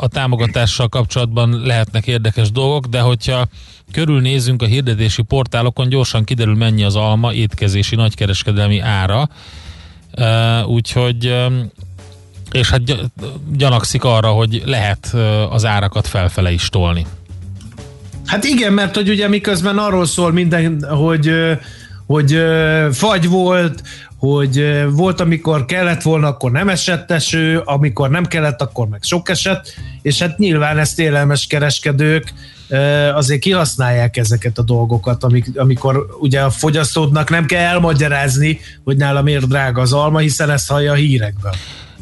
a 0.00 0.08
támogatással 0.08 0.88
kapcsolatban 0.88 1.62
lehetnek 1.64 2.06
érdekes 2.06 2.50
dolgok, 2.50 2.86
de 2.86 3.00
hogyha 3.00 3.46
körülnézünk 3.92 4.62
a 4.62 4.66
hirdetési 4.66 5.22
portálokon, 5.22 5.88
gyorsan 5.88 6.24
kiderül 6.24 6.54
mennyi 6.54 6.84
az 6.84 6.96
alma 6.96 7.32
étkezési 7.32 7.94
nagykereskedelmi 7.94 8.80
ára. 8.80 9.28
Úgyhogy 10.66 11.34
és 12.50 12.70
hát 12.70 12.84
gy- 12.84 13.10
gyanakszik 13.56 14.04
arra, 14.04 14.28
hogy 14.28 14.62
lehet 14.64 15.14
az 15.50 15.64
árakat 15.64 16.06
felfele 16.06 16.52
is 16.52 16.68
tolni. 16.68 17.06
Hát 18.26 18.44
igen, 18.44 18.72
mert 18.72 18.94
hogy 18.94 19.08
ugye 19.08 19.28
miközben 19.28 19.78
arról 19.78 20.06
szól 20.06 20.32
minden, 20.32 20.84
hogy, 20.88 21.30
hogy 22.06 22.38
fagy 22.92 23.28
volt, 23.28 23.82
hogy 24.18 24.84
volt, 24.90 25.20
amikor 25.20 25.64
kellett 25.64 26.02
volna, 26.02 26.26
akkor 26.26 26.50
nem 26.50 26.68
esett 26.68 27.10
eső, 27.10 27.62
amikor 27.64 28.10
nem 28.10 28.26
kellett, 28.26 28.60
akkor 28.60 28.88
meg 28.88 29.02
sok 29.02 29.28
esett, 29.28 29.74
és 30.02 30.18
hát 30.18 30.38
nyilván 30.38 30.78
ezt 30.78 30.98
élelmes 30.98 31.46
kereskedők 31.46 32.32
azért 33.14 33.40
kihasználják 33.40 34.16
ezeket 34.16 34.58
a 34.58 34.62
dolgokat, 34.62 35.24
amik, 35.24 35.46
amikor 35.58 36.06
ugye 36.20 36.40
a 36.40 36.50
fogyasztódnak 36.50 37.30
nem 37.30 37.46
kell 37.46 37.60
elmagyarázni, 37.60 38.60
hogy 38.84 38.96
nála 38.96 39.22
miért 39.22 39.48
drága 39.48 39.80
az 39.80 39.92
alma, 39.92 40.18
hiszen 40.18 40.50
ezt 40.50 40.70
hallja 40.70 40.92
a 40.92 40.94
hírekben. 40.94 41.54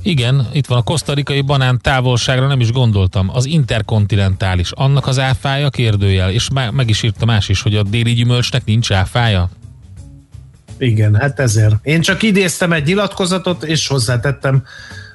Igen, 0.02 0.48
itt 0.52 0.66
van 0.66 0.78
a 0.78 0.82
kosztarikai 0.82 1.40
banán 1.40 1.78
távolságra 1.82 2.46
nem 2.46 2.60
is 2.60 2.72
gondoltam. 2.72 3.30
Az 3.32 3.44
interkontinentális, 3.44 4.70
annak 4.72 5.06
az 5.06 5.18
áfája 5.18 5.70
kérdőjel, 5.70 6.30
és 6.30 6.48
meg 6.50 6.88
is 6.88 7.02
írta 7.02 7.24
más 7.24 7.48
is, 7.48 7.62
hogy 7.62 7.76
a 7.76 7.82
déli 7.82 8.12
gyümölcsnek 8.12 8.64
nincs 8.64 8.92
áfája. 8.92 9.50
Igen, 10.78 11.14
hát 11.14 11.40
ezért. 11.40 11.74
Én 11.82 12.00
csak 12.00 12.22
idéztem 12.22 12.72
egy 12.72 12.86
nyilatkozatot, 12.86 13.62
és 13.62 13.86
hozzátettem 13.86 14.64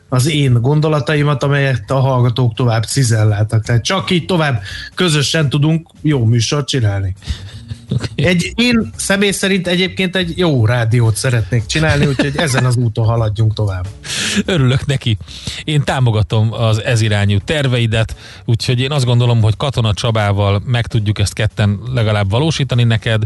az 0.09 0.29
én 0.29 0.61
gondolataimat, 0.61 1.43
amelyet 1.43 1.91
a 1.91 1.99
hallgatók 1.99 2.53
tovább 2.53 2.83
cizelláltak. 2.83 3.63
Tehát 3.63 3.83
csak 3.83 4.09
így 4.09 4.25
tovább 4.25 4.61
közösen 4.95 5.49
tudunk 5.49 5.89
jó 6.01 6.25
műsort 6.25 6.67
csinálni. 6.67 7.15
Egy, 8.15 8.51
én 8.55 8.91
személy 8.95 9.31
szerint 9.31 9.67
egyébként 9.67 10.15
egy 10.15 10.37
jó 10.37 10.65
rádiót 10.65 11.15
szeretnék 11.15 11.65
csinálni, 11.65 12.05
úgyhogy 12.05 12.37
ezen 12.37 12.65
az 12.65 12.75
úton 12.75 13.05
haladjunk 13.05 13.53
tovább. 13.53 13.87
Örülök 14.45 14.85
neki. 14.85 15.17
Én 15.63 15.83
támogatom 15.83 16.53
az 16.53 16.83
ezirányú 16.83 17.37
terveidet, 17.45 18.15
úgyhogy 18.45 18.79
én 18.79 18.91
azt 18.91 19.05
gondolom, 19.05 19.41
hogy 19.41 19.57
Katona 19.57 19.93
Csabával 19.93 20.61
meg 20.65 20.87
tudjuk 20.87 21.19
ezt 21.19 21.33
ketten 21.33 21.79
legalább 21.93 22.29
valósítani 22.29 22.83
neked. 22.83 23.23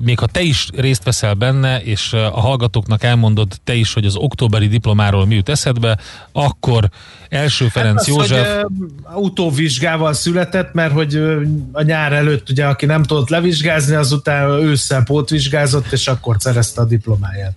Még 0.00 0.18
ha 0.18 0.26
te 0.26 0.40
is 0.40 0.68
részt 0.76 1.04
veszel 1.04 1.34
benne, 1.34 1.82
és 1.82 2.12
a 2.12 2.40
hallgatóknak 2.40 3.02
elmondod 3.02 3.48
te 3.64 3.74
is, 3.74 3.92
hogy 3.92 4.04
az 4.04 4.16
októberi 4.16 4.68
diplomáról 4.68 5.26
mi 5.26 5.34
jut 5.34 5.48
eszedbe, 5.48 5.98
akkor 6.32 6.88
első 7.28 7.68
Ferenc 7.68 8.00
Az, 8.00 8.06
József... 8.08 8.28
hogy 8.28 8.38
ö, 8.46 8.64
autóvizsgával 9.02 10.12
született, 10.12 10.72
mert 10.72 10.92
hogy 10.92 11.14
ö, 11.14 11.42
a 11.72 11.82
nyár 11.82 12.12
előtt 12.12 12.50
ugye, 12.50 12.66
aki 12.66 12.86
nem 12.86 13.02
tudott 13.02 13.28
levizsgázni, 13.62 13.94
azután 13.94 14.50
ősszel 14.50 15.02
pótvizsgázott, 15.02 15.92
és 15.92 16.06
akkor 16.06 16.36
szerezte 16.38 16.80
a 16.80 16.84
diplomáját. 16.84 17.54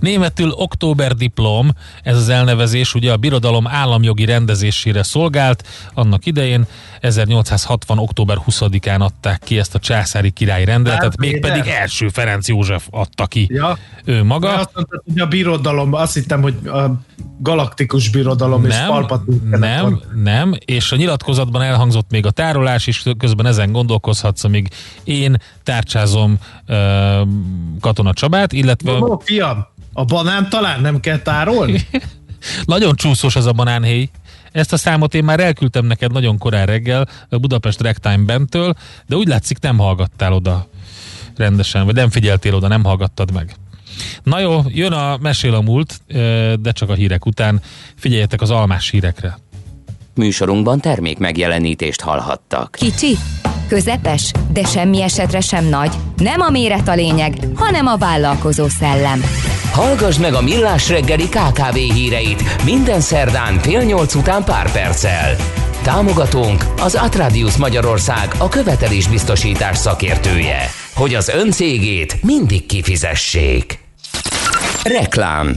Németül 0.00 0.50
október 0.50 1.14
diplom, 1.14 1.70
ez 2.02 2.16
az 2.16 2.28
elnevezés 2.28 2.94
ugye 2.94 3.12
a 3.12 3.16
birodalom 3.16 3.66
államjogi 3.66 4.24
rendezésére 4.24 5.02
szolgált. 5.02 5.66
Annak 5.94 6.26
idején 6.26 6.66
1860. 7.04 7.98
október 7.98 8.36
20-án 8.46 9.00
adták 9.00 9.40
ki 9.44 9.58
ezt 9.58 9.74
a 9.74 9.78
császári 9.78 10.30
király 10.30 10.64
rendeletet, 10.64 11.02
Hát, 11.04 11.16
mégpedig 11.16 11.66
első 11.66 12.08
Ferenc 12.08 12.48
József 12.48 12.86
adta 12.90 13.26
ki 13.26 13.46
Ja. 13.50 13.78
ő 14.04 14.24
maga. 14.24 14.48
Azt 14.48 14.70
mondtad, 14.74 15.02
hogy 15.04 15.20
a 15.20 15.26
birodalom, 15.26 15.92
azt 15.94 16.14
hittem, 16.14 16.42
hogy 16.42 16.54
a 16.66 16.90
galaktikus 17.38 18.10
birodalom 18.10 18.64
és 18.64 18.76
Nem, 18.76 18.88
Palpatine 18.88 19.58
nem, 19.58 20.00
nem, 20.22 20.54
és 20.64 20.92
a 20.92 20.96
nyilatkozatban 20.96 21.62
elhangzott 21.62 22.10
még 22.10 22.26
a 22.26 22.30
tárolás 22.30 22.86
is, 22.86 23.02
közben 23.18 23.46
ezen 23.46 23.72
gondolkozhatsz, 23.72 24.44
amíg 24.44 24.68
én 25.04 25.36
tárcsázom 25.62 26.38
uh, 26.68 26.76
Katona 27.80 28.12
Csabát, 28.12 28.52
illetve 28.52 28.92
Ó, 28.92 29.18
fiam, 29.24 29.66
a 29.92 30.04
banán 30.04 30.48
talán 30.48 30.80
nem 30.80 31.00
kell 31.00 31.18
tárolni? 31.18 31.86
Nagyon 32.64 32.94
csúszós 32.94 33.36
ez 33.36 33.46
a 33.46 33.52
banánhéj. 33.52 34.10
Ezt 34.54 34.72
a 34.72 34.76
számot 34.76 35.14
én 35.14 35.24
már 35.24 35.40
elküldtem 35.40 35.86
neked 35.86 36.12
nagyon 36.12 36.38
korán 36.38 36.66
reggel 36.66 37.08
a 37.28 37.38
Budapest 37.38 37.82
Ragtime 37.82 38.24
Bandtől, 38.24 38.74
de 39.06 39.16
úgy 39.16 39.28
látszik 39.28 39.58
nem 39.58 39.78
hallgattál 39.78 40.32
oda 40.32 40.68
rendesen, 41.36 41.84
vagy 41.84 41.94
nem 41.94 42.10
figyeltél 42.10 42.54
oda, 42.54 42.68
nem 42.68 42.84
hallgattad 42.84 43.32
meg. 43.32 43.54
Na 44.22 44.38
jó, 44.38 44.62
jön 44.68 44.92
a 44.92 45.16
Mesél 45.16 45.54
a 45.54 45.60
múlt, 45.60 46.00
de 46.60 46.72
csak 46.72 46.90
a 46.90 46.94
hírek 46.94 47.26
után. 47.26 47.60
Figyeljetek 47.94 48.40
az 48.40 48.50
almás 48.50 48.90
hírekre. 48.90 49.38
Műsorunkban 50.14 50.80
termék 50.80 51.18
megjelenítést 51.18 52.00
hallhattak. 52.00 52.76
Kicsi, 52.78 53.16
közepes, 53.74 54.32
de 54.52 54.64
semmi 54.64 55.02
esetre 55.02 55.40
sem 55.40 55.64
nagy. 55.64 55.94
Nem 56.16 56.40
a 56.40 56.50
méret 56.50 56.88
a 56.88 56.94
lényeg, 56.94 57.34
hanem 57.54 57.86
a 57.86 57.96
vállalkozó 57.96 58.68
szellem. 58.68 59.24
Hallgass 59.72 60.18
meg 60.18 60.34
a 60.34 60.42
Millás 60.42 60.88
reggeli 60.88 61.28
KKV 61.28 61.74
híreit 61.74 62.64
minden 62.64 63.00
szerdán 63.00 63.58
fél 63.58 63.82
nyolc 63.82 64.14
után 64.14 64.44
pár 64.44 64.72
perccel. 64.72 65.36
Támogatónk 65.82 66.64
az 66.78 66.94
Atradius 66.94 67.56
Magyarország 67.56 68.34
a 68.38 68.48
követelésbiztosítás 68.48 69.76
szakértője, 69.76 70.70
hogy 70.94 71.14
az 71.14 71.28
ön 71.28 71.50
cégét 71.50 72.22
mindig 72.22 72.66
kifizessék. 72.66 73.78
Reklám 74.82 75.56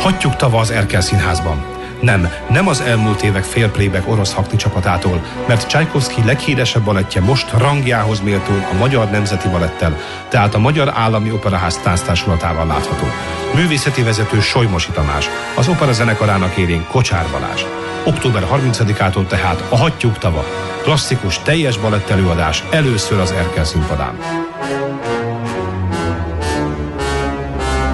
Hattyúk 0.00 0.36
tava 0.36 0.58
az 0.58 0.70
Erkel 0.70 1.00
Színházban. 1.00 1.77
Nem, 2.00 2.28
nem 2.50 2.68
az 2.68 2.80
elmúlt 2.80 3.22
évek 3.22 3.44
félplébek 3.44 4.08
orosz 4.08 4.32
hakti 4.32 4.56
csapatától, 4.56 5.22
mert 5.46 5.68
Csajkovszki 5.68 6.24
leghíresebb 6.24 6.82
balettje 6.82 7.20
most 7.20 7.52
rangjához 7.52 8.20
méltó 8.20 8.52
a 8.72 8.76
Magyar 8.78 9.10
Nemzeti 9.10 9.48
Balettel, 9.48 9.96
tehát 10.28 10.54
a 10.54 10.58
Magyar 10.58 10.88
Állami 10.94 11.32
Operaház 11.32 11.78
tánctársulatával 11.78 12.66
látható. 12.66 13.06
Művészeti 13.54 14.02
vezető 14.02 14.40
Solymosi 14.40 14.90
Tamás, 14.90 15.28
az 15.56 15.68
opera 15.68 15.92
zenekarának 15.92 16.56
élén 16.56 16.86
Kocsár 16.90 17.26
Balázs. 17.30 17.62
Október 18.04 18.46
30-ától 18.52 19.26
tehát 19.26 19.64
a 19.68 19.76
Hattyúk 19.76 20.18
tava, 20.18 20.44
klasszikus, 20.82 21.42
teljes 21.42 21.78
balett 21.78 22.10
előadás 22.10 22.64
először 22.70 23.18
az 23.18 23.30
Erkel 23.32 23.64
színpadán. 23.64 24.18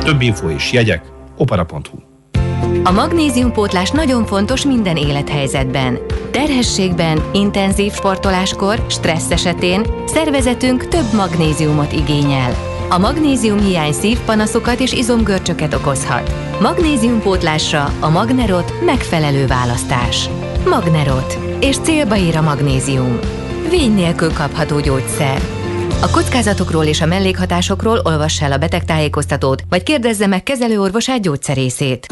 Több 0.05 0.21
info 0.21 0.51
és 0.51 0.73
jegyek 0.73 1.03
opera.hu 1.37 2.04
A 2.87 2.93
magnéziumpótlás 2.93 3.91
nagyon 3.91 4.27
fontos 4.27 4.65
minden 4.65 4.97
élethelyzetben. 4.97 5.99
Terhességben, 6.31 7.23
intenzív 7.33 7.93
sportoláskor, 7.93 8.85
stressz 8.89 9.31
esetén 9.31 9.87
szervezetünk 10.07 10.89
több 10.89 11.13
magnéziumot 11.13 11.93
igényel. 11.93 12.55
A 12.89 12.99
magnézium 12.99 13.61
hiány 13.61 13.93
szívpanaszokat 13.93 14.81
és 14.81 14.93
izomgörcsöket 14.93 15.75
okozhat. 15.75 16.35
Magnéziumpótlásra 16.61 17.93
a 18.01 18.09
Magnerot 18.09 18.73
megfelelő 18.85 19.47
választás. 19.47 20.29
Magnerot. 20.69 21.39
És 21.61 21.77
célba 21.79 22.17
ír 22.17 22.37
a 22.37 22.43
magnézium. 22.43 23.19
Vény 23.71 23.95
nélkül 23.95 24.33
kapható 24.33 24.81
gyógyszer. 24.81 25.41
A 26.03 26.11
kockázatokról 26.11 26.85
és 26.85 27.01
a 27.01 27.07
mellékhatásokról 27.07 28.01
olvass 28.03 28.43
el 28.43 28.53
a 28.53 28.59
betegtájékoztatót, 28.59 29.63
vagy 29.69 29.83
kérdezze 29.83 30.27
meg 30.27 30.43
kezelőorvosát 30.43 31.23
gyógyszerészét. 31.23 32.07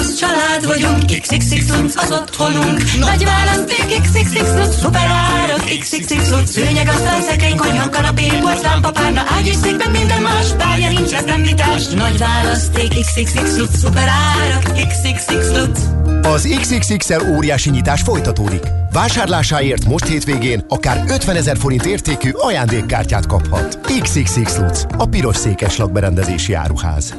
Hello, 0.00 0.08
a 0.08 0.12
plusz 0.12 0.18
család 0.18 0.66
vagyunk, 0.66 1.20
XXX 1.20 1.94
az 1.96 2.10
otthonunk. 2.10 2.98
Nagy 2.98 3.24
választék, 3.24 4.00
XXX 4.02 4.52
Lutz, 4.54 4.80
szuper 4.80 5.06
árak, 5.06 5.64
XXX 5.80 6.50
szőnyeg, 6.50 6.88
asztal, 6.88 7.20
szekrény, 7.20 7.56
konyha, 7.56 7.88
kanapé, 7.88 8.26
porcelán, 8.40 8.80
párna, 8.92 9.22
ágy 9.38 9.46
és 9.46 9.54
székben 9.54 9.90
minden 9.90 10.22
más, 10.22 10.52
bárja 10.52 10.88
nincs, 10.88 11.12
ez 11.12 11.24
nem 11.24 11.42
vitás. 11.42 11.86
Nagy 11.86 12.18
választék, 12.18 12.88
XXX 13.00 13.56
Lutz, 13.56 13.78
szuper 13.78 14.08
árak, 14.08 14.62
XXX. 14.88 15.48
Az 16.22 16.56
XXXL 16.60 17.34
óriási 17.36 17.70
nyitás 17.70 18.00
folytatódik. 18.02 18.62
Vásárlásáért 18.92 19.84
most 19.84 20.06
hétvégén 20.06 20.64
akár 20.68 21.04
50 21.08 21.36
ezer 21.36 21.56
forint 21.56 21.86
értékű 21.86 22.30
ajándékkártyát 22.32 23.26
kaphat. 23.26 23.78
XXX 24.02 24.56
Lutz, 24.56 24.86
a 24.96 25.06
piros 25.06 25.36
székes 25.36 25.76
lakberendezési 25.76 26.52
áruház. 26.52 27.14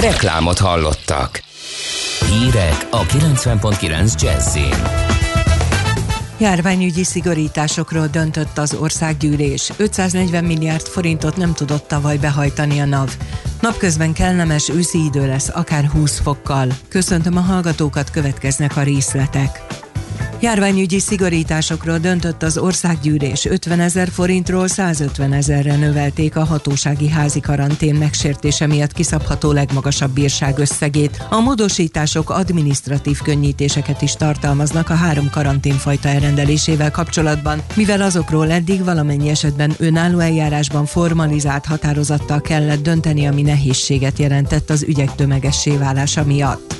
Reklámot 0.00 0.58
hallottak. 0.58 1.42
Hírek 2.30 2.86
a 2.90 3.02
90.9 3.02 4.22
Jazzin. 4.22 5.14
Járványügyi 6.38 7.04
szigorításokról 7.04 8.06
döntött 8.06 8.58
az 8.58 8.74
országgyűlés. 8.74 9.72
540 9.76 10.44
milliárd 10.44 10.86
forintot 10.86 11.36
nem 11.36 11.54
tudott 11.54 11.88
tavaly 11.88 12.16
behajtani 12.16 12.78
a 12.78 12.84
NAV. 12.84 13.16
Napközben 13.60 14.12
kellemes 14.12 14.68
őszi 14.68 15.04
idő 15.04 15.26
lesz, 15.26 15.50
akár 15.54 15.84
20 15.84 16.20
fokkal. 16.20 16.68
Köszöntöm 16.88 17.36
a 17.36 17.40
hallgatókat, 17.40 18.10
következnek 18.10 18.76
a 18.76 18.82
részletek. 18.82 19.66
Járványügyi 20.40 20.98
szigorításokról 20.98 21.98
döntött 21.98 22.42
az 22.42 22.58
országgyűlés. 22.58 23.44
50 23.44 23.80
ezer 23.80 24.08
forintról 24.08 24.68
150 24.68 25.32
ezerre 25.32 25.76
növelték 25.76 26.36
a 26.36 26.44
hatósági 26.44 27.08
házi 27.08 27.40
karantén 27.40 27.94
megsértése 27.94 28.66
miatt 28.66 28.92
kiszabható 28.92 29.52
legmagasabb 29.52 30.10
bírság 30.10 30.58
összegét. 30.58 31.26
A 31.30 31.40
módosítások 31.40 32.30
administratív 32.30 33.18
könnyítéseket 33.22 34.02
is 34.02 34.12
tartalmaznak 34.12 34.90
a 34.90 34.94
három 34.94 35.30
karanténfajta 35.30 36.08
elrendelésével 36.08 36.90
kapcsolatban, 36.90 37.62
mivel 37.74 38.02
azokról 38.02 38.50
eddig 38.50 38.84
valamennyi 38.84 39.28
esetben 39.28 39.74
önálló 39.78 40.18
eljárásban 40.18 40.86
formalizált 40.86 41.64
határozattal 41.64 42.40
kellett 42.40 42.82
dönteni, 42.82 43.26
ami 43.26 43.42
nehézséget 43.42 44.18
jelentett 44.18 44.70
az 44.70 44.82
ügyek 44.82 45.14
tömegessé 45.14 45.76
válása 45.76 46.24
miatt. 46.24 46.74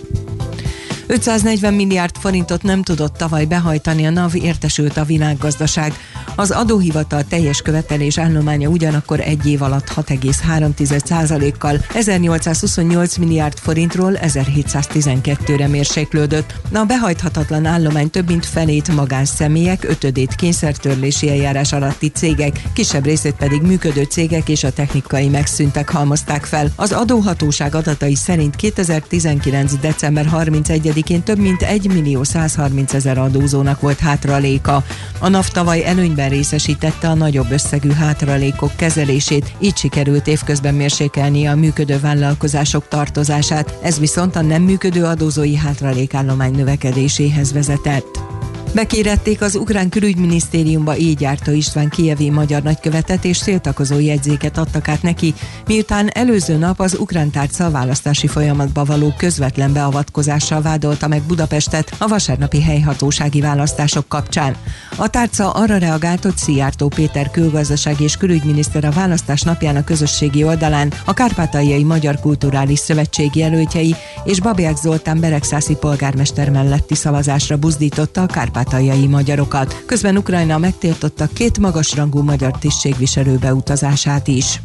540 1.07 1.75
milliárd 1.75 2.17
forintot 2.17 2.63
nem 2.63 2.83
tudott 2.83 3.17
tavaly 3.17 3.45
behajtani 3.45 4.07
a 4.07 4.11
NAV, 4.11 4.35
értesült 4.35 4.97
a 4.97 5.05
világgazdaság. 5.05 5.93
Az 6.35 6.51
adóhivatal 6.51 7.25
teljes 7.25 7.63
követelés 7.63 8.19
állománya 8.19 8.69
ugyanakkor 8.69 9.21
egy 9.21 9.47
év 9.47 9.63
alatt 9.63 9.89
6,3%-kal 9.97 11.85
1828 11.95 13.17
milliárd 13.17 13.59
forintról 13.59 14.13
1712-re 14.23 15.67
mérséklődött. 15.67 16.55
A 16.73 16.85
behajthatatlan 16.85 17.67
állomány 17.67 18.11
több 18.11 18.29
mint 18.29 18.47
felét 18.47 18.95
magánszemélyek, 18.95 19.85
ötödét 19.85 20.35
kényszertörlési 20.35 21.29
eljárás 21.29 21.73
alatti 21.73 22.09
cégek, 22.09 22.63
kisebb 22.73 23.05
részét 23.05 23.35
pedig 23.35 23.63
működő 23.63 24.03
cégek 24.03 24.49
és 24.49 24.65
a 24.65 24.73
technikai 24.73 25.29
megszűntek 25.29 25.91
halmozták 25.91 26.45
fel. 26.45 26.73
Az 26.77 26.93
adóhatóság 26.93 27.75
adatai 27.75 28.15
szerint 28.15 28.57
2019. 28.57 29.81
december 29.81 30.27
31 30.27 31.11
én 31.11 31.23
több 31.23 31.39
mint 31.39 31.63
1 31.63 31.93
millió 31.93 32.23
130 32.23 32.95
ezer 32.95 33.19
adózónak 33.19 33.81
volt 33.81 33.99
hátraléka. 33.99 34.85
A 35.19 35.29
NAV 35.29 35.49
tavaly 35.49 35.85
előnyben 36.17 36.29
részesítette 36.29 37.09
a 37.09 37.15
nagyobb 37.15 37.51
összegű 37.51 37.91
hátralékok 37.91 38.77
kezelését, 38.77 39.53
így 39.61 39.77
sikerült 39.77 40.27
évközben 40.27 40.75
mérsékelni 40.75 41.47
a 41.47 41.55
működő 41.55 42.01
vállalkozások 42.01 42.89
tartozását, 42.89 43.79
ez 43.83 43.99
viszont 43.99 44.37
a 44.37 44.41
nem 44.41 44.63
működő 44.63 45.05
adózói 45.05 45.57
hátralékállomány 45.57 46.53
növekedéséhez 46.53 47.53
vezetett. 47.53 48.36
Bekérették 48.77 49.41
az 49.43 49.55
ukrán 49.55 49.89
külügyminisztériumba 49.89 50.97
így 50.97 51.21
járta 51.21 51.53
István 51.53 51.89
Kievi 51.89 52.31
magyar 52.31 52.63
nagykövetet 52.63 53.25
és 53.25 53.37
széltakozó 53.37 53.99
jegyzéket 53.99 54.59
adtak 54.59 54.89
át 54.89 55.03
neki, 55.03 55.35
miután 55.67 56.09
előző 56.09 56.57
nap 56.57 56.81
az 56.81 56.99
ukrán 56.99 57.31
tárca 57.31 57.71
választási 57.71 58.27
folyamatba 58.27 58.85
való 58.85 59.15
közvetlen 59.19 59.73
beavatkozással 59.73 60.63
vádolta 60.63 61.09
meg 61.09 61.23
Budapestet 61.23 61.95
a 61.99 62.07
vasárnapi 62.07 62.63
helyhatósági 62.63 63.41
választások 63.41 64.09
kapcsán. 64.09 64.57
A 64.97 65.09
tárca 65.09 65.51
arra 65.51 65.77
reagált, 65.79 66.23
hogy 66.23 66.37
Szijjártó 66.37 66.89
Péter 66.89 67.31
külgazdasági 67.31 68.05
és 68.05 68.17
külügyminiszter 68.17 68.85
a 68.85 68.91
választás 68.91 69.43
napján 69.43 69.77
a 69.77 69.85
közösségi 69.85 70.45
oldalán 70.45 70.93
a 71.05 71.13
Kárpátaljai 71.13 71.83
Magyar 71.83 72.21
Kulturális 72.21 72.79
Szövetség 72.79 73.35
jelöltjei 73.35 73.95
és 74.25 74.41
Babják 74.41 74.77
Zoltán 74.77 75.21
Beregszászi 75.21 75.75
polgármester 75.75 76.51
melletti 76.51 76.95
szavazásra 76.95 77.57
buzdította 77.57 78.23
a 78.23 78.27
kárpátaljai 78.67 79.07
magyarokat. 79.07 79.83
Közben 79.87 80.17
Ukrajna 80.17 80.59
megtiltotta 80.59 81.27
két 81.27 81.59
magasrangú 81.59 82.23
magyar 82.23 82.51
tisztségviselő 82.59 83.37
beutazását 83.37 84.29
is. 84.29 84.61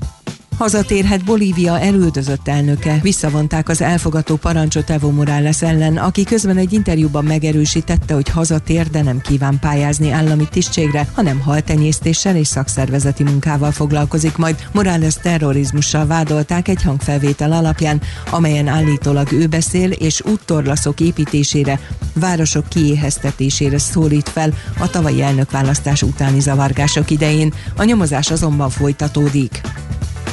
Hazatérhet 0.62 1.24
Bolívia 1.24 1.80
elüldözött 1.80 2.48
elnöke. 2.48 3.00
Visszavonták 3.02 3.70
az 3.70 3.82
elfogató 3.82 4.36
parancsot 4.36 4.90
Evo 4.90 5.12
Morales 5.12 5.62
ellen, 5.62 5.98
aki 5.98 6.24
közben 6.24 6.58
egy 6.58 6.74
interjúban 6.74 7.24
megerősítette, 7.24 8.14
hogy 8.14 8.30
hazatér, 8.30 8.90
de 8.90 9.02
nem 9.02 9.20
kíván 9.20 9.60
pályázni 9.60 10.12
állami 10.12 10.48
tisztségre, 10.52 11.08
hanem 11.14 11.40
haltenyésztéssel 11.40 12.36
és 12.36 12.48
szakszervezeti 12.48 13.24
munkával 13.24 13.72
foglalkozik 13.72 14.38
majd. 14.38 14.68
Morales 14.74 15.16
terrorizmussal 15.22 16.06
vádolták 16.06 16.68
egy 16.68 16.82
hangfelvétel 16.82 17.52
alapján, 17.52 18.02
amelyen 18.30 18.68
állítólag 18.68 19.32
ő 19.32 19.48
beszél, 19.48 19.92
és 19.92 20.22
úttorlaszok 20.26 21.00
építésére, 21.00 21.80
városok 22.14 22.70
kiéheztetésére 22.70 23.78
szólít 23.78 24.30
fel 24.30 24.54
a 24.80 24.90
tavalyi 24.90 25.22
elnökválasztás 25.22 26.02
utáni 26.02 26.40
zavargások 26.40 27.10
idején. 27.10 27.54
A 27.76 27.84
nyomozás 27.84 28.32
azonban 28.32 28.70
folytatódik. 28.70 29.62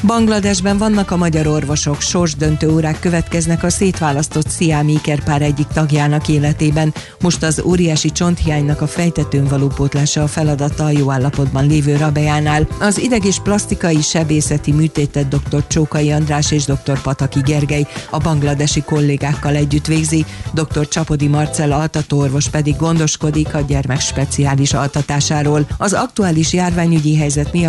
Bangladesben 0.06 0.78
vannak 0.78 1.10
a 1.10 1.16
magyar 1.16 1.46
orvosok, 1.46 2.00
sorsdöntő 2.00 2.70
órák 2.70 3.00
következnek 3.00 3.62
a 3.62 3.70
szétválasztott 3.70 4.48
Sziámi 4.48 4.92
ikerpár 4.92 5.42
egyik 5.42 5.66
tagjának 5.66 6.28
életében. 6.28 6.94
Most 7.20 7.42
az 7.42 7.62
óriási 7.64 8.10
csonthiánynak 8.10 8.80
a 8.80 8.86
fejtetőn 8.86 9.44
való 9.44 9.66
pótlása 9.66 10.22
a 10.22 10.26
feladata 10.26 10.84
a 10.84 10.90
jó 10.90 11.10
állapotban 11.10 11.66
lévő 11.66 11.96
Rabejánál. 11.96 12.68
Az 12.80 12.98
ideg- 12.98 13.24
és 13.24 13.38
plastikai 13.42 14.00
sebészeti 14.00 14.72
műtétet 14.72 15.28
dr. 15.28 15.66
Csókai 15.66 16.10
András 16.10 16.50
és 16.50 16.64
dr. 16.64 17.00
Pataki 17.02 17.40
Gergely 17.40 17.86
a 18.10 18.18
bangladesi 18.18 18.82
kollégákkal 18.82 19.54
együtt 19.54 19.86
végzi, 19.86 20.24
dr. 20.52 20.88
Csapodi 20.88 21.26
Marcel 21.26 21.72
altatóorvos 21.72 22.48
pedig 22.48 22.76
gondoskodik 22.76 23.54
a 23.54 23.60
gyermek 23.60 24.00
speciális 24.00 24.72
altatásáról. 24.72 25.66
Az 25.78 25.92
aktuális 25.92 26.52
járványügyi 26.52 27.16
helyzet 27.16 27.52
miatt 27.52 27.66